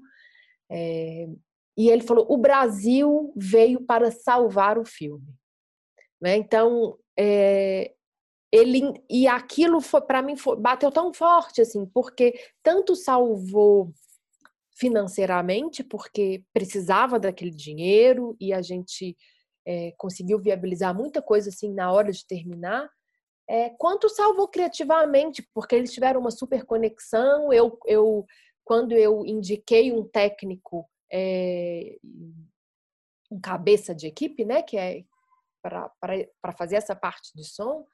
É, 0.71 1.27
e 1.77 1.89
ele 1.89 2.03
falou: 2.03 2.25
o 2.29 2.37
Brasil 2.37 3.33
veio 3.35 3.81
para 3.81 4.11
salvar 4.11 4.77
o 4.77 4.85
filme. 4.85 5.38
Né? 6.21 6.35
Então, 6.35 6.97
é, 7.17 7.93
ele 8.51 8.93
e 9.09 9.27
aquilo 9.27 9.79
foi 9.79 10.01
para 10.01 10.21
mim 10.21 10.35
foi, 10.35 10.57
bateu 10.57 10.91
tão 10.91 11.13
forte 11.13 11.61
assim, 11.61 11.85
porque 11.85 12.33
tanto 12.63 12.95
salvou 12.95 13.93
financeiramente, 14.75 15.83
porque 15.83 16.43
precisava 16.53 17.19
daquele 17.19 17.51
dinheiro 17.51 18.35
e 18.39 18.53
a 18.53 18.61
gente 18.61 19.15
é, 19.67 19.93
conseguiu 19.97 20.39
viabilizar 20.39 20.95
muita 20.95 21.21
coisa 21.21 21.49
assim 21.49 21.73
na 21.73 21.91
hora 21.91 22.11
de 22.11 22.25
terminar, 22.25 22.89
é, 23.47 23.69
quanto 23.71 24.07
salvou 24.07 24.47
criativamente, 24.47 25.47
porque 25.53 25.75
eles 25.75 25.91
tiveram 25.91 26.21
uma 26.21 26.31
super 26.31 26.63
conexão. 26.65 27.51
Eu, 27.51 27.77
eu 27.85 28.25
quando 28.63 28.93
eu 28.93 29.25
indiquei 29.25 29.91
um 29.91 30.07
técnico, 30.07 30.87
é, 31.11 31.97
um 33.31 33.39
cabeça 33.41 33.93
de 33.93 34.07
equipe, 34.07 34.45
né, 34.45 34.61
que 34.61 34.77
é 34.77 35.03
para 35.61 36.51
fazer 36.57 36.75
essa 36.75 36.95
parte 36.95 37.31
de 37.35 37.43
som, 37.43 37.85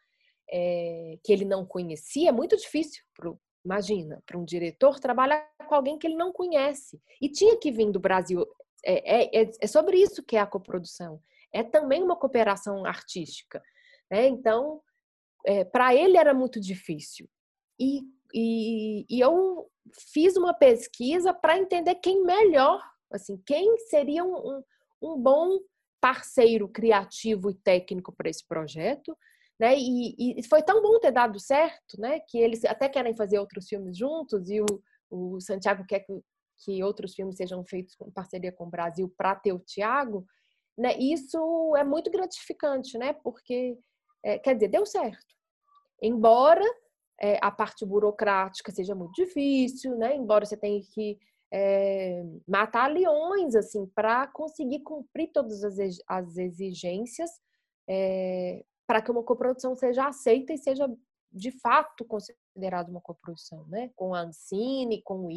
é, 0.51 1.17
que 1.23 1.33
ele 1.33 1.45
não 1.45 1.65
conhecia, 1.65 2.29
é 2.29 2.31
muito 2.31 2.55
difícil. 2.55 3.03
Pro, 3.13 3.39
imagina, 3.63 4.21
para 4.25 4.37
um 4.37 4.45
diretor 4.45 4.99
trabalhar 4.99 5.47
com 5.67 5.73
alguém 5.73 5.97
que 5.97 6.07
ele 6.07 6.15
não 6.15 6.31
conhece. 6.31 7.01
E 7.21 7.29
tinha 7.29 7.57
que 7.57 7.71
vir 7.71 7.91
do 7.91 7.99
Brasil. 7.99 8.45
É, 8.85 9.41
é, 9.41 9.51
é 9.59 9.67
sobre 9.67 9.97
isso 9.97 10.23
que 10.23 10.35
é 10.35 10.39
a 10.39 10.47
coprodução. 10.47 11.19
É 11.51 11.63
também 11.63 12.03
uma 12.03 12.15
cooperação 12.15 12.85
artística. 12.85 13.61
Né? 14.11 14.27
Então, 14.27 14.81
é, 15.45 15.63
para 15.63 15.95
ele 15.95 16.17
era 16.17 16.33
muito 16.33 16.59
difícil. 16.59 17.27
E, 17.79 18.01
e, 18.33 19.05
e 19.09 19.19
eu 19.19 19.69
fiz 20.13 20.35
uma 20.35 20.53
pesquisa 20.53 21.33
para 21.33 21.57
entender 21.57 21.95
quem 21.95 22.23
melhor, 22.23 22.81
assim, 23.11 23.41
quem 23.45 23.77
seria 23.89 24.23
um, 24.23 24.35
um, 24.35 24.63
um 25.01 25.17
bom 25.17 25.59
parceiro 26.05 26.69
criativo 26.69 27.49
e 27.49 27.55
técnico 27.55 28.13
para 28.15 28.29
esse 28.29 28.47
projeto, 28.47 29.17
né? 29.59 29.75
E, 29.75 30.39
e, 30.39 30.43
foi 30.43 30.61
tão 30.61 30.79
bom 30.79 30.99
ter 30.99 31.11
dado 31.11 31.39
certo, 31.39 31.99
né? 31.99 32.19
Que 32.19 32.37
eles 32.37 32.63
até 32.63 32.87
querem 32.87 33.15
fazer 33.15 33.39
outros 33.39 33.67
filmes 33.67 33.97
juntos 33.97 34.47
e 34.51 34.61
o, 34.61 34.65
o 35.09 35.41
Santiago 35.41 35.83
quer 35.87 36.01
que, 36.01 36.21
que 36.63 36.83
outros 36.83 37.15
filmes 37.15 37.37
sejam 37.37 37.65
feitos 37.65 37.95
em 37.99 38.11
parceria 38.11 38.51
com 38.51 38.65
o 38.65 38.69
Brasil 38.69 39.11
para 39.17 39.33
ter 39.33 39.51
o 39.51 39.59
Tiago, 39.59 40.23
né? 40.77 40.95
Isso 40.99 41.75
é 41.75 41.83
muito 41.83 42.11
gratificante, 42.11 42.99
né? 42.99 43.13
Porque 43.23 43.75
é, 44.23 44.37
quer 44.37 44.53
dizer 44.53 44.67
deu 44.67 44.85
certo, 44.85 45.25
embora 45.99 46.63
é, 47.19 47.39
a 47.41 47.49
parte 47.49 47.83
burocrática 47.83 48.71
seja 48.71 48.93
muito 48.93 49.13
difícil, 49.13 49.97
né? 49.97 50.15
Embora 50.15 50.45
você 50.45 50.55
tenha 50.55 50.79
que 50.93 51.17
é, 51.53 52.23
matar 52.47 52.91
leões 52.91 53.55
assim 53.55 53.85
para 53.93 54.27
conseguir 54.27 54.79
cumprir 54.81 55.31
todas 55.31 55.63
as 56.07 56.37
exigências 56.37 57.29
é, 57.87 58.63
para 58.87 59.01
que 59.01 59.11
uma 59.11 59.23
coprodução 59.23 59.75
seja 59.75 60.07
aceita 60.07 60.53
e 60.53 60.57
seja 60.57 60.87
de 61.31 61.51
fato 61.59 62.05
considerada 62.05 62.89
uma 62.89 63.01
coprodução, 63.01 63.67
né? 63.67 63.91
Com 63.95 64.13
a 64.13 64.21
Ancine, 64.21 65.01
com 65.03 65.25
o 65.25 65.31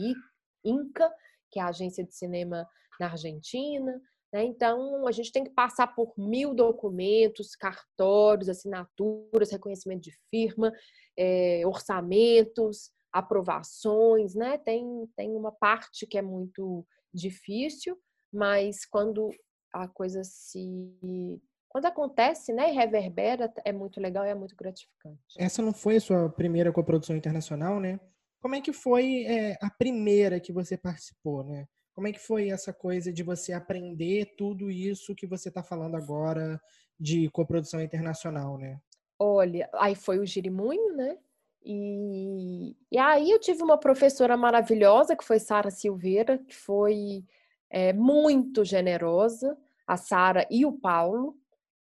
INCA, 0.65 1.13
que 1.51 1.59
é 1.59 1.63
a 1.63 1.69
agência 1.69 2.05
de 2.05 2.15
cinema 2.15 2.69
na 3.01 3.11
Argentina. 3.11 4.01
Né? 4.33 4.45
Então, 4.45 5.07
a 5.07 5.13
gente 5.13 5.33
tem 5.33 5.43
que 5.43 5.51
passar 5.51 5.89
por 5.89 6.13
mil 6.17 6.55
documentos, 6.55 7.57
cartórios, 7.57 8.49
assinaturas, 8.49 9.51
reconhecimento 9.51 10.03
de 10.03 10.13
firma, 10.31 10.73
é, 11.17 11.63
orçamentos, 11.67 12.91
aprovações, 13.13 14.35
né? 14.35 14.59
Tem, 14.59 14.85
tem 15.17 15.35
uma 15.35 15.53
parte 15.53 16.07
que 16.07 16.19
é 16.19 16.23
muito 16.23 16.87
difícil, 17.13 17.99
mas 18.33 18.85
quando 18.85 19.31
a 19.73 19.89
coisa 19.89 20.23
se. 20.25 21.41
Quando 21.69 21.85
acontece, 21.85 22.53
né, 22.53 22.71
e 22.71 22.75
reverbera, 22.75 23.53
é 23.63 23.73
muito 23.73 24.01
legal 24.01 24.25
e 24.25 24.31
é 24.31 24.35
muito 24.35 24.57
gratificante. 24.57 25.21
Essa 25.37 25.61
não 25.61 25.73
foi 25.73 25.97
a 25.97 26.01
sua 26.01 26.31
primeira 26.31 26.73
coprodução 26.73 27.15
internacional, 27.15 27.79
né? 27.79 28.01
Como 28.41 28.55
é 28.55 28.61
que 28.61 28.73
foi 28.73 29.25
é, 29.27 29.59
a 29.61 29.69
primeira 29.69 30.41
que 30.41 30.51
você 30.51 30.79
participou, 30.79 31.45
né? 31.45 31.67
Como 31.95 32.09
é 32.09 32.13
que 32.13 32.19
foi 32.19 32.49
essa 32.49 32.73
coisa 32.73 33.13
de 33.13 33.23
você 33.23 33.53
aprender 33.53 34.35
tudo 34.37 34.71
isso 34.71 35.15
que 35.15 35.27
você 35.27 35.51
está 35.51 35.63
falando 35.63 35.97
agora 35.97 36.61
de 36.99 37.29
coprodução 37.31 37.83
internacional, 37.83 38.57
né? 38.57 38.81
Olha, 39.19 39.69
aí 39.75 39.95
foi 39.95 40.19
o 40.21 40.27
Girimunho, 40.27 40.97
né? 40.97 41.19
E, 41.65 42.77
e 42.91 42.99
aí 42.99 43.31
eu 43.31 43.39
tive 43.39 43.63
uma 43.63 43.79
professora 43.79 44.37
maravilhosa, 44.37 45.17
que 45.17 45.25
foi 45.25 45.39
Sara 45.39 45.71
Silveira, 45.71 46.39
que 46.39 46.55
foi 46.55 47.25
é, 47.71 47.93
muito 47.93 48.65
generosa, 48.65 49.57
a 49.87 49.97
Sara 49.97 50.47
e 50.51 50.65
o 50.65 50.73
Paulo, 50.73 51.37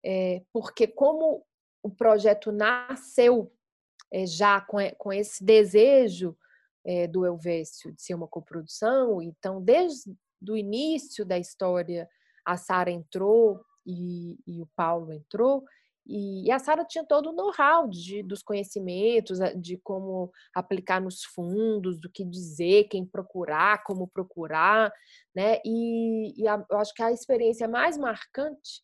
é, 0.04 0.42
porque 0.52 0.86
como 0.86 1.44
o 1.82 1.90
projeto 1.90 2.50
nasceu 2.52 3.52
é, 4.12 4.26
já 4.26 4.60
com, 4.60 4.78
com 4.96 5.12
esse 5.12 5.44
desejo 5.44 6.36
do 7.10 7.24
Elvésio 7.24 7.92
de 7.92 8.02
ser 8.02 8.12
uma 8.12 8.28
coprodução, 8.28 9.22
então 9.22 9.58
desde 9.58 10.14
o 10.46 10.54
início 10.54 11.24
da 11.24 11.38
história 11.38 12.06
a 12.44 12.58
Sara 12.58 12.90
entrou 12.90 13.58
e, 13.86 14.38
e 14.46 14.60
o 14.60 14.68
Paulo 14.76 15.10
entrou, 15.10 15.64
e, 16.06 16.50
a 16.50 16.58
Sara 16.58 16.84
tinha 16.84 17.04
todo 17.04 17.30
o 17.30 17.32
know-how 17.32 17.88
dos 18.24 18.42
conhecimentos, 18.42 19.38
de 19.56 19.78
como 19.78 20.30
aplicar 20.54 21.00
nos 21.00 21.24
fundos, 21.24 21.98
do 21.98 22.10
que 22.10 22.24
dizer, 22.24 22.84
quem 22.84 23.06
procurar, 23.06 23.82
como 23.84 24.08
procurar, 24.08 24.92
né? 25.34 25.60
E, 25.64 26.42
e 26.42 26.46
a, 26.46 26.64
eu 26.70 26.78
acho 26.78 26.92
que 26.94 27.02
a 27.02 27.12
experiência 27.12 27.66
mais 27.66 27.96
marcante 27.96 28.82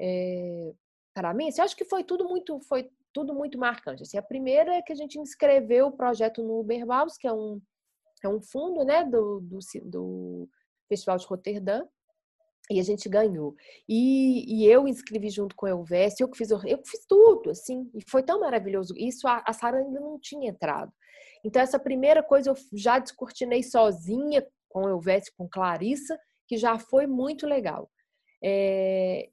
é, 0.00 0.72
para 1.14 1.34
mim, 1.34 1.48
assim, 1.48 1.60
eu 1.60 1.64
acho 1.64 1.76
que 1.76 1.84
foi 1.84 2.04
tudo 2.04 2.24
muito, 2.24 2.60
foi 2.60 2.88
tudo 3.12 3.34
muito 3.34 3.58
marcante. 3.58 4.02
Assim, 4.02 4.16
a 4.16 4.22
primeira 4.22 4.74
é 4.74 4.82
que 4.82 4.92
a 4.92 4.96
gente 4.96 5.18
inscreveu 5.18 5.88
o 5.88 5.96
projeto 5.96 6.42
no 6.42 6.60
Uberbaus, 6.60 7.16
que 7.16 7.26
é 7.26 7.32
um, 7.32 7.60
é 8.22 8.28
um 8.28 8.40
fundo 8.40 8.84
né, 8.84 9.04
do, 9.04 9.40
do, 9.40 9.58
do 9.84 10.48
Festival 10.88 11.16
de 11.16 11.26
Roterdã, 11.26 11.82
e 12.70 12.78
a 12.78 12.82
gente 12.82 13.08
ganhou. 13.08 13.54
E, 13.88 14.62
e 14.62 14.66
eu 14.66 14.86
inscrevi 14.86 15.30
junto 15.30 15.56
com 15.56 15.66
a 15.66 15.70
Elvésio, 15.70 16.24
eu 16.24 16.28
que 16.28 16.36
fiz, 16.36 16.50
eu 16.50 16.82
fiz 16.84 17.06
tudo, 17.06 17.50
assim, 17.50 17.90
e 17.94 18.02
foi 18.08 18.22
tão 18.22 18.40
maravilhoso. 18.40 18.94
Isso 18.96 19.26
a, 19.26 19.42
a 19.46 19.52
Sara 19.52 19.78
ainda 19.78 20.00
não 20.00 20.18
tinha 20.18 20.50
entrado. 20.50 20.92
Então, 21.44 21.62
essa 21.62 21.78
primeira 21.78 22.22
coisa 22.22 22.50
eu 22.50 22.54
já 22.74 22.98
descortinei 22.98 23.62
sozinha 23.62 24.46
com 24.68 24.86
a 24.86 24.90
Elvésio, 24.90 25.32
com 25.36 25.48
Clarissa, 25.48 26.18
que 26.46 26.56
já 26.56 26.78
foi 26.78 27.06
muito 27.06 27.46
legal. 27.46 27.90
É... 28.42 29.28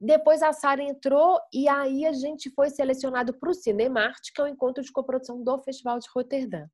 Depois 0.00 0.42
a 0.42 0.52
Sara 0.52 0.82
entrou 0.82 1.40
e 1.52 1.68
aí 1.68 2.06
a 2.06 2.12
gente 2.12 2.50
foi 2.50 2.70
selecionado 2.70 3.34
para 3.34 3.50
o 3.50 3.54
Cinemarte, 3.54 4.32
que 4.32 4.40
é 4.40 4.44
o 4.44 4.48
encontro 4.48 4.82
de 4.82 4.92
coprodução 4.92 5.42
do 5.42 5.58
Festival 5.58 5.98
de 5.98 6.06
Roterdã. 6.14 6.66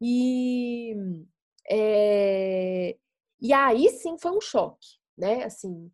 E, 0.00 0.94
é... 1.70 2.96
e 3.40 3.52
aí 3.52 3.88
sim 3.90 4.16
foi 4.18 4.30
um 4.30 4.40
choque, 4.40 4.98
né? 5.16 5.44
Assim, 5.44 5.90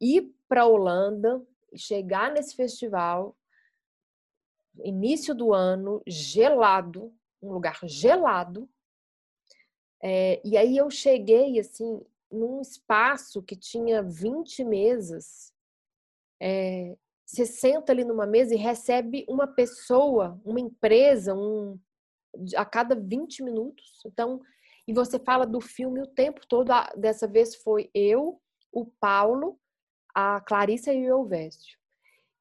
ir 0.00 0.34
para 0.48 0.62
a 0.62 0.66
Holanda, 0.66 1.44
chegar 1.76 2.32
nesse 2.32 2.54
festival, 2.54 3.36
início 4.82 5.34
do 5.34 5.52
ano, 5.52 6.02
gelado, 6.06 7.12
um 7.42 7.52
lugar 7.52 7.78
gelado. 7.84 8.68
É, 10.02 10.40
e 10.44 10.56
aí 10.56 10.76
eu 10.76 10.90
cheguei 10.90 11.58
assim 11.58 12.00
num 12.30 12.60
espaço 12.60 13.42
que 13.42 13.56
tinha 13.56 14.02
20 14.02 14.64
mesas. 14.64 15.52
É, 16.40 16.96
você 17.24 17.46
senta 17.46 17.92
ali 17.92 18.04
numa 18.04 18.26
mesa 18.26 18.54
e 18.54 18.58
recebe 18.58 19.24
uma 19.28 19.46
pessoa, 19.46 20.40
uma 20.44 20.60
empresa, 20.60 21.34
um, 21.34 21.78
a 22.56 22.64
cada 22.64 22.94
20 22.94 23.42
minutos. 23.42 24.02
Então, 24.04 24.40
e 24.86 24.92
você 24.92 25.18
fala 25.18 25.46
do 25.46 25.60
filme 25.60 26.00
o 26.00 26.06
tempo 26.06 26.46
todo. 26.46 26.70
Dessa 26.96 27.26
vez 27.26 27.56
foi 27.56 27.90
eu, 27.94 28.40
o 28.72 28.86
Paulo, 28.86 29.58
a 30.14 30.40
Clarissa 30.40 30.92
e 30.92 31.10
o 31.10 31.18
Elvésio. 31.18 31.78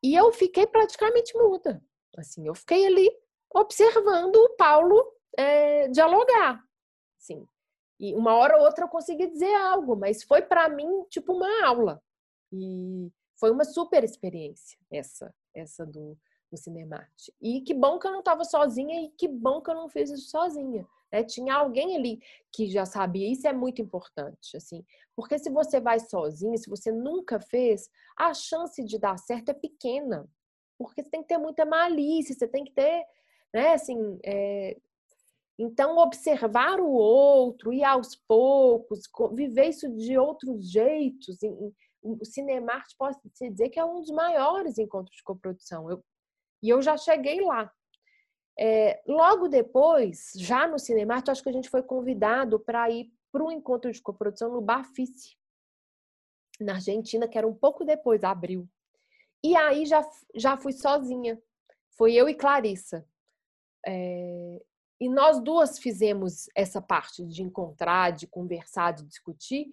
E 0.04 0.16
eu 0.16 0.32
fiquei 0.34 0.68
praticamente 0.68 1.36
muda. 1.38 1.84
Assim, 2.18 2.46
eu 2.46 2.54
fiquei 2.54 2.86
ali 2.86 3.10
observando 3.54 4.36
o 4.36 4.56
Paulo 4.56 5.04
é, 5.38 5.88
dialogar. 5.88 6.64
Assim, 7.18 7.48
e 8.00 8.14
uma 8.16 8.36
hora 8.36 8.58
ou 8.58 8.66
outra 8.66 8.86
eu 8.86 8.90
consegui 8.90 9.28
dizer 9.28 9.54
algo, 9.56 9.96
mas 9.96 10.24
foi 10.24 10.42
para 10.42 10.68
mim 10.68 11.04
tipo 11.10 11.34
uma 11.34 11.66
aula. 11.66 12.04
E 12.52 13.10
foi 13.40 13.50
uma 13.52 13.64
super 13.64 14.04
experiência 14.04 14.78
essa, 14.92 15.34
essa 15.54 15.86
do, 15.86 16.18
do 16.52 16.58
Cinemate. 16.58 17.34
E 17.42 17.62
que 17.62 17.74
bom 17.74 17.98
que 17.98 18.06
eu 18.06 18.12
não 18.12 18.20
estava 18.20 18.44
sozinha 18.44 19.02
e 19.02 19.10
que 19.10 19.28
bom 19.28 19.62
que 19.62 19.72
eu 19.72 19.76
não 19.76 19.90
fiz 19.90 20.10
isso 20.10 20.30
sozinha. 20.30 20.86
Né? 21.14 21.24
Tinha 21.24 21.54
alguém 21.56 21.96
ali 21.96 22.20
que 22.52 22.68
já 22.68 22.86
sabia. 22.86 23.32
Isso 23.32 23.48
é 23.48 23.54
muito 23.54 23.82
importante, 23.82 24.58
assim, 24.58 24.84
porque 25.16 25.38
se 25.38 25.50
você 25.50 25.80
vai 25.80 26.00
sozinha, 26.00 26.58
se 26.58 26.70
você 26.70 26.92
nunca 26.92 27.40
fez, 27.40 27.88
a 28.18 28.34
chance 28.34 28.84
de 28.84 28.98
dar 28.98 29.18
certo 29.18 29.50
é 29.50 29.54
pequena 29.54 30.28
porque 30.78 31.04
você 31.04 31.10
tem 31.10 31.22
que 31.22 31.28
ter 31.28 31.38
muita 31.38 31.66
malícia, 31.66 32.36
você 32.36 32.48
tem 32.48 32.64
que 32.64 32.74
ter, 32.74 33.06
né, 33.54 33.74
assim, 33.74 34.20
é... 34.26 34.78
então 35.58 35.98
observar 35.98 36.80
o 36.80 36.92
outro 36.92 37.72
e 37.72 37.84
aos 37.84 38.16
poucos 38.28 39.02
viver 39.34 39.70
isso 39.70 39.90
de 39.96 40.18
outros 40.18 40.70
jeitos. 40.70 41.38
O 42.02 42.26
Cinemarte 42.26 42.96
pode 42.98 43.18
se 43.34 43.50
dizer 43.50 43.70
que 43.70 43.80
é 43.80 43.86
um 43.86 44.02
dos 44.02 44.12
maiores 44.12 44.78
encontros 44.78 45.16
de 45.16 45.24
coprodução. 45.24 45.90
Eu, 45.90 46.04
e 46.62 46.70
eu 46.70 46.82
já 46.82 46.98
cheguei 46.98 47.40
lá. 47.42 47.72
É, 48.60 49.02
logo 49.08 49.48
depois, 49.48 50.32
já 50.36 50.68
no 50.68 50.78
Cinemarte, 50.78 51.32
acho 51.32 51.42
que 51.42 51.50
a 51.50 51.54
gente 51.54 51.70
foi 51.70 51.82
convidado 51.82 52.60
para 52.60 52.90
ir 52.90 53.12
para 53.32 53.44
um 53.44 53.52
encontro 53.52 53.92
de 53.92 54.02
coprodução 54.02 54.52
no 54.52 54.62
Bafice, 54.62 55.36
na 56.60 56.74
Argentina, 56.74 57.28
que 57.28 57.38
era 57.38 57.48
um 57.48 57.56
pouco 57.56 57.84
depois, 57.84 58.24
abril. 58.24 58.70
E 59.44 59.56
aí 59.56 59.86
já, 59.86 60.08
já 60.36 60.56
fui 60.56 60.72
sozinha. 60.72 61.42
Foi 61.98 62.14
eu 62.14 62.30
e 62.30 62.36
Clarissa. 62.36 63.06
É... 63.86 64.62
E 65.02 65.10
nós 65.10 65.44
duas 65.44 65.80
fizemos 65.80 66.48
essa 66.56 66.82
parte 66.82 67.26
de 67.26 67.42
encontrar, 67.42 68.12
de 68.12 68.28
conversar, 68.28 68.94
de 68.94 69.04
discutir. 69.04 69.68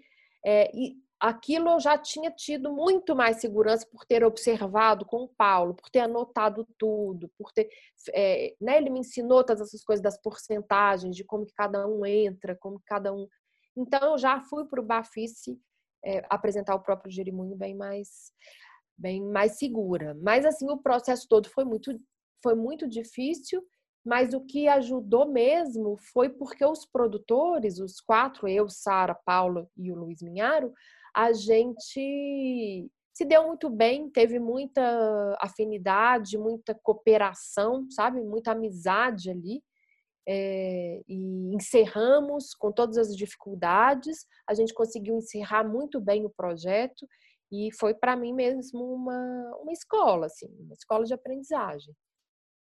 É, 0.44 0.74
e 0.74 0.96
aquilo 1.20 1.68
eu 1.68 1.80
já 1.80 1.98
tinha 1.98 2.30
tido 2.30 2.72
muito 2.72 3.14
mais 3.14 3.36
segurança 3.36 3.86
por 3.86 4.06
ter 4.06 4.24
observado 4.24 5.04
com 5.04 5.18
o 5.18 5.28
Paulo, 5.28 5.74
por 5.74 5.90
ter 5.90 6.00
anotado 6.00 6.66
tudo, 6.78 7.30
por 7.36 7.52
ter, 7.52 7.68
é, 8.14 8.54
né, 8.60 8.78
ele 8.78 8.88
me 8.88 9.00
ensinou 9.00 9.44
todas 9.44 9.68
essas 9.68 9.84
coisas 9.84 10.02
das 10.02 10.20
porcentagens, 10.20 11.14
de 11.14 11.22
como 11.22 11.44
que 11.44 11.52
cada 11.52 11.86
um 11.86 12.06
entra, 12.06 12.56
como 12.56 12.80
cada 12.86 13.12
um. 13.12 13.28
Então 13.76 14.12
eu 14.12 14.18
já 14.18 14.40
fui 14.40 14.64
para 14.64 14.80
o 14.80 14.84
Bafice 14.84 15.60
é, 16.02 16.24
apresentar 16.30 16.74
o 16.74 16.82
próprio 16.82 17.12
Jerimúnio 17.12 17.56
bem 17.56 17.74
mais 17.76 18.32
bem 18.96 19.22
mais 19.22 19.58
segura. 19.58 20.16
Mas 20.22 20.44
assim, 20.44 20.70
o 20.70 20.78
processo 20.78 21.26
todo 21.28 21.48
foi 21.50 21.64
muito 21.64 21.98
foi 22.42 22.54
muito 22.54 22.88
difícil, 22.88 23.62
mas 24.04 24.32
o 24.32 24.40
que 24.40 24.66
ajudou 24.66 25.30
mesmo 25.30 25.98
foi 25.98 26.30
porque 26.30 26.64
os 26.64 26.86
produtores, 26.86 27.78
os 27.78 28.00
quatro, 28.00 28.48
eu, 28.48 28.68
Sara, 28.68 29.14
Paula 29.14 29.68
e 29.76 29.92
o 29.92 29.94
Luiz 29.94 30.22
Minharo, 30.22 30.72
a 31.14 31.32
gente 31.32 32.90
se 33.12 33.24
deu 33.24 33.46
muito 33.46 33.68
bem, 33.68 34.08
teve 34.08 34.38
muita 34.38 35.36
afinidade, 35.40 36.38
muita 36.38 36.74
cooperação, 36.74 37.86
sabe? 37.90 38.22
Muita 38.22 38.52
amizade 38.52 39.30
ali. 39.30 39.62
É, 40.26 41.02
e 41.08 41.54
encerramos 41.54 42.54
com 42.54 42.72
todas 42.72 42.96
as 42.96 43.16
dificuldades. 43.16 44.26
A 44.48 44.54
gente 44.54 44.72
conseguiu 44.72 45.16
encerrar 45.16 45.64
muito 45.64 46.00
bem 46.00 46.24
o 46.24 46.30
projeto 46.30 47.06
e 47.52 47.70
foi 47.78 47.94
para 47.94 48.16
mim 48.16 48.32
mesmo 48.32 48.94
uma, 48.94 49.56
uma 49.60 49.72
escola, 49.72 50.26
assim, 50.26 50.46
uma 50.60 50.74
escola 50.74 51.04
de 51.04 51.12
aprendizagem. 51.12 51.94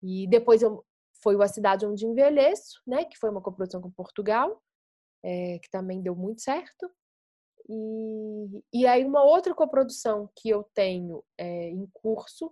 E 0.02 0.28
depois 0.28 0.62
eu, 0.62 0.84
foi 1.22 1.42
a 1.42 1.48
cidade 1.48 1.86
onde 1.86 2.06
envelheço, 2.06 2.82
né, 2.86 3.06
que 3.06 3.18
foi 3.18 3.30
uma 3.30 3.42
coprodução 3.42 3.82
com 3.82 3.92
Portugal, 3.92 4.62
é, 5.24 5.60
que 5.60 5.70
também 5.70 6.02
deu 6.02 6.16
muito 6.16 6.42
certo. 6.42 6.92
E, 7.70 8.64
e 8.74 8.88
aí 8.88 9.06
uma 9.06 9.24
outra 9.24 9.54
coprodução 9.54 10.30
que 10.36 10.50
eu 10.50 10.64
tenho 10.74 11.24
é, 11.38 11.70
em 11.70 11.88
curso 11.94 12.52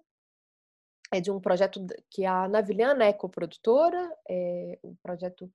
é 1.12 1.20
de 1.20 1.30
um 1.30 1.42
projeto 1.42 1.86
que 2.10 2.26
a 2.26 2.48
Navilhana 2.48 3.04
é 3.04 3.12
coprodutora, 3.12 4.16
é, 4.30 4.80
o 4.82 4.96
projeto 5.04 5.52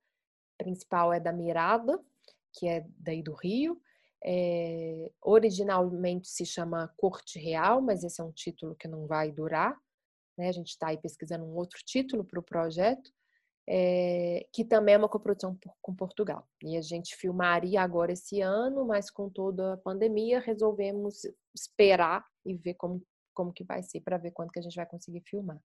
principal 0.57 1.11
é 1.11 1.19
da 1.19 1.33
Mirada, 1.33 1.99
que 2.53 2.67
é 2.67 2.85
daí 2.99 3.23
do 3.23 3.33
Rio, 3.33 3.81
é, 4.23 5.11
originalmente 5.21 6.27
se 6.27 6.45
chama 6.45 6.93
Corte 6.97 7.39
Real, 7.39 7.81
mas 7.81 8.03
esse 8.03 8.21
é 8.21 8.23
um 8.23 8.31
título 8.31 8.75
que 8.75 8.87
não 8.87 9.07
vai 9.07 9.31
durar. 9.31 9.75
Né? 10.37 10.49
A 10.49 10.51
gente 10.51 10.69
está 10.69 10.89
aí 10.89 10.97
pesquisando 10.97 11.45
um 11.45 11.55
outro 11.55 11.79
título 11.85 12.23
para 12.23 12.39
o 12.39 12.43
projeto, 12.43 13.11
é, 13.67 14.47
que 14.53 14.63
também 14.63 14.95
é 14.95 14.97
uma 14.97 15.09
coprodução 15.09 15.57
com 15.81 15.93
Portugal. 15.93 16.47
E 16.63 16.77
a 16.77 16.81
gente 16.81 17.15
filmaria 17.17 17.81
agora 17.81 18.13
esse 18.13 18.39
ano, 18.39 18.85
mas 18.85 19.11
com 19.11 19.29
toda 19.29 19.73
a 19.73 19.77
pandemia 19.77 20.39
resolvemos 20.39 21.21
esperar 21.53 22.25
e 22.45 22.55
ver 22.55 22.75
como, 22.75 23.03
como 23.33 23.51
que 23.51 23.65
vai 23.65 23.83
ser 23.83 23.99
para 24.01 24.17
ver 24.17 24.31
quando 24.31 24.51
que 24.51 24.59
a 24.59 24.61
gente 24.61 24.75
vai 24.75 24.85
conseguir 24.85 25.21
filmar. 25.21 25.59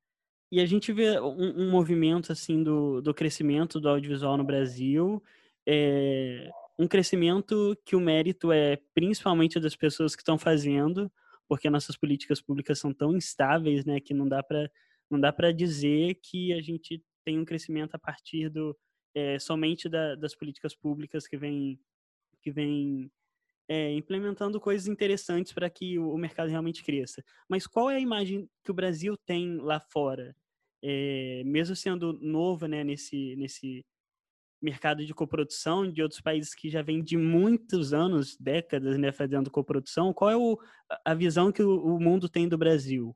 E 0.50 0.60
a 0.60 0.66
gente 0.66 0.92
vê 0.92 1.18
um, 1.20 1.62
um 1.62 1.70
movimento 1.70 2.32
assim 2.32 2.62
do, 2.62 3.00
do 3.00 3.14
crescimento 3.14 3.80
do 3.80 3.88
audiovisual 3.88 4.36
no 4.36 4.44
Brasil. 4.44 5.22
É, 5.66 6.50
um 6.78 6.88
crescimento 6.88 7.76
que 7.84 7.94
o 7.94 8.00
mérito 8.00 8.50
é 8.50 8.78
principalmente 8.92 9.60
das 9.60 9.76
pessoas 9.76 10.16
que 10.16 10.22
estão 10.22 10.36
fazendo, 10.36 11.10
porque 11.48 11.70
nossas 11.70 11.96
políticas 11.96 12.40
públicas 12.40 12.78
são 12.78 12.92
tão 12.92 13.16
instáveis, 13.16 13.84
né, 13.84 14.00
que 14.00 14.12
não 14.12 14.28
dá 14.28 14.42
para 14.42 14.68
não 15.10 15.20
dá 15.20 15.30
para 15.30 15.52
dizer 15.52 16.18
que 16.22 16.54
a 16.54 16.62
gente 16.62 17.02
tem 17.24 17.38
um 17.38 17.44
crescimento 17.44 17.94
a 17.94 17.98
partir 17.98 18.48
do 18.48 18.76
é, 19.14 19.38
somente 19.38 19.88
da, 19.88 20.14
das 20.14 20.34
políticas 20.34 20.74
públicas 20.74 21.26
que 21.26 21.36
vem 21.36 21.78
que 22.40 22.50
vem 22.50 23.10
é, 23.68 23.92
implementando 23.92 24.60
coisas 24.60 24.86
interessantes 24.86 25.52
para 25.52 25.70
que 25.70 25.98
o, 25.98 26.12
o, 26.12 26.18
mercado 26.18 26.48
realmente 26.48 26.82
cresça. 26.82 27.22
Mas 27.48 27.66
qual 27.66 27.90
é 27.90 27.96
a 27.96 28.00
imagem 28.00 28.48
que 28.64 28.70
o 28.70 28.74
Brasil 28.74 29.16
tem 29.24 29.58
lá 29.58 29.80
fora, 29.80 30.34
é, 30.82 31.42
mesmo 31.44 31.76
sendo 31.76 32.12
novo, 32.14 32.66
né, 32.66 32.82
nesse 32.82 33.36
nesse 33.36 33.84
mercado 34.60 35.04
de 35.04 35.12
coprodução 35.12 35.90
de 35.90 36.02
outros 36.02 36.20
países 36.20 36.54
que 36.54 36.70
já 36.70 36.82
vem 36.82 37.02
de 37.02 37.16
muitos 37.16 37.92
anos, 37.92 38.36
décadas, 38.36 38.96
né, 38.96 39.10
fazendo 39.10 39.50
coprodução. 39.50 40.14
Qual 40.14 40.30
é 40.30 40.36
o, 40.36 40.56
a 41.04 41.14
visão 41.14 41.50
que 41.50 41.62
o, 41.62 41.84
o 41.84 42.00
mundo 42.00 42.28
tem 42.28 42.48
do 42.48 42.56
Brasil? 42.56 43.14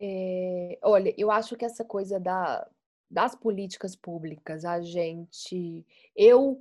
É, 0.00 0.78
olha, 0.82 1.14
eu 1.16 1.30
acho 1.30 1.56
que 1.56 1.64
essa 1.64 1.84
coisa 1.84 2.18
da, 2.18 2.66
das 3.10 3.34
políticas 3.34 3.94
públicas, 3.94 4.64
a 4.64 4.80
gente, 4.80 5.86
eu 6.14 6.60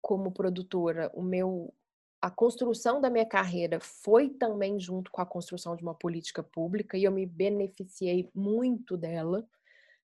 como 0.00 0.32
produtora, 0.32 1.10
o 1.14 1.22
meu 1.22 1.72
a 2.20 2.30
construção 2.30 3.00
da 3.00 3.10
minha 3.10 3.26
carreira 3.26 3.80
foi 3.80 4.28
também 4.28 4.78
junto 4.78 5.10
com 5.10 5.20
a 5.20 5.26
construção 5.26 5.74
de 5.74 5.82
uma 5.82 5.94
política 5.94 6.40
pública 6.40 6.96
e 6.96 7.02
eu 7.02 7.10
me 7.10 7.26
beneficiei 7.26 8.30
muito 8.32 8.96
dela. 8.96 9.44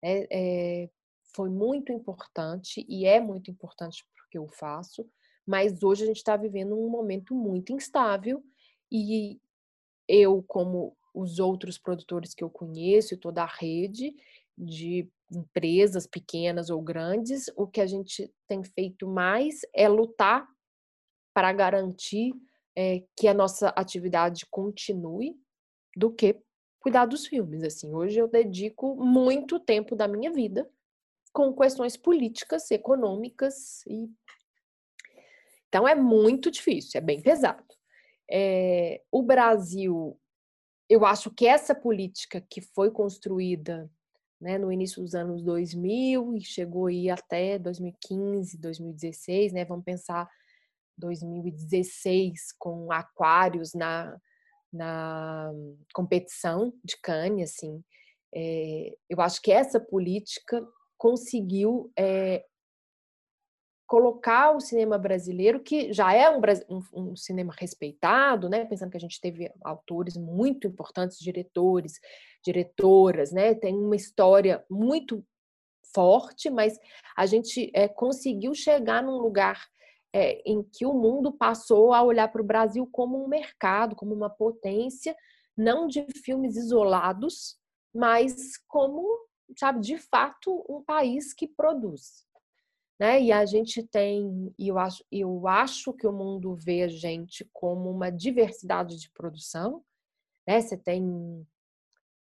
É, 0.02 0.28
é, 0.30 0.90
foi 1.34 1.50
muito 1.50 1.94
importante 1.94 2.86
e 2.90 3.06
é 3.06 3.22
muito 3.22 3.50
importante 3.50 4.06
porque 4.14 4.38
eu 4.38 4.46
faço, 4.50 5.10
mas 5.48 5.82
hoje 5.84 6.04
a 6.04 6.08
gente 6.08 6.18
está 6.18 6.36
vivendo 6.36 6.78
um 6.78 6.90
momento 6.90 7.34
muito 7.34 7.72
instável 7.72 8.44
e 8.92 9.40
eu, 10.06 10.44
como 10.46 10.98
os 11.14 11.40
outros 11.40 11.78
produtores 11.78 12.34
que 12.34 12.44
eu 12.44 12.50
conheço 12.50 13.14
e 13.14 13.18
toda 13.18 13.44
a 13.44 13.46
rede 13.46 14.14
de 14.62 15.10
empresas 15.32 16.06
pequenas 16.06 16.70
ou 16.70 16.82
grandes, 16.82 17.50
o 17.56 17.66
que 17.66 17.82
a 17.82 17.86
gente 17.86 18.32
tem 18.48 18.64
feito 18.64 19.08
mais 19.08 19.62
é 19.74 19.88
lutar 19.88 20.48
para 21.34 21.52
garantir 21.52 22.34
é, 22.76 23.04
que 23.18 23.28
a 23.28 23.34
nossa 23.34 23.70
atividade 23.70 24.46
continue 24.50 25.36
do 25.96 26.12
que 26.12 26.40
cuidar 26.80 27.06
dos 27.06 27.26
filmes. 27.26 27.64
Assim, 27.64 27.94
hoje 27.94 28.20
eu 28.20 28.28
dedico 28.28 28.96
muito 28.96 29.60
tempo 29.60 29.96
da 29.96 30.08
minha 30.08 30.32
vida 30.32 30.70
com 31.34 31.56
questões 31.56 31.96
políticas, 31.96 32.70
econômicas 32.70 33.86
e 33.88 34.10
então 35.72 35.88
é 35.88 35.96
muito 35.96 36.52
difícil, 36.52 36.98
é 36.98 37.02
bem 37.02 37.22
pesado. 37.22 37.64
É, 38.30 39.02
o 39.10 39.24
Brasil, 39.24 40.20
eu 40.90 41.06
acho 41.06 41.32
que 41.32 41.48
essa 41.48 41.74
política 41.74 42.46
que 42.50 42.60
foi 42.60 42.92
construída 42.92 43.90
né, 44.42 44.58
no 44.58 44.72
início 44.72 45.02
dos 45.02 45.14
anos 45.14 45.44
2000 45.44 46.36
e 46.36 46.42
chegou 46.44 46.88
aí 46.88 47.10
até 47.10 47.60
2015, 47.60 48.58
2016, 48.58 49.54
né? 49.54 49.64
Vamos 49.64 49.86
pensar 49.86 50.28
2016 50.98 52.54
com 52.58 52.92
Aquários 52.92 53.74
na, 53.76 54.18
na 54.74 55.52
competição 55.94 56.74
de 56.84 56.98
Cannes, 57.00 57.52
assim. 57.52 57.84
É, 58.34 58.98
eu 59.08 59.22
acho 59.22 59.42
que 59.42 59.52
essa 59.52 59.80
política 59.80 60.66
conseguiu 60.98 61.92
é, 61.98 62.44
colocar 63.92 64.56
o 64.56 64.62
cinema 64.62 64.98
brasileiro, 64.98 65.60
que 65.60 65.92
já 65.92 66.14
é 66.14 66.30
um, 66.30 66.40
um, 66.70 66.84
um, 66.94 67.16
cinema 67.18 67.54
respeitado, 67.60 68.48
né? 68.48 68.64
Pensando 68.64 68.90
que 68.90 68.96
a 68.96 69.02
gente 69.02 69.20
teve 69.20 69.52
autores 69.62 70.16
muito 70.16 70.66
importantes, 70.66 71.20
diretores, 71.20 72.00
diretoras, 72.42 73.34
né? 73.34 73.54
Tem 73.54 73.76
uma 73.76 73.98
história 73.98 74.64
muito 74.72 75.22
forte, 75.94 76.50
mas 76.50 76.80
a 77.18 77.26
gente 77.26 77.70
é, 77.76 77.90
conseguiu 77.90 78.56
chegar 78.56 79.04
num 79.04 79.18
lugar 79.18 79.68
é, 80.14 80.42
em 80.50 80.64
que 80.64 80.86
o 80.86 80.94
mundo 80.94 81.30
passou 81.30 81.94
a 81.94 82.02
olhar 82.02 82.30
para 82.30 82.42
o 82.42 82.48
Brasil 82.48 82.88
como 82.90 83.22
um 83.22 83.28
mercado, 83.28 83.94
como 83.94 84.16
uma 84.16 84.30
potência, 84.30 85.14
não 85.58 85.86
de 85.86 86.08
filmes 86.24 86.56
isolados, 86.56 87.58
mas 87.94 88.58
como, 88.70 89.06
sabe, 89.58 89.82
de 89.82 89.98
fato, 89.98 90.66
um 90.70 90.82
país 90.82 91.34
que 91.34 91.46
produz 91.46 92.31
né? 93.02 93.20
E 93.20 93.32
a 93.32 93.44
gente 93.48 93.82
tem, 93.82 94.54
e 94.60 94.68
eu 94.68 94.78
acho, 94.78 95.04
eu 95.12 95.48
acho 95.48 95.92
que 95.92 96.06
o 96.06 96.12
mundo 96.12 96.54
vê 96.54 96.84
a 96.84 96.88
gente 96.88 97.44
como 97.52 97.90
uma 97.90 98.12
diversidade 98.12 98.96
de 98.96 99.10
produção, 99.10 99.84
né? 100.48 100.62
Você 100.62 100.78
tem 100.78 101.44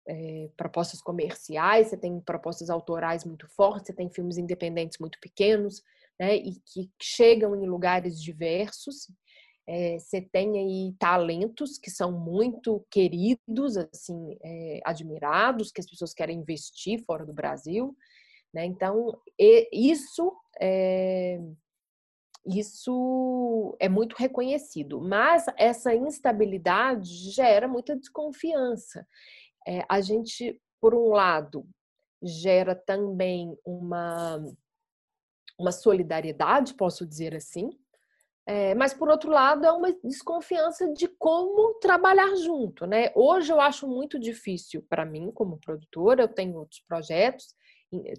é, 0.06 0.50
propostas 0.58 1.02
comerciais, 1.02 1.88
você 1.88 1.96
tem 1.96 2.20
propostas 2.20 2.70
autorais 2.70 3.24
muito 3.24 3.48
fortes, 3.48 3.88
você 3.88 3.94
tem 3.94 4.10
filmes 4.10 4.38
independentes 4.38 4.98
muito 5.00 5.18
pequenos, 5.22 5.82
né? 6.20 6.36
E 6.36 6.60
que 6.66 6.92
chegam 7.02 7.56
em 7.56 7.66
lugares 7.66 8.22
diversos. 8.22 9.10
É, 9.66 9.98
você 9.98 10.20
tem 10.20 10.60
aí 10.60 10.94
talentos 11.00 11.78
que 11.78 11.90
são 11.90 12.12
muito 12.12 12.86
queridos, 12.92 13.78
assim, 13.78 14.38
é, 14.44 14.82
admirados, 14.84 15.72
que 15.72 15.80
as 15.80 15.90
pessoas 15.90 16.14
querem 16.14 16.40
investir 16.40 17.02
fora 17.06 17.26
do 17.26 17.34
Brasil. 17.34 17.96
Né? 18.54 18.66
Então, 18.66 19.20
isso 19.38 20.36
é, 20.60 21.40
isso 22.46 23.76
é 23.80 23.90
muito 23.90 24.16
reconhecido, 24.16 25.02
mas 25.02 25.46
essa 25.58 25.94
instabilidade 25.94 27.10
gera 27.32 27.68
muita 27.68 27.96
desconfiança. 27.96 29.06
É, 29.68 29.84
a 29.90 30.00
gente, 30.00 30.62
por 30.80 30.96
um 30.96 31.10
lado, 31.10 31.68
gera 32.24 32.74
também 32.74 33.58
uma, 33.66 34.42
uma 35.60 35.72
solidariedade, 35.72 36.74
posso 36.74 37.06
dizer 37.06 37.36
assim, 37.36 37.70
é, 38.46 38.74
mas 38.76 38.94
por 38.94 39.10
outro 39.10 39.30
lado 39.30 39.66
é 39.66 39.72
uma 39.72 39.92
desconfiança 40.02 40.92
de 40.94 41.10
como 41.10 41.74
trabalhar 41.82 42.34
junto, 42.38 42.86
né? 42.86 43.12
Hoje 43.14 43.52
eu 43.52 43.60
acho 43.60 43.86
muito 43.86 44.18
difícil 44.18 44.82
para 44.88 45.06
mim 45.06 45.32
como 45.32 45.60
produtora, 45.60 46.24
eu 46.24 46.30
tenho 46.30 46.56
outros 46.56 46.80
projetos, 46.88 47.54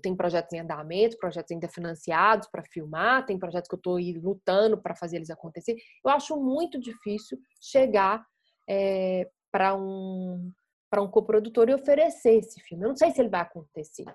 tem 0.03 0.17
projetos 0.17 0.53
em 0.53 0.61
andamento, 0.61 1.19
projetos 1.19 1.53
ainda 1.53 1.69
financiados 1.69 2.49
para 2.49 2.65
filmar, 2.65 3.27
tem 3.27 3.39
projetos 3.39 3.69
que 3.69 3.75
eu 3.75 3.79
estou 3.79 3.99
lutando 3.99 4.81
para 4.81 4.95
fazer 4.95 5.17
eles 5.17 5.31
acontecer. 5.31 5.77
Eu 6.05 6.11
acho 6.11 6.37
muito 6.37 6.81
difícil 6.81 7.39
chegar 7.61 8.25
é, 8.69 9.29
para 9.51 9.75
um 9.77 10.53
para 10.91 11.03
um 11.03 11.09
coprodutor 11.11 11.69
e 11.69 11.75
oferecer 11.75 12.39
esse 12.39 12.59
filme. 12.61 12.85
Eu 12.85 12.89
não 12.89 12.97
sei 12.97 13.11
se 13.11 13.21
ele 13.21 13.29
vai 13.29 13.43
acontecer, 13.43 14.07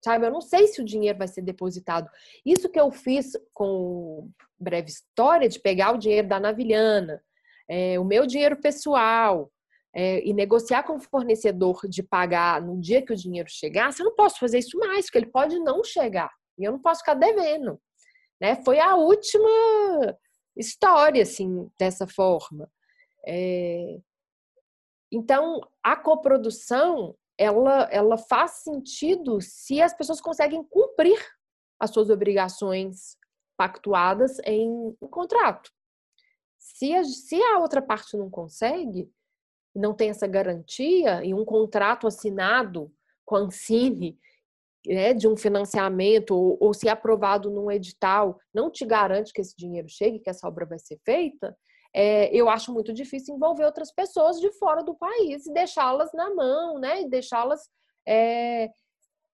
sabe? 0.00 0.26
Eu 0.26 0.30
não 0.30 0.40
sei 0.40 0.68
se 0.68 0.80
o 0.80 0.84
dinheiro 0.84 1.18
vai 1.18 1.26
ser 1.26 1.42
depositado. 1.42 2.08
Isso 2.46 2.68
que 2.68 2.78
eu 2.78 2.90
fiz 2.92 3.32
com 3.52 4.30
breve 4.56 4.90
história 4.90 5.48
de 5.48 5.58
pegar 5.58 5.92
o 5.92 5.98
dinheiro 5.98 6.28
da 6.28 6.38
Navilhana, 6.38 7.20
é, 7.68 7.98
o 7.98 8.04
meu 8.04 8.26
dinheiro 8.26 8.60
pessoal, 8.60 9.50
é, 9.94 10.26
e 10.26 10.32
negociar 10.32 10.84
com 10.84 10.96
o 10.96 11.00
fornecedor 11.00 11.80
de 11.88 12.02
pagar 12.02 12.62
no 12.62 12.80
dia 12.80 13.04
que 13.04 13.12
o 13.12 13.16
dinheiro 13.16 13.48
chegar, 13.50 13.92
você 13.92 14.02
não 14.02 14.14
posso 14.14 14.38
fazer 14.38 14.58
isso 14.58 14.78
mais, 14.78 15.06
porque 15.06 15.18
ele 15.18 15.30
pode 15.30 15.58
não 15.58 15.82
chegar. 15.82 16.30
E 16.58 16.64
eu 16.64 16.72
não 16.72 16.78
posso 16.78 17.00
ficar 17.00 17.14
devendo. 17.14 17.80
Né? 18.40 18.56
Foi 18.64 18.78
a 18.78 18.94
última 18.94 19.48
história, 20.56 21.22
assim, 21.22 21.68
dessa 21.78 22.06
forma. 22.06 22.70
É... 23.26 23.98
Então, 25.12 25.60
a 25.82 25.96
coprodução, 25.96 27.16
ela, 27.36 27.88
ela 27.90 28.16
faz 28.16 28.62
sentido 28.62 29.40
se 29.40 29.82
as 29.82 29.92
pessoas 29.92 30.20
conseguem 30.20 30.62
cumprir 30.62 31.18
as 31.80 31.90
suas 31.90 32.10
obrigações 32.10 33.16
pactuadas 33.56 34.38
em 34.44 34.70
um 35.00 35.08
contrato. 35.08 35.70
Se 36.58 36.94
a, 36.94 37.02
se 37.02 37.42
a 37.42 37.58
outra 37.58 37.82
parte 37.82 38.16
não 38.16 38.30
consegue, 38.30 39.10
não 39.74 39.94
tem 39.94 40.10
essa 40.10 40.26
garantia 40.26 41.24
e 41.24 41.32
um 41.32 41.44
contrato 41.44 42.06
assinado 42.06 42.92
com 43.24 43.36
a 43.36 43.40
Ancine 43.40 44.18
né, 44.86 45.14
de 45.14 45.28
um 45.28 45.36
financiamento 45.36 46.34
ou, 46.34 46.56
ou, 46.60 46.74
se 46.74 46.88
aprovado 46.88 47.50
num 47.50 47.70
edital 47.70 48.38
não 48.52 48.70
te 48.70 48.84
garante 48.84 49.32
que 49.32 49.40
esse 49.40 49.54
dinheiro 49.56 49.88
chegue, 49.88 50.20
que 50.20 50.30
essa 50.30 50.48
obra 50.48 50.66
vai 50.66 50.78
ser 50.78 50.98
feita, 51.04 51.56
é, 51.94 52.34
eu 52.34 52.48
acho 52.48 52.72
muito 52.72 52.92
difícil 52.92 53.34
envolver 53.34 53.64
outras 53.64 53.92
pessoas 53.92 54.40
de 54.40 54.50
fora 54.52 54.82
do 54.82 54.94
país 54.94 55.46
e 55.46 55.52
deixá-las 55.52 56.12
na 56.12 56.34
mão, 56.34 56.78
né, 56.78 57.02
e 57.02 57.08
deixá-las 57.08 57.68
é, 58.06 58.70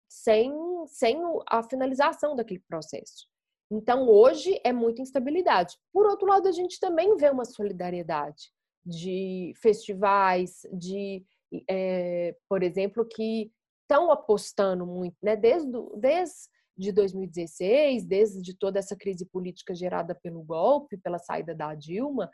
sem, 0.09 0.53
sem 0.87 1.21
a 1.49 1.63
finalização 1.63 2.35
daquele 2.35 2.63
processo. 2.69 3.27
Então, 3.71 4.09
hoje 4.09 4.61
é 4.65 4.73
muita 4.73 5.03
instabilidade. 5.03 5.77
Por 5.93 6.07
outro 6.07 6.27
lado, 6.27 6.49
a 6.49 6.53
gente 6.53 6.79
também 6.79 7.17
vê 7.17 7.31
uma 7.31 7.45
solidariedade 7.45 8.51
de 8.87 9.53
festivais, 9.61 10.63
de, 10.73 11.25
é, 11.69 12.37
por 12.49 12.63
exemplo, 12.63 13.05
que 13.05 13.51
estão 13.83 14.11
apostando 14.13 14.87
muito, 14.87 15.17
né? 15.23 15.35
Desde, 15.35 15.71
desde 15.97 16.93
2016, 16.93 18.05
desde 18.05 18.57
toda 18.57 18.79
essa 18.79 18.97
crise 18.97 19.27
política 19.27 19.75
gerada 19.75 20.15
pelo 20.15 20.43
golpe, 20.43 20.97
pela 20.99 21.19
saída 21.19 21.55
da 21.55 21.75
Dilma, 21.75 22.31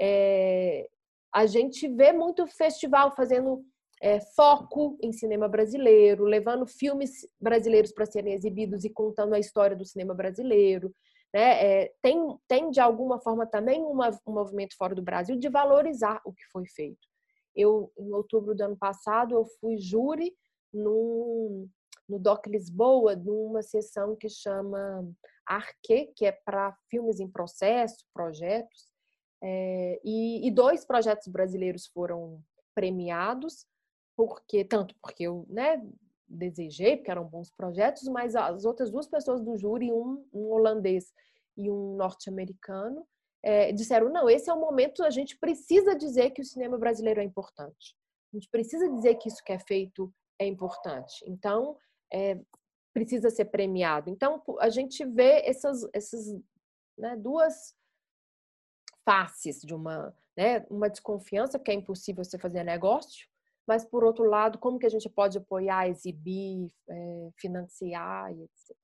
é, 0.00 0.88
a 1.34 1.46
gente 1.46 1.88
vê 1.88 2.12
muito 2.12 2.46
festival 2.46 3.14
fazendo 3.14 3.64
é, 4.00 4.20
foco 4.20 4.98
em 5.02 5.12
cinema 5.12 5.48
brasileiro, 5.48 6.24
levando 6.24 6.66
filmes 6.66 7.26
brasileiros 7.40 7.92
para 7.92 8.06
serem 8.06 8.34
exibidos 8.34 8.84
e 8.84 8.90
contando 8.90 9.34
a 9.34 9.38
história 9.38 9.76
do 9.76 9.84
cinema 9.84 10.14
brasileiro. 10.14 10.94
Né? 11.36 11.82
É, 11.82 11.92
tem, 12.00 12.16
tem, 12.48 12.70
de 12.70 12.80
alguma 12.80 13.20
forma, 13.20 13.46
também 13.46 13.82
uma, 13.82 14.08
um 14.26 14.32
movimento 14.32 14.74
fora 14.74 14.94
do 14.94 15.02
Brasil 15.02 15.36
de 15.36 15.50
valorizar 15.50 16.18
o 16.24 16.32
que 16.32 16.42
foi 16.46 16.64
feito. 16.66 17.06
Eu, 17.54 17.92
em 17.98 18.10
outubro 18.10 18.54
do 18.54 18.62
ano 18.62 18.76
passado, 18.78 19.34
eu 19.34 19.44
fui 19.60 19.76
júri 19.76 20.34
num, 20.72 21.68
no 22.08 22.18
DOC 22.18 22.46
Lisboa, 22.46 23.14
numa 23.14 23.60
sessão 23.60 24.16
que 24.16 24.30
chama 24.30 25.06
Arque, 25.46 26.10
que 26.16 26.24
é 26.24 26.32
para 26.32 26.74
filmes 26.88 27.20
em 27.20 27.28
processo, 27.28 28.02
projetos, 28.14 28.88
é, 29.42 30.00
e, 30.02 30.48
e, 30.48 30.50
dois 30.50 30.86
projetos 30.86 31.28
brasileiros 31.28 31.86
foram 31.88 32.42
premiados, 32.74 33.66
porque 34.16 34.64
tanto 34.64 34.94
porque 35.02 35.24
eu 35.24 35.44
né, 35.50 35.86
desejei, 36.28 36.96
porque 36.96 37.10
eram 37.10 37.24
bons 37.24 37.50
projetos, 37.50 38.06
mas 38.08 38.34
as 38.34 38.64
outras 38.64 38.90
duas 38.90 39.06
pessoas 39.06 39.42
do 39.42 39.56
júri, 39.56 39.92
um, 39.92 40.26
um 40.32 40.50
holandês 40.52 41.12
e 41.56 41.70
um 41.70 41.96
norte-americano, 41.96 43.06
é, 43.42 43.72
disseram: 43.72 44.10
não, 44.10 44.28
esse 44.28 44.50
é 44.50 44.52
o 44.52 44.60
momento, 44.60 45.02
a 45.02 45.10
gente 45.10 45.38
precisa 45.38 45.94
dizer 45.96 46.30
que 46.30 46.42
o 46.42 46.44
cinema 46.44 46.76
brasileiro 46.78 47.20
é 47.20 47.24
importante. 47.24 47.96
A 48.32 48.36
gente 48.36 48.48
precisa 48.50 48.88
dizer 48.88 49.14
que 49.16 49.28
isso 49.28 49.42
que 49.44 49.52
é 49.52 49.58
feito 49.58 50.12
é 50.38 50.46
importante. 50.46 51.24
Então, 51.26 51.76
é, 52.12 52.38
precisa 52.92 53.30
ser 53.30 53.46
premiado. 53.46 54.10
Então, 54.10 54.42
a 54.58 54.68
gente 54.68 55.04
vê 55.04 55.42
essas, 55.44 55.88
essas 55.92 56.26
né, 56.98 57.16
duas 57.16 57.74
faces 59.04 59.60
de 59.60 59.74
uma, 59.74 60.16
né, 60.36 60.66
uma 60.68 60.90
desconfiança, 60.90 61.58
que 61.58 61.70
é 61.70 61.74
impossível 61.74 62.24
você 62.24 62.38
fazer 62.38 62.64
negócio, 62.64 63.28
mas, 63.66 63.84
por 63.84 64.04
outro 64.04 64.24
lado, 64.24 64.58
como 64.58 64.78
que 64.78 64.86
a 64.86 64.90
gente 64.90 65.08
pode 65.08 65.38
apoiar, 65.38 65.88
exibir, 65.88 66.70
é, 66.88 67.28
financiar 67.36 68.30
etc. 68.32 68.76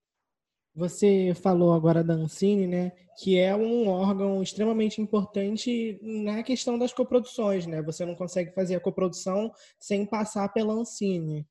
Você 0.75 1.35
falou 1.35 1.75
agora 1.75 2.03
da 2.03 2.15
Ancine, 2.15 2.67
né, 2.67 2.93
que 3.19 3.39
é 3.39 3.55
um 3.55 3.89
órgão 3.89 4.43
extremamente 4.43 5.03
importante 5.03 5.99
na 6.01 6.43
questão 6.43 6.79
das 6.79 6.95
coproduções, 6.95 7.67
né? 7.67 7.83
Você 7.83 8.07
não 8.07 8.15
consegue 8.15 8.55
fazer 8.55 8.77
a 8.77 8.81
coprodução 8.81 9.53
sem 9.79 10.07
passar 10.07 10.51
pela 10.51 10.73
Ancine. 10.73 11.47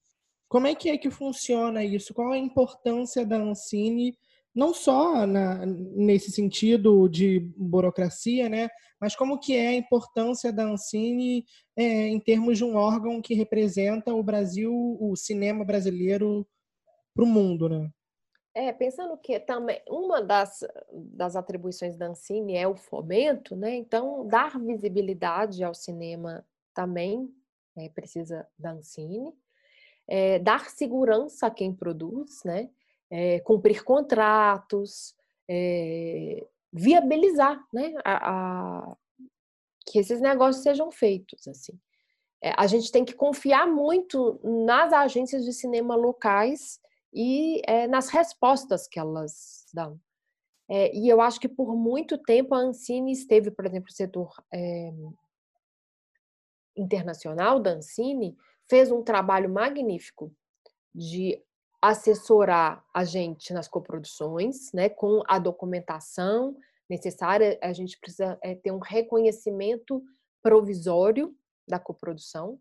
Como 0.49 0.65
é 0.65 0.73
que 0.73 0.89
é 0.89 0.97
que 0.97 1.11
funciona 1.11 1.83
isso? 1.83 2.15
Qual 2.15 2.31
a 2.31 2.37
importância 2.37 3.23
da 3.23 3.37
Ancine, 3.37 4.17
não 4.53 4.73
só 4.73 5.25
na, 5.25 5.65
nesse 5.65 6.31
sentido 6.31 7.07
de 7.07 7.39
burocracia, 7.55 8.49
né, 8.49 8.69
mas 8.99 9.15
como 9.15 9.39
que 9.39 9.55
é 9.55 9.69
a 9.69 9.75
importância 9.75 10.53
da 10.53 10.63
Ancine 10.63 11.43
é, 11.75 12.07
em 12.07 12.19
termos 12.19 12.57
de 12.57 12.63
um 12.63 12.75
órgão 12.75 13.21
que 13.21 13.33
representa 13.33 14.13
o 14.13 14.21
Brasil, 14.21 14.71
o 14.99 15.15
cinema 15.15 15.65
brasileiro 15.65 16.47
para 17.13 17.23
o 17.23 17.27
mundo, 17.27 17.67
né? 17.67 17.89
É, 18.53 18.71
pensando 18.73 19.17
que 19.17 19.39
também 19.39 19.81
uma 19.87 20.21
das, 20.21 20.59
das 20.91 21.37
atribuições 21.37 21.95
da 21.95 22.07
Ancine 22.07 22.55
é 22.55 22.67
o 22.67 22.75
fomento, 22.75 23.55
né? 23.55 23.75
Então, 23.75 24.27
dar 24.27 24.59
visibilidade 24.59 25.63
ao 25.63 25.73
cinema 25.73 26.45
também 26.73 27.33
é, 27.77 27.87
precisa 27.89 28.45
da 28.59 28.71
Ancine. 28.71 29.33
É, 30.07 30.37
dar 30.39 30.69
segurança 30.69 31.47
a 31.47 31.51
quem 31.51 31.73
produz, 31.73 32.43
né? 32.43 32.69
É, 33.11 33.41
cumprir 33.41 33.83
contratos, 33.83 35.13
é, 35.49 36.47
viabilizar, 36.71 37.61
né? 37.73 37.93
A, 38.05 38.31
a, 38.31 38.97
que 39.85 39.99
esses 39.99 40.21
negócios 40.21 40.63
sejam 40.63 40.91
feitos, 40.91 41.47
assim. 41.47 41.77
É, 42.41 42.53
a 42.57 42.65
gente 42.65 42.91
tem 42.91 43.05
que 43.05 43.13
confiar 43.13 43.67
muito 43.67 44.39
nas 44.43 44.91
agências 44.93 45.45
de 45.45 45.53
cinema 45.53 45.95
locais 45.95 46.79
e 47.13 47.61
é, 47.67 47.87
nas 47.87 48.09
respostas 48.09 48.87
que 48.87 48.99
elas 48.99 49.65
dão. 49.73 49.99
É, 50.69 50.95
e 50.95 51.09
eu 51.09 51.19
acho 51.19 51.39
que 51.39 51.49
por 51.49 51.75
muito 51.75 52.17
tempo 52.17 52.55
a 52.55 52.59
Ancine 52.59 53.11
esteve, 53.11 53.51
por 53.51 53.65
exemplo, 53.65 53.89
o 53.89 53.93
setor 53.93 54.33
é, 54.53 54.93
internacional 56.75 57.59
da 57.59 57.71
Ancine 57.71 58.35
fez 58.69 58.89
um 58.89 59.03
trabalho 59.03 59.49
magnífico 59.49 60.33
de 60.95 61.43
assessorar 61.81 62.85
a 62.93 63.03
gente 63.03 63.53
nas 63.53 63.67
coproduções, 63.67 64.71
né, 64.71 64.87
com 64.87 65.23
a 65.27 65.39
documentação 65.39 66.55
necessária. 66.89 67.57
A 67.61 67.73
gente 67.73 67.97
precisa 67.99 68.37
é, 68.43 68.53
ter 68.53 68.71
um 68.71 68.79
reconhecimento 68.79 70.03
provisório 70.43 71.35
da 71.67 71.79
coprodução, 71.79 72.59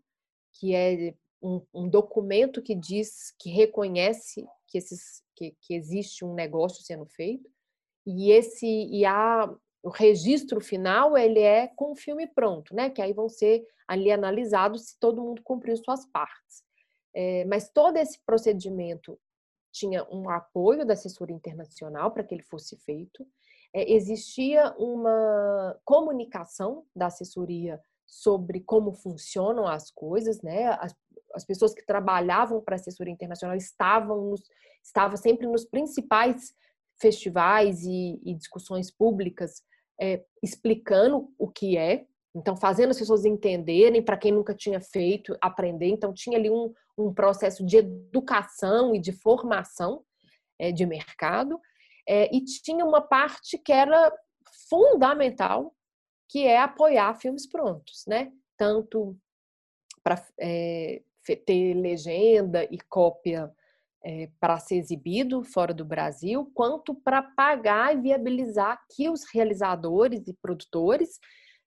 que 0.53 0.73
é 0.73 1.13
um, 1.41 1.61
um, 1.73 1.87
documento 1.87 2.61
que 2.61 2.73
diz, 2.73 3.33
que 3.39 3.49
reconhece 3.49 4.45
que, 4.67 4.77
esses, 4.77 5.23
que, 5.35 5.55
que 5.61 5.73
existe 5.73 6.25
um 6.25 6.33
negócio 6.33 6.83
sendo 6.83 7.05
feito, 7.05 7.49
e 8.05 8.31
esse 8.31 8.65
e 8.65 9.05
a, 9.05 9.53
o 9.83 9.89
registro 9.89 10.59
final 10.59 11.17
ele 11.17 11.39
é 11.39 11.67
com 11.67 11.91
o 11.91 11.95
filme 11.95 12.27
pronto, 12.27 12.73
né? 12.75 12.89
Que 12.89 13.01
aí 13.01 13.13
vão 13.13 13.29
ser 13.29 13.63
ali 13.87 14.11
analisados 14.11 14.89
se 14.89 14.99
todo 14.99 15.21
mundo 15.21 15.41
cumpriu 15.43 15.75
suas 15.77 16.05
partes. 16.07 16.63
É, 17.13 17.45
mas 17.45 17.69
todo 17.69 17.97
esse 17.97 18.19
procedimento 18.25 19.19
tinha 19.71 20.03
um 20.11 20.29
apoio 20.29 20.85
da 20.85 20.93
assessoria 20.93 21.35
internacional 21.35 22.11
para 22.11 22.23
que 22.23 22.35
ele 22.35 22.43
fosse 22.43 22.77
feito. 22.77 23.25
É, 23.73 23.91
existia 23.93 24.73
uma 24.77 25.79
comunicação 25.85 26.85
da 26.95 27.07
assessoria 27.07 27.81
sobre 28.05 28.59
como 28.59 28.91
funcionam 28.93 29.65
as 29.65 29.89
coisas, 29.89 30.41
né? 30.41 30.67
As, 30.79 30.93
as 31.33 31.45
pessoas 31.45 31.73
que 31.73 31.85
trabalhavam 31.85 32.61
para 32.61 32.75
a 32.75 32.79
assessoria 32.79 33.13
internacional 33.13 33.55
estavam, 33.55 34.31
nos, 34.31 34.43
estavam 34.83 35.15
sempre 35.15 35.47
nos 35.47 35.63
principais 35.63 36.53
festivais 36.99 37.83
e, 37.83 38.19
e 38.23 38.35
discussões 38.35 38.91
públicas 38.91 39.63
é, 39.99 40.23
explicando 40.43 41.33
o 41.37 41.47
que 41.47 41.77
é, 41.77 42.05
então 42.35 42.55
fazendo 42.55 42.91
as 42.91 42.99
pessoas 42.99 43.25
entenderem, 43.25 44.01
para 44.01 44.17
quem 44.17 44.31
nunca 44.31 44.53
tinha 44.53 44.79
feito, 44.79 45.35
aprender. 45.41 45.87
Então 45.87 46.13
tinha 46.13 46.37
ali 46.37 46.49
um, 46.49 46.73
um 46.97 47.13
processo 47.13 47.65
de 47.65 47.77
educação 47.77 48.95
e 48.95 48.99
de 48.99 49.11
formação 49.11 50.03
é, 50.57 50.71
de 50.71 50.85
mercado, 50.85 51.59
é, 52.07 52.33
e 52.35 52.43
tinha 52.43 52.85
uma 52.85 53.01
parte 53.01 53.57
que 53.57 53.71
era 53.71 54.11
fundamental, 54.69 55.75
que 56.29 56.45
é 56.45 56.59
apoiar 56.59 57.13
filmes 57.15 57.47
prontos, 57.47 58.03
né? 58.07 58.31
Tanto 58.57 59.17
para 60.03 60.23
é, 60.39 61.01
ter 61.45 61.73
legenda 61.73 62.63
e 62.71 62.79
cópia 62.89 63.51
é, 64.03 64.29
para 64.39 64.57
ser 64.59 64.77
exibido 64.77 65.43
fora 65.43 65.73
do 65.73 65.85
Brasil, 65.85 66.49
quanto 66.55 66.95
para 66.95 67.21
pagar 67.21 67.95
e 67.95 68.01
viabilizar 68.01 68.79
que 68.95 69.09
os 69.09 69.23
realizadores 69.31 70.27
e 70.27 70.33
produtores 70.33 71.19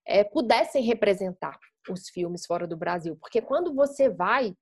é, 0.07 0.23
pudessem 0.25 0.83
representar 0.83 1.59
os 1.91 2.09
filmes 2.09 2.47
fora 2.47 2.67
do 2.67 2.77
Brasil. 2.77 3.17
Porque 3.17 3.41
quando 3.41 3.75
você 3.75 4.09
vai 4.09 4.55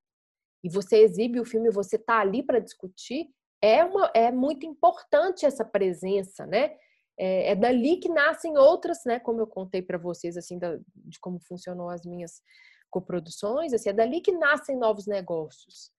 e 0.64 0.68
você 0.68 0.98
exibe 0.98 1.40
o 1.40 1.44
filme, 1.44 1.70
você 1.70 1.96
está 1.96 2.20
ali 2.20 2.42
para 2.42 2.60
discutir, 2.60 3.28
é, 3.62 3.84
uma, 3.84 4.10
é 4.14 4.30
muito 4.30 4.66
importante 4.66 5.46
essa 5.46 5.64
presença, 5.64 6.46
né? 6.46 6.76
É, 7.18 7.50
é, 7.50 7.54
dali 7.54 7.98
que 7.98 8.08
nascem 8.08 8.56
outras, 8.56 9.04
né? 9.04 9.20
Como 9.20 9.40
eu 9.40 9.46
contei 9.46 9.82
para 9.82 9.98
vocês, 9.98 10.36
assim, 10.36 10.58
da, 10.58 10.76
de 10.96 11.20
como 11.20 11.38
funcionou 11.40 11.88
as 11.88 12.04
minhas 12.04 12.40
coproduções, 12.90 13.72
assim, 13.72 13.90
é 13.90 13.92
dali 13.92 14.20
que 14.20 14.32
nascem 14.32 14.76
novos 14.76 15.06
negócios. 15.06 15.90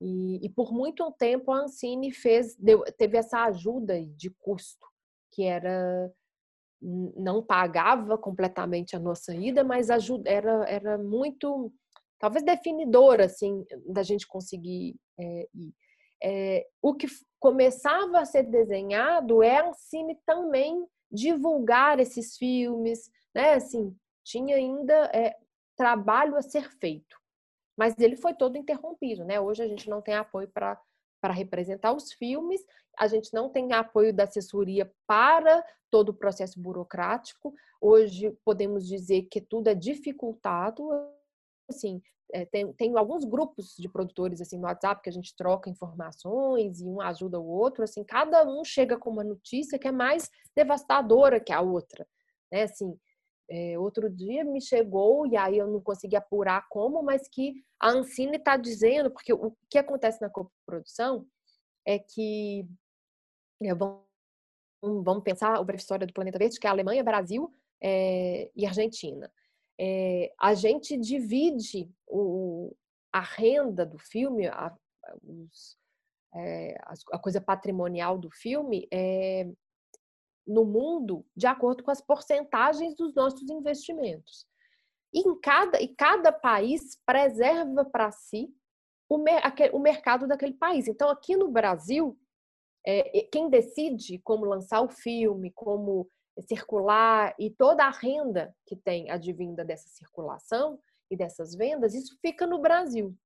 E, 0.00 0.44
e 0.44 0.50
por 0.50 0.72
muito 0.72 1.10
tempo 1.12 1.52
a 1.52 1.62
Ancine 1.62 2.12
fez, 2.12 2.56
deu, 2.56 2.82
teve 2.98 3.16
essa 3.16 3.44
ajuda 3.44 4.04
de 4.04 4.30
custo, 4.40 4.86
que 5.32 5.44
era 5.44 6.12
não 6.82 7.42
pagava 7.42 8.18
completamente 8.18 8.94
a 8.94 8.98
nossa 8.98 9.34
ida, 9.34 9.64
mas 9.64 9.90
ajuda, 9.90 10.28
era, 10.30 10.64
era 10.68 10.98
muito, 10.98 11.72
talvez 12.18 12.44
definidora, 12.44 13.24
assim, 13.26 13.64
da 13.86 14.02
gente 14.02 14.26
conseguir 14.26 14.96
é, 15.18 15.48
ir. 15.54 15.72
É, 16.22 16.66
o 16.80 16.94
que 16.94 17.06
começava 17.38 18.20
a 18.20 18.24
ser 18.24 18.44
desenhado 18.44 19.42
é 19.42 19.58
a 19.58 19.68
Ancine 19.68 20.18
também 20.24 20.86
divulgar 21.10 22.00
esses 22.00 22.36
filmes, 22.36 23.10
né? 23.34 23.54
Assim, 23.54 23.94
tinha 24.24 24.56
ainda 24.56 25.10
é, 25.14 25.36
trabalho 25.76 26.36
a 26.36 26.42
ser 26.42 26.70
feito. 26.80 27.16
Mas 27.76 27.98
ele 27.98 28.16
foi 28.16 28.34
todo 28.34 28.56
interrompido, 28.56 29.24
né? 29.24 29.40
Hoje 29.40 29.62
a 29.62 29.68
gente 29.68 29.90
não 29.90 30.00
tem 30.00 30.14
apoio 30.14 30.48
para 30.48 30.80
para 31.24 31.32
representar 31.32 31.94
os 31.94 32.12
filmes, 32.12 32.60
a 32.98 33.06
gente 33.06 33.32
não 33.32 33.48
tem 33.48 33.72
apoio 33.72 34.12
da 34.12 34.24
assessoria 34.24 34.92
para 35.06 35.64
todo 35.90 36.10
o 36.10 36.14
processo 36.14 36.60
burocrático. 36.60 37.54
Hoje 37.80 38.36
podemos 38.44 38.86
dizer 38.86 39.22
que 39.30 39.40
tudo 39.40 39.68
é 39.68 39.74
dificultado. 39.74 40.86
Assim, 41.66 42.02
é, 42.30 42.44
tem, 42.44 42.70
tem 42.74 42.98
alguns 42.98 43.24
grupos 43.24 43.74
de 43.78 43.88
produtores 43.88 44.38
assim 44.42 44.58
no 44.58 44.64
WhatsApp 44.64 45.00
que 45.00 45.08
a 45.08 45.12
gente 45.12 45.34
troca 45.34 45.70
informações 45.70 46.82
e 46.82 46.84
um 46.84 47.00
ajuda 47.00 47.40
o 47.40 47.46
outro. 47.46 47.84
Assim, 47.84 48.04
cada 48.04 48.46
um 48.46 48.62
chega 48.62 48.98
com 48.98 49.08
uma 49.08 49.24
notícia 49.24 49.78
que 49.78 49.88
é 49.88 49.92
mais 49.92 50.30
devastadora 50.54 51.40
que 51.40 51.54
a 51.54 51.62
outra, 51.62 52.06
né? 52.52 52.64
Assim, 52.64 53.00
é, 53.50 53.78
outro 53.78 54.08
dia 54.08 54.44
me 54.44 54.60
chegou, 54.60 55.26
e 55.26 55.36
aí 55.36 55.58
eu 55.58 55.66
não 55.66 55.80
consegui 55.80 56.16
apurar 56.16 56.66
como, 56.68 57.02
mas 57.02 57.28
que 57.28 57.54
a 57.80 57.90
Ancine 57.90 58.36
está 58.36 58.56
dizendo, 58.56 59.10
porque 59.10 59.32
o 59.32 59.54
que 59.70 59.78
acontece 59.78 60.20
na 60.20 60.30
coprodução 60.30 61.26
é 61.86 61.98
que 61.98 62.66
é, 63.62 63.74
vamos, 63.74 64.02
vamos 64.82 65.22
pensar 65.22 65.60
o 65.60 65.64
breve 65.64 65.80
história 65.80 66.06
do 66.06 66.12
planeta 66.12 66.38
verde, 66.38 66.58
que 66.58 66.66
é 66.66 66.70
a 66.70 66.72
Alemanha, 66.72 67.04
Brasil 67.04 67.52
é, 67.82 68.50
e 68.54 68.66
Argentina. 68.66 69.30
É, 69.78 70.32
a 70.40 70.54
gente 70.54 70.96
divide 70.96 71.90
o, 72.06 72.74
a 73.12 73.20
renda 73.20 73.84
do 73.84 73.98
filme, 73.98 74.46
a, 74.46 74.74
os, 75.22 75.76
é, 76.34 76.76
a, 77.12 77.18
coisa 77.18 77.40
patrimonial 77.40 78.18
do 78.18 78.30
filme, 78.30 78.88
é, 78.92 79.48
no 80.46 80.64
mundo 80.64 81.24
de 81.36 81.46
acordo 81.46 81.82
com 81.82 81.90
as 81.90 82.00
porcentagens 82.00 82.94
dos 82.94 83.14
nossos 83.14 83.48
investimentos. 83.48 84.46
E, 85.12 85.20
em 85.20 85.40
cada, 85.40 85.80
e 85.80 85.88
cada 85.88 86.32
país 86.32 87.00
preserva 87.06 87.84
para 87.84 88.10
si 88.10 88.52
o, 89.08 89.16
o 89.72 89.78
mercado 89.78 90.26
daquele 90.26 90.54
país. 90.54 90.88
Então, 90.88 91.08
aqui 91.08 91.36
no 91.36 91.48
Brasil, 91.48 92.18
é, 92.86 93.22
quem 93.32 93.48
decide 93.48 94.18
como 94.18 94.44
lançar 94.44 94.80
o 94.82 94.88
filme, 94.88 95.52
como 95.52 96.08
circular 96.48 97.34
e 97.38 97.48
toda 97.50 97.84
a 97.84 97.90
renda 97.90 98.54
que 98.66 98.74
tem 98.74 99.10
advinda 99.10 99.64
dessa 99.64 99.88
circulação 99.88 100.78
e 101.10 101.16
dessas 101.16 101.54
vendas, 101.54 101.94
isso 101.94 102.18
fica 102.20 102.46
no 102.46 102.58
Brasil. 102.58 103.16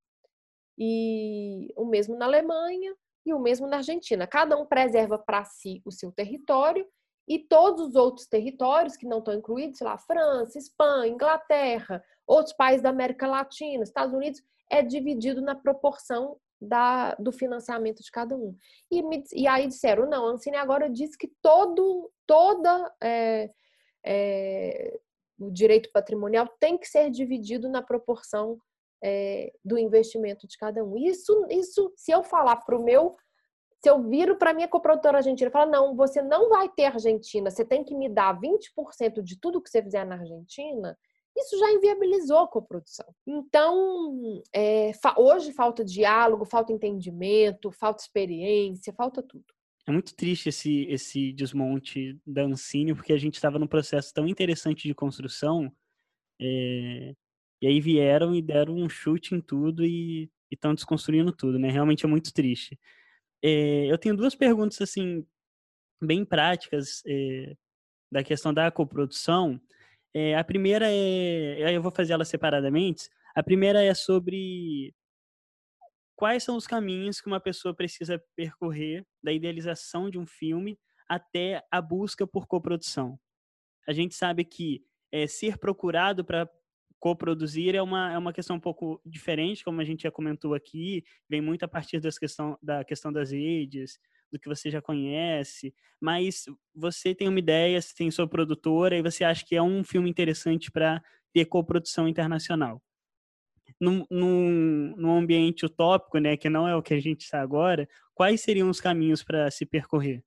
E 0.79 1.73
o 1.77 1.87
mesmo 1.87 2.17
na 2.17 2.27
Alemanha 2.27 2.95
e 3.25 3.33
o 3.33 3.41
mesmo 3.41 3.67
na 3.67 3.79
Argentina. 3.79 4.27
Cada 4.27 4.57
um 4.57 4.67
preserva 4.67 5.19
para 5.19 5.45
si 5.45 5.83
o 5.85 5.91
seu 5.91 6.13
território 6.13 6.87
e 7.29 7.39
todos 7.39 7.89
os 7.89 7.95
outros 7.95 8.27
territórios 8.27 8.97
que 8.97 9.07
não 9.07 9.19
estão 9.19 9.35
incluídos, 9.35 9.79
sei 9.79 9.87
lá, 9.87 9.99
França, 9.99 10.59
Espanha, 10.59 11.13
Inglaterra, 11.13 12.03
outros 12.27 12.55
países 12.55 12.83
da 12.83 12.89
América 12.89 13.27
Latina, 13.27 13.83
Estados 13.83 14.15
Unidos, 14.15 14.43
é 14.71 14.83
dividido 14.83 15.43
na 15.43 15.55
proporção 15.55 16.39
da, 16.61 17.15
do 17.17 17.31
financiamento 17.31 18.03
de 18.03 18.11
cada 18.11 18.35
um. 18.35 18.57
E, 18.91 19.03
me, 19.03 19.23
e 19.33 19.47
aí 19.47 19.67
disseram, 19.67 20.09
não, 20.09 20.27
a 20.27 20.31
Ancine 20.31 20.57
agora 20.57 20.89
diz 20.89 21.15
que 21.17 21.29
todo, 21.43 22.11
toda 22.27 22.95
é, 23.03 23.51
é, 24.05 24.99
o 25.39 25.51
direito 25.51 25.91
patrimonial 25.93 26.49
tem 26.59 26.79
que 26.79 26.89
ser 26.89 27.11
dividido 27.11 27.69
na 27.69 27.83
proporção 27.83 28.59
é, 29.03 29.53
do 29.65 29.79
investimento 29.79 30.47
de 30.49 30.57
cada 30.57 30.85
um. 30.85 30.97
Isso, 30.97 31.47
isso 31.51 31.93
se 31.95 32.11
eu 32.11 32.25
falar 32.25 32.57
para 32.57 32.77
o 32.77 32.83
meu, 32.83 33.17
se 33.83 33.89
eu 33.89 34.03
viro 34.09 34.37
para 34.37 34.53
minha 34.53 34.69
coprodutora 34.69 35.19
argentina 35.19 35.49
e 35.49 35.53
falar, 35.53 35.67
não, 35.67 35.95
você 35.95 36.21
não 36.21 36.49
vai 36.49 36.69
ter 36.69 36.87
Argentina, 36.87 37.51
você 37.51 37.65
tem 37.65 37.85
que 37.85 37.95
me 37.95 38.09
dar 38.09 38.39
20% 38.39 39.23
de 39.23 39.39
tudo 39.39 39.63
que 39.63 39.71
você 39.71 39.83
fizer 39.83 40.05
na 40.05 40.17
Argentina, 40.17 40.97
isso 41.37 41.59
já 41.59 41.73
inviabilizou 41.73 42.39
a 42.39 42.49
coprodução. 42.49 43.07
Então, 43.25 44.43
é, 44.53 44.91
hoje 45.17 45.53
falta 45.53 45.85
diálogo, 45.85 46.45
falta 46.45 46.73
entendimento, 46.73 47.71
falta 47.71 48.03
experiência, 48.03 48.93
falta 48.93 49.23
tudo. 49.23 49.45
É 49.87 49.93
muito 49.93 50.15
triste 50.15 50.49
esse, 50.49 50.85
esse 50.87 51.33
desmonte 51.33 52.19
da 52.27 52.43
Ancine, 52.43 52.95
porque 52.95 53.13
a 53.13 53.19
gente 53.19 53.35
estava 53.35 53.59
num 53.59 53.67
processo 53.67 54.13
tão 54.13 54.27
interessante 54.27 54.87
de 54.89 54.95
construção, 54.95 55.73
é, 56.41 57.15
e 57.63 57.67
aí 57.67 57.81
vieram 57.81 58.35
e 58.35 58.43
deram 58.43 58.75
um 58.75 58.89
chute 58.89 59.35
em 59.35 59.41
tudo 59.41 59.85
e 59.85 60.31
estão 60.51 60.75
desconstruindo 60.75 61.33
tudo, 61.33 61.59
né? 61.59 61.71
Realmente 61.71 62.05
é 62.05 62.09
muito 62.09 62.33
triste. 62.33 62.79
É, 63.43 63.87
eu 63.87 63.99
tenho 63.99 64.17
duas 64.17 64.35
perguntas, 64.35 64.81
assim, 64.81 65.27
bem 66.01 66.25
práticas 66.25 67.03
é, 67.07 67.57
da 68.11 68.23
questão 68.23 68.53
da 68.53 68.71
coprodução. 68.71 69.61
É, 70.15 70.37
a 70.37 70.45
primeira 70.45 70.87
é. 70.91 71.77
Eu 71.77 71.83
vou 71.83 71.93
fazer 71.93 72.13
elas 72.13 72.29
separadamente. 72.29 73.09
A 73.35 73.43
primeira 73.43 73.83
é 73.83 73.95
sobre 73.95 74.95
quais 76.17 76.43
são 76.43 76.57
os 76.57 76.67
caminhos 76.67 77.21
que 77.21 77.29
uma 77.29 77.41
pessoa 77.41 77.75
precisa 77.75 78.23
percorrer 78.35 79.07
da 79.23 79.33
idealização 79.33 80.11
de 80.11 80.19
um 80.19 80.27
filme 80.27 80.79
até 81.09 81.65
a 81.71 81.81
busca 81.81 82.27
por 82.27 82.47
coprodução. 82.47 83.19
A 83.87 83.93
gente 83.93 84.15
sabe 84.15 84.45
que 84.45 84.85
é, 85.13 85.27
ser 85.27 85.59
procurado 85.59 86.25
para 86.25 86.49
coproduzir 86.99 87.75
é 87.75 87.83
uma, 87.83 88.13
é 88.13 88.19
uma 88.19 88.33
questão 88.33 88.57
um 88.57 88.61
pouco 88.61 89.01
diferente, 89.05 89.65
como 89.65 89.81
a 89.81 89.85
gente 89.85 90.03
já 90.03 90.11
comentou 90.11 90.55
aqui, 90.55 91.05
vem 91.29 91.41
muito 91.41 91.65
a 91.65 91.69
partir 91.69 92.01
das 92.01 92.19
questão, 92.19 92.59
da 92.63 92.85
questão 92.85 93.13
das 93.13 93.31
redes, 93.31 93.99
do 94.31 94.39
que 94.39 94.49
você 94.49 94.71
já 94.71 94.83
conhece, 94.83 95.75
mas 96.01 96.45
você 96.75 97.15
tem 97.15 97.29
uma 97.29 97.39
ideia, 97.39 97.81
você 97.81 97.95
tem 97.95 98.11
sua 98.11 98.29
produtora 98.29 98.97
e 98.97 99.03
você 99.03 99.25
acha 99.25 99.45
que 99.45 99.57
é 99.57 99.63
um 99.63 99.83
filme 99.83 100.11
interessante 100.11 100.71
para 100.71 101.03
ter 101.33 101.47
coprodução 101.47 102.09
internacional. 102.09 102.83
Num, 103.81 104.05
num, 104.11 104.95
num, 104.97 105.17
ambiente 105.17 105.65
utópico, 105.65 106.19
né, 106.19 106.37
que 106.37 106.49
não 106.49 106.67
é 106.67 106.75
o 106.75 106.83
que 106.83 106.95
a 106.95 107.01
gente 107.01 107.23
está 107.23 107.41
agora, 107.41 107.89
quais 108.13 108.41
seriam 108.41 108.69
os 108.69 108.81
caminhos 108.81 109.23
para 109.23 109.51
se 109.51 109.65
percorrer? 109.65 110.25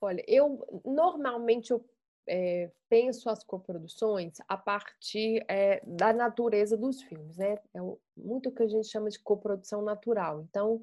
Olha, 0.00 0.24
eu 0.26 0.82
normalmente 0.84 1.70
eu 1.70 1.84
é, 2.28 2.70
penso 2.88 3.28
as 3.30 3.42
coproduções 3.42 4.34
a 4.46 4.56
partir 4.56 5.44
é, 5.48 5.82
da 5.86 6.12
natureza 6.12 6.76
dos 6.76 7.02
filmes, 7.02 7.36
né? 7.36 7.58
É 7.74 7.80
muito 8.16 8.50
o 8.50 8.52
que 8.52 8.62
a 8.62 8.68
gente 8.68 8.86
chama 8.86 9.10
de 9.10 9.18
coprodução 9.18 9.82
natural. 9.82 10.42
Então, 10.42 10.82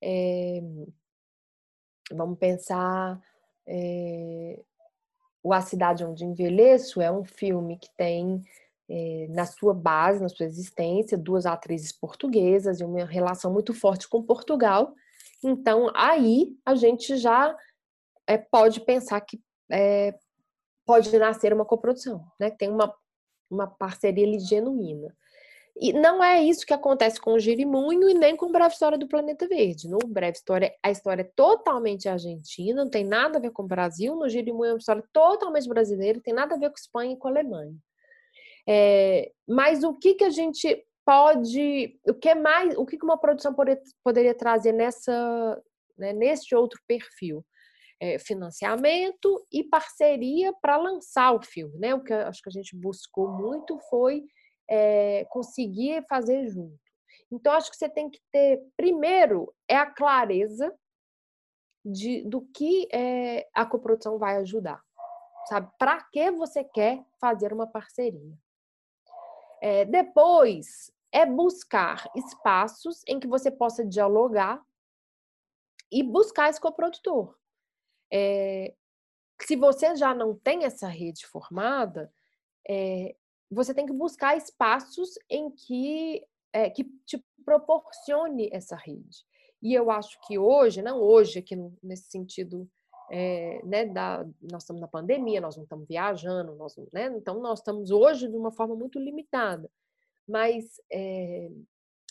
é, 0.00 0.62
Vamos 2.12 2.38
pensar 2.38 3.20
é, 3.66 4.60
O 5.42 5.52
A 5.52 5.60
Cidade 5.60 6.04
Onde 6.04 6.24
Envelheço 6.24 7.00
é 7.00 7.10
um 7.10 7.24
filme 7.24 7.78
que 7.78 7.90
tem 7.96 8.42
é, 8.88 9.26
na 9.30 9.44
sua 9.44 9.74
base, 9.74 10.22
na 10.22 10.28
sua 10.28 10.46
existência, 10.46 11.18
duas 11.18 11.46
atrizes 11.46 11.92
portuguesas 11.92 12.80
e 12.80 12.84
uma 12.84 13.04
relação 13.04 13.52
muito 13.52 13.74
forte 13.74 14.08
com 14.08 14.22
Portugal. 14.22 14.94
Então, 15.42 15.90
aí 15.94 16.56
a 16.64 16.74
gente 16.74 17.16
já 17.16 17.56
é, 18.26 18.38
pode 18.38 18.80
pensar 18.80 19.20
que 19.20 19.40
pode 20.86 21.16
nascer 21.18 21.52
uma 21.52 21.64
coprodução, 21.64 22.24
né? 22.38 22.50
Tem 22.50 22.70
uma, 22.70 22.94
uma 23.50 23.66
parceria 23.66 24.26
ali 24.26 24.38
genuína. 24.38 25.14
E 25.78 25.92
não 25.92 26.24
é 26.24 26.42
isso 26.42 26.64
que 26.64 26.72
acontece 26.72 27.20
com 27.20 27.34
o 27.34 27.38
Girimunho 27.38 28.08
e 28.08 28.14
nem 28.14 28.34
com 28.34 28.50
Breve 28.50 28.72
História 28.72 28.96
do 28.96 29.06
Planeta 29.06 29.46
Verde. 29.46 29.88
No 29.88 29.98
Breve 29.98 30.38
História, 30.38 30.74
a 30.82 30.90
história 30.90 31.20
é 31.20 31.30
totalmente 31.36 32.08
argentina, 32.08 32.82
não 32.82 32.90
tem 32.90 33.04
nada 33.04 33.36
a 33.36 33.40
ver 33.40 33.50
com 33.50 33.62
o 33.62 33.66
Brasil. 33.66 34.14
No 34.14 34.26
Girimunho 34.26 34.70
é 34.70 34.72
uma 34.72 34.78
história 34.78 35.04
totalmente 35.12 35.68
brasileira, 35.68 36.20
tem 36.20 36.32
nada 36.32 36.54
a 36.54 36.58
ver 36.58 36.70
com 36.70 36.78
Espanha 36.78 37.12
e 37.12 37.16
com 37.18 37.28
a 37.28 37.30
Alemanha. 37.30 37.76
É, 38.66 39.30
mas 39.46 39.84
o 39.84 39.92
que, 39.94 40.14
que 40.14 40.24
a 40.24 40.30
gente 40.30 40.82
pode, 41.04 42.00
o 42.08 42.14
que 42.14 42.34
mais, 42.34 42.76
o 42.76 42.86
que, 42.86 42.98
uma 43.02 43.18
produção 43.18 43.54
poderia 44.02 44.34
trazer 44.34 44.72
nessa, 44.72 45.62
né, 45.98 46.14
neste 46.14 46.54
outro 46.54 46.80
perfil? 46.88 47.44
É, 47.98 48.18
financiamento 48.18 49.46
e 49.50 49.64
parceria 49.64 50.52
para 50.60 50.76
lançar 50.76 51.32
o 51.32 51.42
filme, 51.42 51.78
né? 51.78 51.94
O 51.94 52.02
que 52.02 52.12
acho 52.12 52.42
que 52.42 52.48
a 52.50 52.52
gente 52.52 52.76
buscou 52.76 53.28
muito 53.28 53.78
foi 53.88 54.22
é, 54.68 55.24
conseguir 55.30 56.04
fazer 56.06 56.46
junto. 56.48 56.78
Então, 57.32 57.52
acho 57.52 57.70
que 57.70 57.76
você 57.76 57.88
tem 57.88 58.10
que 58.10 58.20
ter, 58.30 58.62
primeiro, 58.76 59.52
é 59.68 59.76
a 59.76 59.86
clareza 59.86 60.72
de, 61.84 62.22
do 62.28 62.42
que 62.42 62.88
é, 62.92 63.48
a 63.54 63.64
coprodução 63.64 64.18
vai 64.18 64.36
ajudar. 64.36 64.82
Sabe? 65.46 65.70
Para 65.78 66.02
que 66.02 66.30
você 66.30 66.64
quer 66.64 67.04
fazer 67.20 67.52
uma 67.52 67.66
parceria? 67.66 68.36
É, 69.60 69.84
depois, 69.84 70.92
é 71.12 71.24
buscar 71.24 72.10
espaços 72.14 73.02
em 73.06 73.18
que 73.18 73.26
você 73.26 73.50
possa 73.50 73.84
dialogar 73.84 74.62
e 75.90 76.02
buscar 76.02 76.50
esse 76.50 76.60
coprodutor. 76.60 77.34
É, 78.12 78.74
se 79.42 79.56
você 79.56 79.94
já 79.96 80.14
não 80.14 80.34
tem 80.34 80.64
essa 80.64 80.88
rede 80.88 81.26
formada, 81.26 82.12
é, 82.68 83.14
você 83.50 83.74
tem 83.74 83.86
que 83.86 83.92
buscar 83.92 84.36
espaços 84.36 85.18
em 85.30 85.50
que, 85.50 86.26
é, 86.52 86.70
que 86.70 86.84
te 87.04 87.22
proporcione 87.44 88.48
essa 88.52 88.76
rede. 88.76 89.24
E 89.62 89.74
eu 89.74 89.90
acho 89.90 90.18
que 90.26 90.38
hoje, 90.38 90.82
não 90.82 91.00
hoje, 91.00 91.38
aqui 91.38 91.56
nesse 91.82 92.10
sentido, 92.10 92.68
é, 93.10 93.60
né, 93.64 93.86
da, 93.86 94.24
nós 94.50 94.62
estamos 94.62 94.80
na 94.80 94.88
pandemia, 94.88 95.40
nós 95.40 95.56
não 95.56 95.62
estamos 95.62 95.86
viajando, 95.86 96.54
nós, 96.56 96.76
né, 96.92 97.06
então 97.16 97.40
nós 97.40 97.60
estamos 97.60 97.90
hoje 97.90 98.28
de 98.28 98.36
uma 98.36 98.50
forma 98.50 98.74
muito 98.74 98.98
limitada. 98.98 99.70
Mas 100.26 100.80
é, 100.90 101.48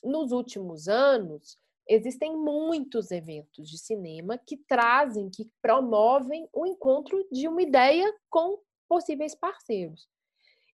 nos 0.03 0.31
últimos 0.31 0.87
anos, 0.87 1.59
existem 1.87 2.35
muitos 2.35 3.11
eventos 3.11 3.69
de 3.69 3.77
cinema 3.77 4.37
que 4.37 4.57
trazem, 4.57 5.29
que 5.29 5.49
promovem 5.61 6.47
o 6.53 6.65
encontro 6.65 7.27
de 7.31 7.47
uma 7.47 7.61
ideia 7.61 8.13
com 8.29 8.59
possíveis 8.87 9.35
parceiros. 9.35 10.07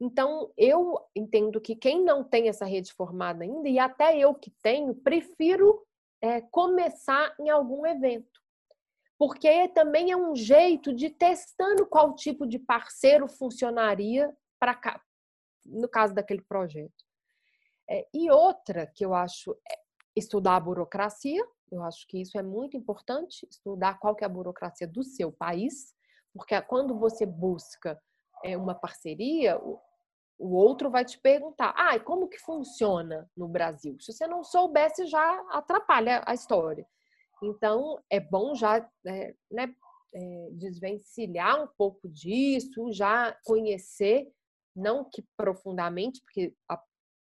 Então, 0.01 0.51
eu 0.57 0.97
entendo 1.15 1.59
que 1.59 1.75
quem 1.75 2.03
não 2.03 2.23
tem 2.23 2.47
essa 2.47 2.65
rede 2.65 2.93
formada 2.93 3.43
ainda, 3.43 3.67
e 3.67 3.77
até 3.77 4.17
eu 4.17 4.33
que 4.33 4.51
tenho, 4.61 4.95
prefiro 4.95 5.85
é, 6.21 6.41
começar 6.41 7.35
em 7.39 7.49
algum 7.49 7.85
evento. 7.85 8.39
Porque 9.17 9.67
também 9.69 10.11
é 10.11 10.15
um 10.15 10.33
jeito 10.33 10.93
de 10.93 11.09
testando 11.09 11.85
qual 11.85 12.15
tipo 12.15 12.47
de 12.47 12.57
parceiro 12.57 13.27
funcionaria 13.27 14.33
para 14.57 15.01
no 15.65 15.89
caso 15.89 16.13
daquele 16.13 16.41
projeto. 16.41 17.05
É, 17.89 18.07
e 18.13 18.31
outra 18.31 18.87
que 18.87 19.03
eu 19.03 19.13
acho 19.13 19.51
é 19.69 19.88
estudar 20.15 20.55
a 20.55 20.59
burocracia, 20.59 21.45
eu 21.71 21.83
acho 21.83 22.07
que 22.07 22.21
isso 22.21 22.37
é 22.37 22.43
muito 22.43 22.75
importante, 22.75 23.47
estudar 23.49 23.99
qual 23.99 24.15
que 24.15 24.23
é 24.23 24.27
a 24.27 24.29
burocracia 24.29 24.87
do 24.87 25.03
seu 25.03 25.31
país, 25.31 25.93
porque 26.33 26.59
quando 26.63 26.97
você 26.97 27.25
busca 27.25 27.99
é, 28.43 28.57
uma 28.57 28.73
parceria, 28.73 29.59
o 30.39 30.55
outro 30.55 30.89
vai 30.89 31.03
te 31.03 31.19
perguntar: 31.19 31.73
ah, 31.77 31.95
e 31.95 31.99
como 31.99 32.29
que 32.29 32.39
funciona 32.39 33.29
no 33.35 33.47
Brasil? 33.47 33.97
Se 33.99 34.13
você 34.13 34.25
não 34.25 34.43
soubesse, 34.43 35.05
já 35.05 35.45
atrapalha 35.49 36.23
a 36.25 36.33
história. 36.33 36.87
Então, 37.43 38.01
é 38.09 38.19
bom 38.19 38.55
já 38.55 38.79
né, 39.03 39.33
né, 39.51 39.73
é, 40.13 40.49
desvencilhar 40.53 41.63
um 41.63 41.67
pouco 41.77 42.07
disso, 42.09 42.91
já 42.91 43.37
conhecer, 43.45 44.31
não 44.75 45.03
que 45.03 45.23
profundamente, 45.37 46.21
porque 46.21 46.53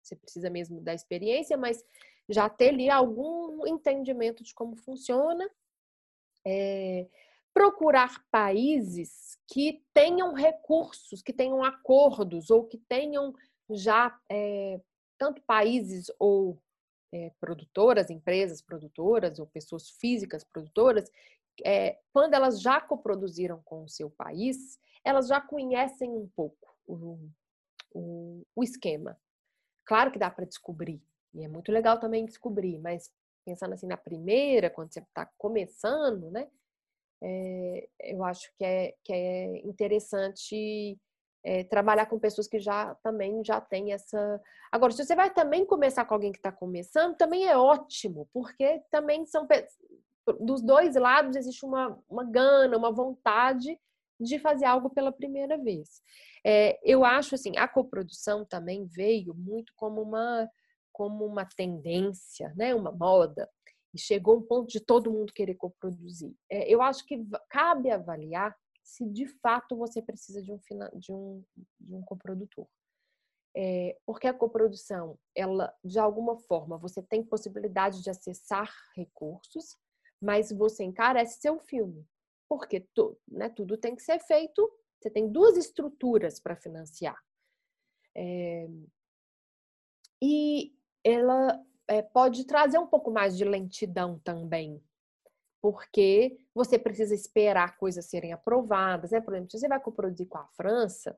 você 0.02 0.16
precisa 0.16 0.50
mesmo 0.50 0.82
da 0.82 0.94
experiência, 0.94 1.58
mas 1.58 1.84
já 2.34 2.50
ter 2.50 2.70
ali 2.70 2.90
algum 2.90 3.66
entendimento 3.68 4.44
de 4.44 4.54
como 4.54 4.76
funciona, 4.76 5.50
é, 6.46 7.08
procurar 7.54 8.24
países 8.32 9.38
que 9.48 9.84
tenham 9.94 10.34
recursos, 10.34 11.22
que 11.22 11.32
tenham 11.32 11.64
acordos 11.64 12.50
ou 12.50 12.66
que 12.66 12.78
tenham 12.78 13.34
já 13.70 14.18
é, 14.30 14.82
tanto 15.18 15.42
países 15.44 16.12
ou 16.20 16.60
é, 17.14 17.32
produtoras, 17.40 18.10
empresas 18.10 18.62
produtoras 18.62 19.40
ou 19.40 19.46
pessoas 19.46 19.90
físicas 19.90 20.44
produtoras, 20.44 21.10
é, 21.64 22.00
quando 22.12 22.34
elas 22.34 22.60
já 22.60 22.82
coproduziram 22.82 23.62
com 23.64 23.84
o 23.84 23.90
seu 23.90 24.10
país, 24.10 24.80
elas 25.04 25.28
já 25.28 25.40
conhecem 25.40 26.10
um 26.10 26.28
pouco 26.36 26.76
o, 26.88 27.20
o, 27.94 28.44
o 28.56 28.64
esquema. 28.64 29.20
Claro 29.86 30.12
que 30.12 30.18
dá 30.18 30.32
para 30.32 30.46
descobrir, 30.46 31.02
e 31.34 31.44
é 31.44 31.48
muito 31.48 31.72
legal 31.72 32.00
também 32.00 32.26
descobrir, 32.26 32.80
mas 32.80 33.12
pensando 33.46 33.74
assim 33.74 33.88
na 33.88 33.98
primeira, 33.98 34.70
quando 34.70 34.94
você 34.94 35.00
está 35.00 35.30
começando, 35.38 36.32
né? 36.32 36.48
É, 37.22 37.88
eu 38.02 38.24
acho 38.24 38.52
que 38.58 38.66
é, 38.66 38.94
que 39.04 39.14
é 39.14 39.66
interessante 39.66 40.98
é, 41.44 41.64
trabalhar 41.64 42.06
com 42.06 42.20
pessoas 42.20 42.48
que 42.48 42.60
já 42.60 42.96
também 42.96 43.44
já 43.44 43.60
têm 43.62 43.94
essa. 43.94 44.42
Agora, 44.72 44.92
se 44.92 45.04
você 45.04 45.16
vai 45.16 45.34
também 45.34 45.66
começar 45.66 46.06
com 46.06 46.14
alguém 46.14 46.32
que 46.32 46.38
está 46.38 46.52
começando, 46.52 47.16
também 47.16 47.46
é 47.46 47.58
ótimo, 47.58 48.30
porque 48.34 48.82
também 48.92 49.26
são 49.26 49.48
dos 50.40 50.62
dois 50.62 50.96
lados 50.96 51.36
existe 51.36 51.66
uma, 51.66 51.98
uma 52.10 52.24
gana, 52.24 52.78
uma 52.78 52.92
vontade 52.92 53.78
de 54.20 54.40
fazer 54.40 54.66
algo 54.66 54.90
pela 54.90 55.12
primeira 55.12 55.58
vez. 55.58 56.02
É, 56.46 56.80
eu 56.84 57.04
acho 57.04 57.36
assim, 57.36 57.58
a 57.58 57.68
coprodução 57.68 58.46
também 58.46 58.86
veio 58.86 59.34
muito 59.34 59.74
como 59.76 60.02
uma 60.02 60.50
como 60.94 61.26
uma 61.26 61.46
tendência, 61.46 62.54
né, 62.56 62.74
uma 62.74 62.92
moda, 62.92 63.50
e 63.94 64.00
chegou 64.00 64.38
um 64.38 64.42
ponto 64.42 64.70
de 64.70 64.80
todo 64.80 65.12
mundo 65.12 65.34
querer 65.34 65.56
coproduzir. 65.56 66.34
É, 66.50 66.72
eu 66.72 66.82
acho 66.82 67.06
que 67.06 67.20
cabe 67.50 67.92
avaliar 67.92 68.56
se 68.84 69.06
de 69.06 69.28
fato 69.28 69.76
você 69.76 70.02
precisa 70.02 70.42
de 70.42 70.52
um, 70.52 70.60
de 70.96 71.12
um, 71.12 71.44
de 71.80 71.96
um 71.96 72.02
coprodutor. 72.02 72.68
É, 73.56 73.96
porque 74.06 74.28
a 74.28 74.34
coprodução, 74.34 75.18
ela, 75.36 75.74
de 75.84 76.00
alguma 76.00 76.38
forma, 76.38 76.78
você 76.78 77.04
tem 77.04 77.24
possibilidade 77.24 78.02
de 78.02 78.10
acessar 78.10 78.72
recursos, 78.96 79.78
mas 80.20 80.52
você 80.52 80.84
encarece 80.84 81.40
seu 81.40 81.60
filme. 81.60 82.08
Porque 82.50 82.88
tu, 82.96 83.18
né, 83.28 83.50
tudo 83.50 83.78
tem 83.78 83.96
que 83.96 84.02
ser 84.02 84.20
feito, 84.20 84.70
você 85.00 85.10
tem 85.10 85.32
duas 85.32 85.56
estruturas 85.56 86.40
para 86.40 86.56
financiar. 86.56 87.18
É, 88.16 88.68
e 90.22 90.76
ela 91.04 91.60
é, 91.88 92.02
pode 92.02 92.46
trazer 92.46 92.78
um 92.78 92.88
pouco 92.88 93.12
mais 93.12 93.38
de 93.38 93.44
lentidão 93.44 94.20
também, 94.24 94.82
porque 95.62 96.38
você 96.54 96.78
precisa 96.78 97.14
esperar 97.14 97.78
coisas 97.78 98.06
serem 98.06 98.34
aprovadas, 98.34 99.12
né? 99.12 99.22
Por 99.22 99.34
exemplo, 99.34 99.52
se 99.52 99.60
você 99.60 99.68
vai 99.68 99.80
coproduzir 99.80 100.28
com 100.28 100.38
a 100.38 100.48
França, 100.48 101.18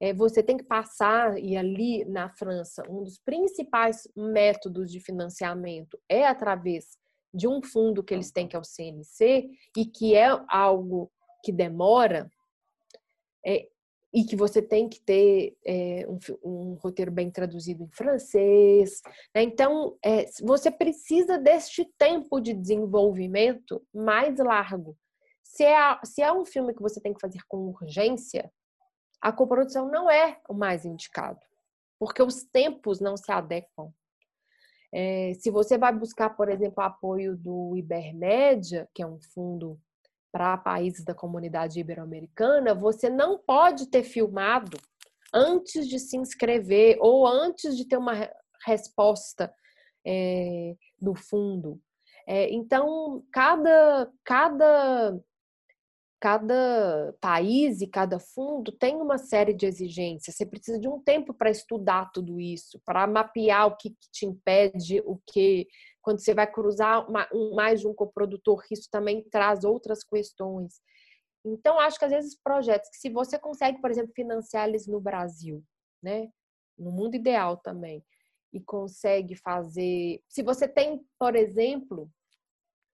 é, 0.00 0.12
você 0.12 0.42
tem 0.42 0.56
que 0.56 0.64
passar, 0.64 1.38
e 1.38 1.56
ali 1.56 2.04
na 2.04 2.28
França, 2.28 2.82
um 2.88 3.02
dos 3.02 3.18
principais 3.18 4.06
métodos 4.14 4.90
de 4.90 5.00
financiamento 5.00 5.98
é 6.08 6.26
através 6.26 6.98
de 7.32 7.48
um 7.48 7.62
fundo 7.62 8.02
que 8.02 8.14
eles 8.14 8.30
têm, 8.30 8.46
que 8.48 8.56
é 8.56 8.58
o 8.58 8.64
CNC, 8.64 9.50
e 9.76 9.86
que 9.86 10.14
é 10.14 10.28
algo 10.48 11.10
que 11.42 11.52
demora, 11.52 12.30
é, 13.44 13.68
e 14.12 14.24
que 14.24 14.36
você 14.36 14.62
tem 14.62 14.88
que 14.88 15.00
ter 15.00 15.56
é, 15.64 16.06
um, 16.08 16.18
um, 16.44 16.74
roteiro 16.74 17.10
bem 17.10 17.30
traduzido 17.30 17.84
em 17.84 17.90
francês. 17.90 19.00
Né? 19.34 19.42
Então, 19.42 19.96
é, 20.04 20.24
você 20.42 20.70
precisa 20.70 21.38
deste 21.38 21.84
tempo 21.98 22.40
de 22.40 22.54
desenvolvimento 22.54 23.84
mais 23.92 24.38
largo. 24.38 24.96
Se 25.42 25.64
é, 25.64 25.98
se 26.04 26.22
é 26.22 26.32
um 26.32 26.44
filme 26.44 26.74
que 26.74 26.82
você 26.82 27.00
tem 27.00 27.12
que 27.12 27.20
fazer 27.20 27.40
com 27.48 27.68
urgência, 27.68 28.50
a 29.20 29.32
coprodução 29.32 29.90
não 29.90 30.10
é 30.10 30.38
o 30.48 30.54
mais 30.54 30.84
indicado, 30.84 31.40
porque 31.98 32.22
os 32.22 32.44
tempos 32.44 33.00
não 33.00 33.16
se 33.16 33.30
adequam. 33.32 33.92
É, 34.92 35.34
se 35.34 35.50
você 35.50 35.76
vai 35.76 35.92
buscar, 35.92 36.30
por 36.30 36.48
exemplo, 36.48 36.82
apoio 36.82 37.36
do 37.36 37.76
Ibermédia, 37.76 38.88
que 38.94 39.02
é 39.02 39.06
um 39.06 39.18
fundo 39.34 39.78
para 40.36 40.58
países 40.58 41.02
da 41.02 41.14
comunidade 41.14 41.80
ibero-americana, 41.80 42.74
você 42.74 43.08
não 43.08 43.38
pode 43.38 43.86
ter 43.86 44.02
filmado 44.02 44.76
antes 45.32 45.88
de 45.88 45.98
se 45.98 46.18
inscrever 46.18 46.98
ou 47.00 47.26
antes 47.26 47.74
de 47.74 47.88
ter 47.88 47.96
uma 47.96 48.30
resposta 48.66 49.50
é, 50.06 50.74
do 51.00 51.14
fundo. 51.14 51.80
É, 52.28 52.52
então, 52.52 53.24
cada, 53.32 54.12
cada, 54.22 55.18
cada 56.20 57.14
país 57.18 57.80
e 57.80 57.86
cada 57.86 58.18
fundo 58.18 58.70
tem 58.72 58.96
uma 58.96 59.16
série 59.16 59.54
de 59.54 59.64
exigências. 59.64 60.36
Você 60.36 60.44
precisa 60.44 60.78
de 60.78 60.86
um 60.86 61.00
tempo 61.00 61.32
para 61.32 61.48
estudar 61.48 62.12
tudo 62.12 62.38
isso, 62.38 62.78
para 62.84 63.06
mapear 63.06 63.68
o 63.68 63.76
que, 63.78 63.88
que 63.88 64.10
te 64.12 64.26
impede, 64.26 65.00
o 65.06 65.18
que 65.26 65.66
quando 66.06 66.20
você 66.20 66.32
vai 66.32 66.46
cruzar 66.48 67.10
uma, 67.10 67.28
um, 67.34 67.52
mais 67.56 67.80
de 67.80 67.88
um 67.88 67.92
coprodutor, 67.92 68.62
isso 68.70 68.88
também 68.92 69.28
traz 69.28 69.64
outras 69.64 70.04
questões. 70.04 70.80
Então, 71.44 71.80
acho 71.80 71.98
que 71.98 72.04
às 72.04 72.12
vezes 72.12 72.40
projetos 72.40 72.88
que 72.90 72.96
se 72.96 73.10
você 73.10 73.36
consegue, 73.36 73.80
por 73.80 73.90
exemplo, 73.90 74.12
financiar 74.14 74.68
eles 74.68 74.86
no 74.86 75.00
Brasil, 75.00 75.64
né? 76.00 76.28
No 76.78 76.92
mundo 76.92 77.16
ideal 77.16 77.56
também, 77.56 78.04
e 78.52 78.60
consegue 78.60 79.34
fazer. 79.34 80.22
Se 80.28 80.44
você 80.44 80.68
tem, 80.68 81.04
por 81.18 81.34
exemplo, 81.34 82.08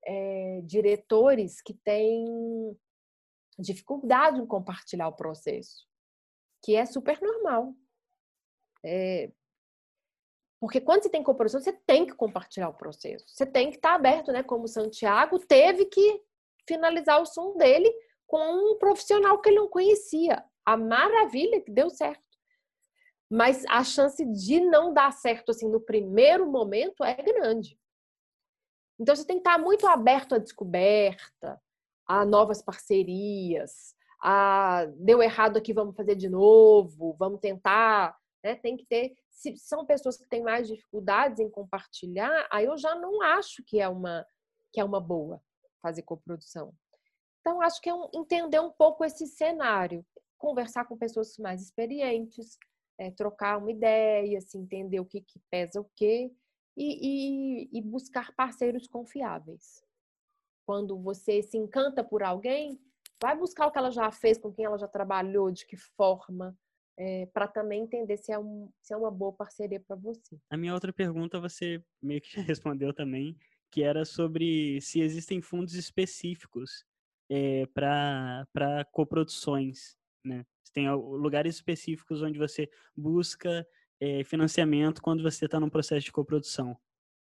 é, 0.06 0.62
diretores 0.64 1.60
que 1.60 1.74
têm 1.84 2.24
dificuldade 3.58 4.40
em 4.40 4.46
compartilhar 4.46 5.08
o 5.08 5.16
processo, 5.16 5.86
que 6.64 6.74
é 6.74 6.86
super 6.86 7.20
normal. 7.20 7.74
É, 8.82 9.30
porque 10.62 10.80
quando 10.80 11.02
você 11.02 11.08
tem 11.08 11.24
cooperação, 11.24 11.60
você 11.60 11.72
tem 11.72 12.06
que 12.06 12.14
compartilhar 12.14 12.68
o 12.68 12.74
processo. 12.74 13.24
Você 13.26 13.44
tem 13.44 13.68
que 13.68 13.78
estar 13.78 13.94
aberto, 13.94 14.30
né? 14.30 14.44
Como 14.44 14.62
o 14.62 14.68
Santiago 14.68 15.36
teve 15.40 15.86
que 15.86 16.22
finalizar 16.68 17.20
o 17.20 17.26
som 17.26 17.56
dele 17.56 17.92
com 18.28 18.38
um 18.38 18.78
profissional 18.78 19.40
que 19.40 19.48
ele 19.48 19.56
não 19.56 19.66
conhecia. 19.66 20.40
A 20.64 20.76
maravilha 20.76 21.60
que 21.60 21.72
deu 21.72 21.90
certo. 21.90 22.22
Mas 23.28 23.64
a 23.68 23.82
chance 23.82 24.24
de 24.24 24.60
não 24.60 24.94
dar 24.94 25.12
certo 25.12 25.50
assim 25.50 25.68
no 25.68 25.80
primeiro 25.80 26.46
momento 26.46 27.02
é 27.02 27.14
grande. 27.14 27.76
Então 29.00 29.16
você 29.16 29.26
tem 29.26 29.38
que 29.38 29.48
estar 29.48 29.58
muito 29.58 29.84
aberto 29.88 30.36
à 30.36 30.38
descoberta, 30.38 31.60
a 32.06 32.24
novas 32.24 32.62
parcerias, 32.62 33.96
a 34.22 34.86
deu 34.94 35.20
errado 35.20 35.56
aqui, 35.56 35.72
vamos 35.72 35.96
fazer 35.96 36.14
de 36.14 36.28
novo, 36.28 37.16
vamos 37.18 37.40
tentar, 37.40 38.16
né? 38.44 38.54
Tem 38.54 38.76
que 38.76 38.86
ter 38.86 39.16
se 39.33 39.57
são 39.57 39.85
pessoas 39.87 40.16
que 40.16 40.28
têm 40.28 40.43
mais 40.43 40.68
dificuldades 40.68 41.41
em 41.41 41.51
compartilhar, 41.51 42.47
aí 42.53 42.66
eu 42.66 42.76
já 42.76 42.95
não 42.95 43.22
acho 43.22 43.64
que 43.64 43.80
é 43.80 43.89
uma 43.89 44.26
que 44.72 44.80
é 44.80 44.85
uma 44.85 45.01
boa 45.01 45.43
fazer 45.83 46.03
coprodução. 46.03 46.72
Então 47.41 47.61
acho 47.61 47.80
que 47.80 47.89
é 47.89 47.95
um, 47.95 48.09
entender 48.14 48.61
um 48.61 48.70
pouco 48.70 49.05
esse 49.05 49.26
cenário, 49.26 50.07
conversar 50.39 50.85
com 50.85 50.97
pessoas 50.97 51.37
mais 51.39 51.61
experientes, 51.61 52.57
é, 52.99 53.11
trocar 53.11 53.59
uma 53.59 53.70
ideia, 53.70 54.39
assim, 54.39 54.61
entender 54.61 55.01
o 55.01 55.05
que, 55.05 55.20
que 55.20 55.41
pesa 55.51 55.80
o 55.80 55.91
quê 55.97 56.33
e, 56.76 57.66
e, 57.66 57.78
e 57.78 57.83
buscar 57.83 58.33
parceiros 58.35 58.87
confiáveis. 58.87 59.85
Quando 60.64 60.99
você 60.99 61.43
se 61.43 61.59
encanta 61.59 62.05
por 62.05 62.22
alguém, 62.22 62.80
vai 63.20 63.37
buscar 63.37 63.66
o 63.66 63.72
que 63.72 63.78
ela 63.78 63.91
já 63.91 64.11
fez, 64.11 64.39
com 64.39 64.53
quem 64.53 64.64
ela 64.64 64.78
já 64.78 64.89
trabalhou, 64.89 65.51
de 65.51 65.66
que 65.66 65.76
forma, 65.76 66.57
é, 66.97 67.26
para 67.26 67.49
também 67.49 67.82
entender 67.82 68.16
se 68.16 68.32
é, 68.32 68.38
um, 68.38 68.68
se 68.80 68.93
é 68.93 68.97
uma 68.97 69.11
boa 69.11 69.32
parceria 69.32 69.80
para 69.80 69.97
você. 69.97 70.38
A 70.51 70.57
minha 70.57 70.74
outra 70.74 70.93
pergunta 70.93 71.40
você 71.40 71.82
meio 72.03 72.20
que 72.20 72.32
já 72.36 72.43
respondeu 72.43 72.93
também, 72.93 73.36
que 73.70 73.82
era 73.82 74.05
sobre 74.05 74.80
se 74.80 75.01
existem 75.01 75.40
fundos 75.40 75.74
específicos 75.74 76.84
é, 77.30 77.66
para 77.66 78.84
coproduções, 78.93 79.97
né? 80.24 80.45
Se 80.62 80.72
tem 80.72 80.90
lugares 80.90 81.57
específicos 81.57 82.22
onde 82.22 82.38
você 82.38 82.70
busca 82.97 83.66
é, 84.01 84.22
financiamento 84.24 85.03
quando 85.03 85.22
você 85.22 85.47
está 85.47 85.59
num 85.59 85.70
processo 85.70 86.05
de 86.05 86.12
coprodução. 86.12 86.76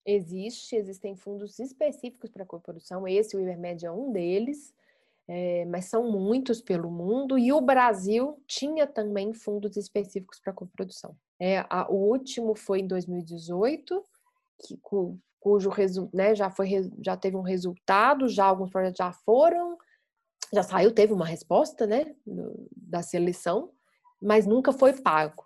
Existe, 0.06 0.76
existem 0.76 1.16
fundos 1.16 1.60
específicos 1.60 2.30
para 2.30 2.46
coprodução. 2.46 3.08
Esse, 3.08 3.38
o 3.38 3.40
Ibermed, 3.40 3.86
é 3.86 3.92
um 3.92 4.12
deles 4.12 4.74
é, 5.28 5.66
mas 5.66 5.86
são 5.86 6.12
muitos 6.12 6.62
pelo 6.62 6.92
mundo, 6.92 7.38
e 7.38 7.54
o 7.54 7.62
Brasil 7.62 8.42
tinha 8.48 8.86
também 8.86 9.34
fundos 9.34 9.78
específicos 9.78 10.40
para 10.40 10.54
coprodução. 10.54 11.16
É, 11.40 11.66
a, 11.70 11.90
o 11.90 11.96
último 11.96 12.56
foi 12.56 12.80
em 12.80 12.88
2018, 12.88 14.04
que, 14.66 14.78
cu, 14.78 15.20
cujo 15.40 15.70
né, 16.14 16.36
já, 16.36 16.50
foi, 16.50 16.90
já 17.04 17.18
teve 17.18 17.36
um 17.36 17.42
resultado, 17.42 18.28
já 18.28 18.46
alguns 18.46 18.70
projetos 18.70 18.98
já 18.98 19.12
foram, 19.12 19.78
já 20.54 20.64
saiu, 20.64 20.94
teve 20.94 21.14
uma 21.14 21.26
resposta 21.26 21.88
né, 21.88 22.16
da 22.76 23.02
seleção, 23.02 23.72
mas 24.22 24.46
nunca 24.46 24.72
foi 24.72 24.94
pago. 24.94 25.46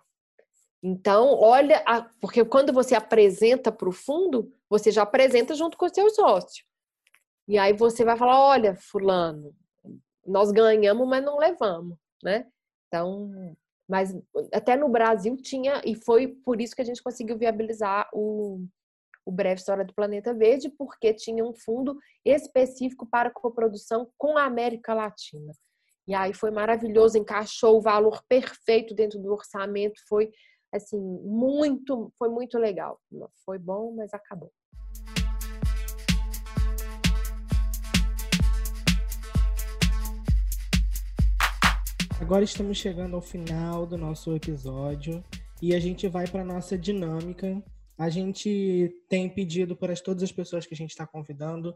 Então, 0.82 1.34
olha, 1.34 1.82
a, 1.86 2.02
porque 2.20 2.44
quando 2.44 2.72
você 2.72 2.94
apresenta 2.94 3.72
para 3.72 3.88
o 3.88 3.92
fundo, 3.92 4.52
você 4.68 4.92
já 4.92 5.02
apresenta 5.02 5.54
junto 5.54 5.76
com 5.76 5.86
o 5.86 5.94
seu 5.94 6.08
sócio. 6.10 6.64
E 7.48 7.58
aí 7.58 7.72
você 7.72 8.04
vai 8.04 8.16
falar: 8.16 8.40
olha, 8.40 8.76
Fulano, 8.76 9.56
nós 10.28 10.50
ganhamos, 10.50 11.08
mas 11.08 11.24
não 11.24 11.38
levamos, 11.38 11.96
né? 12.22 12.46
Então, 12.86 13.30
mas 13.88 14.14
até 14.52 14.76
no 14.76 14.88
Brasil 14.88 15.36
tinha, 15.36 15.80
e 15.84 15.94
foi 15.94 16.28
por 16.28 16.60
isso 16.60 16.74
que 16.76 16.82
a 16.82 16.84
gente 16.84 17.02
conseguiu 17.02 17.38
viabilizar 17.38 18.08
o, 18.12 18.64
o 19.24 19.32
Breve 19.32 19.60
História 19.60 19.84
do 19.84 19.94
Planeta 19.94 20.34
Verde, 20.34 20.68
porque 20.68 21.14
tinha 21.14 21.44
um 21.44 21.54
fundo 21.54 21.98
específico 22.24 23.06
para 23.06 23.30
coprodução 23.30 24.10
com 24.16 24.36
a 24.36 24.44
América 24.44 24.94
Latina. 24.94 25.52
E 26.06 26.14
aí 26.14 26.32
foi 26.32 26.50
maravilhoso, 26.50 27.18
encaixou 27.18 27.78
o 27.78 27.82
valor 27.82 28.22
perfeito 28.28 28.94
dentro 28.94 29.18
do 29.18 29.32
orçamento, 29.32 30.00
foi 30.08 30.30
assim, 30.72 30.98
muito, 30.98 32.12
foi 32.18 32.28
muito 32.28 32.58
legal. 32.58 33.00
Foi 33.44 33.58
bom, 33.58 33.94
mas 33.94 34.12
acabou. 34.12 34.52
Agora 42.28 42.44
estamos 42.44 42.76
chegando 42.76 43.16
ao 43.16 43.22
final 43.22 43.86
do 43.86 43.96
nosso 43.96 44.36
episódio 44.36 45.24
e 45.62 45.74
a 45.74 45.80
gente 45.80 46.06
vai 46.08 46.26
para 46.26 46.44
nossa 46.44 46.76
dinâmica. 46.76 47.64
A 47.96 48.10
gente 48.10 48.94
tem 49.08 49.30
pedido 49.30 49.74
para 49.74 49.94
todas 49.94 50.22
as 50.22 50.30
pessoas 50.30 50.66
que 50.66 50.74
a 50.74 50.76
gente 50.76 50.90
está 50.90 51.06
convidando 51.06 51.74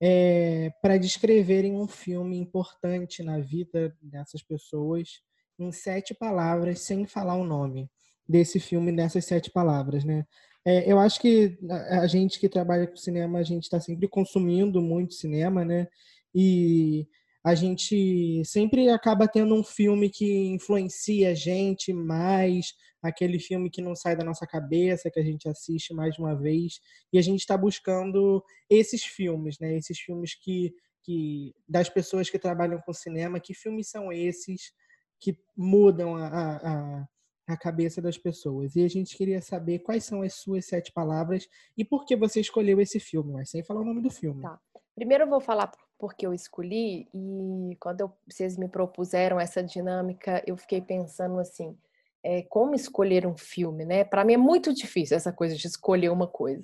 é, 0.00 0.72
para 0.82 0.98
descreverem 0.98 1.76
um 1.76 1.86
filme 1.86 2.36
importante 2.36 3.22
na 3.22 3.38
vida 3.38 3.96
dessas 4.02 4.42
pessoas 4.42 5.22
em 5.60 5.70
sete 5.70 6.12
palavras, 6.12 6.80
sem 6.80 7.06
falar 7.06 7.36
o 7.36 7.44
nome 7.44 7.88
desse 8.28 8.58
filme 8.58 8.90
nessas 8.90 9.24
sete 9.24 9.48
palavras, 9.48 10.02
né? 10.02 10.26
É, 10.64 10.90
eu 10.90 10.98
acho 10.98 11.20
que 11.20 11.56
a 11.70 12.08
gente 12.08 12.40
que 12.40 12.48
trabalha 12.48 12.88
com 12.88 12.96
cinema, 12.96 13.38
a 13.38 13.44
gente 13.44 13.62
está 13.62 13.78
sempre 13.78 14.08
consumindo 14.08 14.82
muito 14.82 15.14
cinema, 15.14 15.64
né? 15.64 15.86
E 16.34 17.06
a 17.44 17.54
gente 17.54 18.42
sempre 18.44 18.88
acaba 18.88 19.28
tendo 19.28 19.54
um 19.54 19.62
filme 19.62 20.08
que 20.08 20.46
influencia 20.46 21.30
a 21.30 21.34
gente 21.34 21.92
mais, 21.92 22.72
aquele 23.02 23.38
filme 23.38 23.68
que 23.68 23.82
não 23.82 23.94
sai 23.94 24.16
da 24.16 24.24
nossa 24.24 24.46
cabeça, 24.46 25.10
que 25.10 25.20
a 25.20 25.22
gente 25.22 25.46
assiste 25.46 25.92
mais 25.92 26.18
uma 26.18 26.34
vez, 26.34 26.80
e 27.12 27.18
a 27.18 27.22
gente 27.22 27.40
está 27.40 27.54
buscando 27.56 28.42
esses 28.70 29.04
filmes, 29.04 29.58
né? 29.60 29.76
Esses 29.76 29.98
filmes 29.98 30.34
que, 30.34 30.72
que 31.02 31.54
das 31.68 31.90
pessoas 31.90 32.30
que 32.30 32.38
trabalham 32.38 32.80
com 32.80 32.94
cinema, 32.94 33.38
que 33.38 33.52
filmes 33.52 33.90
são 33.90 34.10
esses 34.10 34.72
que 35.20 35.36
mudam 35.54 36.16
a, 36.16 36.26
a, 36.26 37.04
a 37.46 37.56
cabeça 37.58 38.00
das 38.00 38.16
pessoas. 38.16 38.74
E 38.74 38.82
a 38.82 38.88
gente 38.88 39.16
queria 39.18 39.42
saber 39.42 39.80
quais 39.80 40.04
são 40.04 40.22
as 40.22 40.34
suas 40.34 40.64
sete 40.64 40.90
palavras 40.92 41.46
e 41.76 41.84
por 41.84 42.06
que 42.06 42.16
você 42.16 42.40
escolheu 42.40 42.80
esse 42.80 42.98
filme, 42.98 43.34
mas 43.34 43.50
sem 43.50 43.62
falar 43.62 43.82
o 43.82 43.84
nome 43.84 44.00
do 44.00 44.10
filme. 44.10 44.40
Tá. 44.40 44.58
Primeiro 44.94 45.24
eu 45.24 45.28
vou 45.28 45.40
falar 45.40 45.70
porque 45.98 46.26
eu 46.26 46.34
escolhi 46.34 47.08
e 47.14 47.76
quando 47.80 48.00
eu, 48.02 48.12
vocês 48.28 48.56
me 48.56 48.68
propuseram 48.68 49.38
essa 49.40 49.62
dinâmica, 49.62 50.42
eu 50.46 50.56
fiquei 50.56 50.80
pensando 50.80 51.38
assim, 51.38 51.76
é, 52.22 52.42
como 52.42 52.74
escolher 52.74 53.26
um 53.26 53.36
filme, 53.36 53.84
né? 53.84 54.04
Para 54.04 54.24
mim 54.24 54.34
é 54.34 54.38
muito 54.38 54.72
difícil 54.72 55.16
essa 55.16 55.32
coisa 55.32 55.54
de 55.56 55.66
escolher 55.66 56.10
uma 56.10 56.26
coisa. 56.26 56.62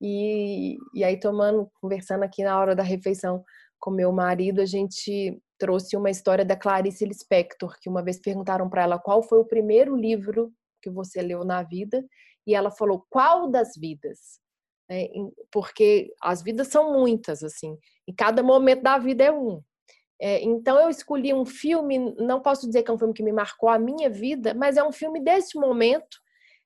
E, 0.00 0.76
e 0.94 1.04
aí 1.04 1.18
tomando, 1.18 1.70
conversando 1.80 2.24
aqui 2.24 2.42
na 2.42 2.58
hora 2.58 2.74
da 2.74 2.82
refeição 2.82 3.44
com 3.78 3.90
meu 3.90 4.12
marido, 4.12 4.60
a 4.60 4.66
gente 4.66 5.40
trouxe 5.58 5.96
uma 5.96 6.10
história 6.10 6.44
da 6.44 6.56
Clarice 6.56 7.04
Lispector, 7.04 7.78
que 7.80 7.88
uma 7.88 8.02
vez 8.02 8.18
perguntaram 8.18 8.68
para 8.68 8.82
ela 8.82 8.98
qual 8.98 9.22
foi 9.22 9.38
o 9.38 9.44
primeiro 9.44 9.94
livro 9.94 10.52
que 10.82 10.90
você 10.90 11.22
leu 11.22 11.44
na 11.44 11.62
vida, 11.62 12.04
e 12.46 12.54
ela 12.54 12.70
falou 12.70 13.06
qual 13.08 13.50
das 13.50 13.72
vidas? 13.76 14.40
É, 14.90 15.08
porque 15.50 16.12
as 16.20 16.42
vidas 16.42 16.68
são 16.68 16.92
muitas, 16.92 17.42
assim, 17.42 17.78
e 18.06 18.12
cada 18.12 18.42
momento 18.42 18.82
da 18.82 18.98
vida 18.98 19.24
é 19.24 19.32
um. 19.32 19.62
É, 20.20 20.42
então 20.42 20.78
eu 20.78 20.88
escolhi 20.88 21.34
um 21.34 21.44
filme, 21.44 21.98
não 22.16 22.40
posso 22.40 22.66
dizer 22.66 22.82
que 22.82 22.90
é 22.90 22.94
um 22.94 22.98
filme 22.98 23.14
que 23.14 23.22
me 23.22 23.32
marcou 23.32 23.68
a 23.68 23.78
minha 23.78 24.08
vida, 24.08 24.54
mas 24.54 24.76
é 24.76 24.84
um 24.84 24.92
filme 24.92 25.20
desse 25.20 25.58
momento 25.58 26.18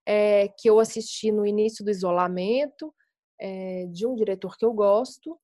é, 0.07 0.49
que 0.49 0.69
eu 0.69 0.79
assisti 0.79 1.31
no 1.31 1.47
início 1.47 1.85
do 1.85 1.91
isolamento, 1.91 2.95
é, 3.41 3.87
de 3.87 4.07
um 4.07 4.15
diretor 4.15 4.57
que 4.57 4.65
eu 4.65 4.73
gosto 4.73 5.39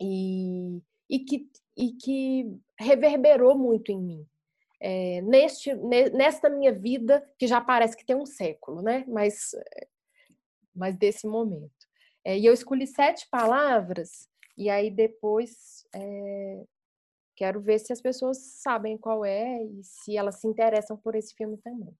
e, 0.00 0.80
e, 1.08 1.18
que, 1.20 1.48
e 1.76 1.92
que 1.92 2.58
reverberou 2.78 3.56
muito 3.56 3.90
em 3.90 4.00
mim. 4.00 4.26
É, 4.80 5.20
neste, 5.22 5.74
nesta 5.74 6.48
minha 6.48 6.72
vida, 6.72 7.26
que 7.38 7.46
já 7.46 7.60
parece 7.60 7.96
que 7.96 8.06
tem 8.06 8.14
um 8.14 8.26
século, 8.26 8.80
né? 8.80 9.04
Mas, 9.08 9.50
mas 10.74 10.96
desse 10.96 11.26
momento. 11.26 11.77
É, 12.28 12.38
e 12.38 12.44
eu 12.44 12.52
escolhi 12.52 12.86
sete 12.86 13.26
palavras, 13.30 14.28
e 14.54 14.68
aí 14.68 14.90
depois 14.90 15.86
é, 15.94 16.62
quero 17.34 17.58
ver 17.58 17.78
se 17.78 17.90
as 17.90 18.02
pessoas 18.02 18.36
sabem 18.36 18.98
qual 18.98 19.24
é 19.24 19.64
e 19.64 19.82
se 19.82 20.14
elas 20.14 20.38
se 20.38 20.46
interessam 20.46 20.94
por 20.94 21.14
esse 21.14 21.34
filme 21.34 21.56
também. 21.56 21.96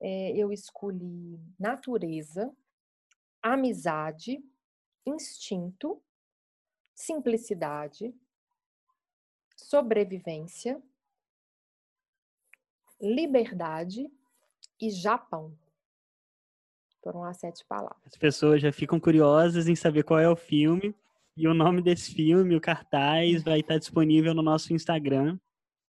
É, 0.00 0.36
eu 0.36 0.52
escolhi 0.52 1.36
natureza, 1.58 2.54
amizade, 3.42 4.40
instinto, 5.04 6.00
simplicidade, 6.94 8.14
sobrevivência, 9.56 10.80
liberdade 13.00 14.08
e 14.80 14.90
Japão. 14.90 15.58
Foram 17.02 17.24
as 17.24 17.38
sete 17.38 17.64
palavras. 17.68 18.00
As 18.04 18.16
pessoas 18.16 18.60
já 18.60 18.72
ficam 18.72 18.98
curiosas 18.98 19.68
em 19.68 19.74
saber 19.74 20.02
qual 20.02 20.18
é 20.18 20.28
o 20.28 20.36
filme. 20.36 20.94
E 21.36 21.46
o 21.46 21.54
nome 21.54 21.80
desse 21.80 22.12
filme, 22.12 22.56
o 22.56 22.60
cartaz, 22.60 23.42
vai 23.44 23.60
estar 23.60 23.78
disponível 23.78 24.34
no 24.34 24.42
nosso 24.42 24.72
Instagram. 24.72 25.38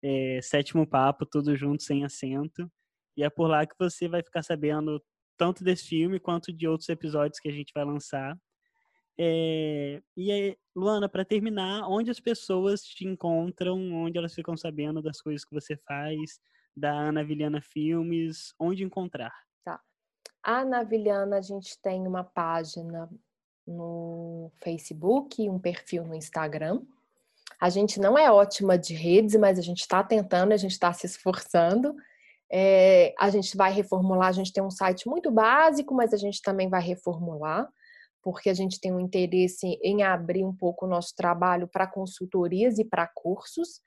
É, 0.03 0.41
Sétimo 0.43 0.87
Papo, 0.87 1.25
tudo 1.25 1.57
junto, 1.57 1.83
sem 1.83 2.05
acento. 2.05 2.71
E 3.17 3.25
é 3.25 3.31
por 3.31 3.49
lá 3.49 3.67
que 3.67 3.75
você 3.79 4.07
vai 4.07 4.23
ficar 4.23 4.43
sabendo 4.43 5.03
tanto 5.39 5.65
desse 5.65 5.89
filme 5.89 6.21
quanto 6.21 6.53
de 6.53 6.69
outros 6.69 6.89
episódios 6.89 7.41
que 7.41 7.49
a 7.49 7.53
gente 7.53 7.73
vai 7.75 7.85
lançar. 7.85 8.37
É, 9.19 10.01
e 10.17 10.31
aí, 10.31 10.57
Luana, 10.77 11.09
para 11.09 11.25
terminar, 11.25 11.89
onde 11.89 12.11
as 12.11 12.21
pessoas 12.21 12.83
te 12.83 13.05
encontram, 13.05 13.93
onde 13.93 14.19
elas 14.19 14.35
ficam 14.35 14.57
sabendo 14.57 15.03
das 15.03 15.21
coisas 15.21 15.45
que 15.45 15.55
você 15.55 15.77
faz, 15.79 16.39
da 16.77 16.93
Ana 16.93 17.25
Viliana 17.25 17.61
Filmes, 17.61 18.55
onde 18.61 18.85
encontrar? 18.85 19.33
A 20.43 20.65
Navilhana, 20.65 21.39
a 21.39 21.41
gente 21.41 21.79
tem 21.81 22.07
uma 22.07 22.25
página 22.25 23.09
no 23.67 24.51
Facebook, 24.63 25.49
um 25.49 25.59
perfil 25.59 26.05
no 26.05 26.15
Instagram. 26.15 26.81
A 27.61 27.69
gente 27.69 28.01
não 28.01 28.17
é 28.17 28.31
ótima 28.31 28.79
de 28.79 28.95
redes, 28.95 29.35
mas 29.37 29.59
a 29.59 29.63
gente 29.63 29.81
está 29.81 30.03
tentando, 30.03 30.53
a 30.53 30.57
gente 30.57 30.73
está 30.73 30.93
se 30.93 31.07
esforçando. 31.07 31.95
É, 32.51 33.15
a 33.19 33.29
gente 33.29 33.57
vai 33.57 33.73
reformular, 33.73 34.29
a 34.29 34.33
gente 34.33 34.53
tem 34.53 34.63
um 34.63 34.71
site 34.71 35.07
muito 35.09 35.31
básico, 35.31 35.95
mas 35.95 36.15
a 36.15 36.17
gente 36.17 36.41
também 36.41 36.69
vai 36.69 36.81
reformular, 36.81 37.69
porque 38.23 38.49
a 38.49 38.55
gente 38.55 38.81
tem 38.81 38.93
um 38.93 39.01
interesse 39.01 39.79
em 39.83 40.03
abrir 40.03 40.45
um 40.45 40.55
pouco 40.55 40.87
o 40.87 40.89
nosso 40.89 41.15
trabalho 41.15 41.69
para 41.69 41.87
consultorias 41.87 42.79
e 42.79 42.85
para 42.85 43.07
cursos. 43.07 43.83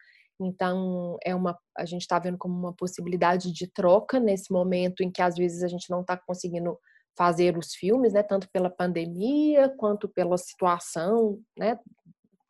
Então, 0.46 1.18
é 1.24 1.36
uma, 1.36 1.58
a 1.78 1.86
gente 1.86 2.02
está 2.02 2.18
vendo 2.20 2.38
como 2.38 2.58
uma 2.58 2.74
possibilidade 2.74 3.52
de 3.52 3.68
troca 3.68 4.20
nesse 4.20 4.52
momento 4.52 5.02
em 5.02 5.12
que 5.12 5.22
às 5.22 5.36
vezes 5.36 5.64
a 5.64 5.68
gente 5.68 5.90
não 5.90 6.02
está 6.02 6.18
conseguindo 6.18 6.78
fazer 7.18 7.58
os 7.58 7.74
filmes, 7.74 8.14
né, 8.14 8.24
tanto 8.24 8.50
pela 8.52 8.70
pandemia 8.70 9.70
quanto 9.78 10.08
pela 10.08 10.38
situação, 10.38 11.40
né, 11.58 11.78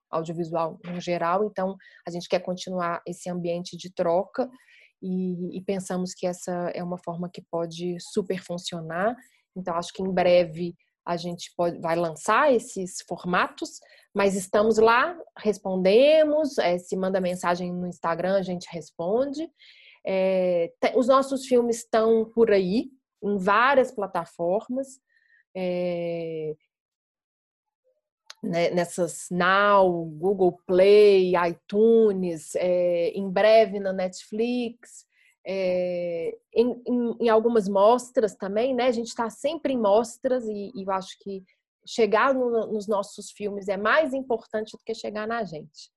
audiovisual 0.09 0.77
em 0.85 0.99
geral. 1.01 1.45
Então, 1.45 1.75
a 2.07 2.11
gente 2.11 2.29
quer 2.29 2.39
continuar 2.39 3.01
esse 3.07 3.29
ambiente 3.29 3.75
de 3.75 3.91
troca 3.93 4.49
e, 5.01 5.57
e 5.57 5.61
pensamos 5.61 6.13
que 6.13 6.27
essa 6.27 6.71
é 6.75 6.83
uma 6.83 6.97
forma 6.97 7.29
que 7.31 7.41
pode 7.49 7.97
super 7.99 8.41
funcionar. 8.43 9.15
Então, 9.55 9.75
acho 9.75 9.91
que 9.93 10.03
em 10.03 10.13
breve 10.13 10.75
a 11.05 11.17
gente 11.17 11.51
pode, 11.55 11.79
vai 11.79 11.95
lançar 11.95 12.53
esses 12.53 13.01
formatos, 13.07 13.79
mas 14.13 14.35
estamos 14.35 14.77
lá, 14.77 15.17
respondemos, 15.37 16.57
é, 16.57 16.77
se 16.77 16.95
manda 16.95 17.21
mensagem 17.21 17.73
no 17.73 17.87
Instagram, 17.87 18.35
a 18.35 18.41
gente 18.41 18.67
responde. 18.71 19.49
É, 20.05 20.71
os 20.95 21.07
nossos 21.07 21.45
filmes 21.45 21.77
estão 21.77 22.25
por 22.33 22.51
aí, 22.51 22.89
em 23.23 23.37
várias 23.37 23.91
plataformas, 23.91 24.99
é, 25.55 26.55
né, 28.43 28.71
nessas 28.71 29.27
Now, 29.29 30.05
Google 30.05 30.59
Play, 30.65 31.33
iTunes, 31.47 32.55
em 32.55 33.29
breve 33.29 33.79
na 33.79 33.93
Netflix 33.93 35.05
é, 35.45 36.37
em, 36.53 36.81
em, 36.87 37.17
em, 37.21 37.29
algumas 37.29 37.67
mostras 37.67 38.35
também, 38.35 38.75
né? 38.75 38.87
A 38.87 38.91
gente 38.91 39.07
está 39.07 39.29
sempre 39.29 39.73
em 39.73 39.77
mostras 39.77 40.45
e, 40.45 40.71
e, 40.75 40.83
eu 40.83 40.91
acho 40.91 41.17
que 41.19 41.43
chegar 41.85 42.33
no, 42.33 42.67
nos 42.67 42.87
nossos 42.87 43.31
filmes 43.31 43.67
é 43.67 43.77
mais 43.77 44.13
importante 44.13 44.71
do 44.71 44.83
que 44.85 44.93
chegar 44.93 45.27
na 45.27 45.43
gente. 45.43 45.91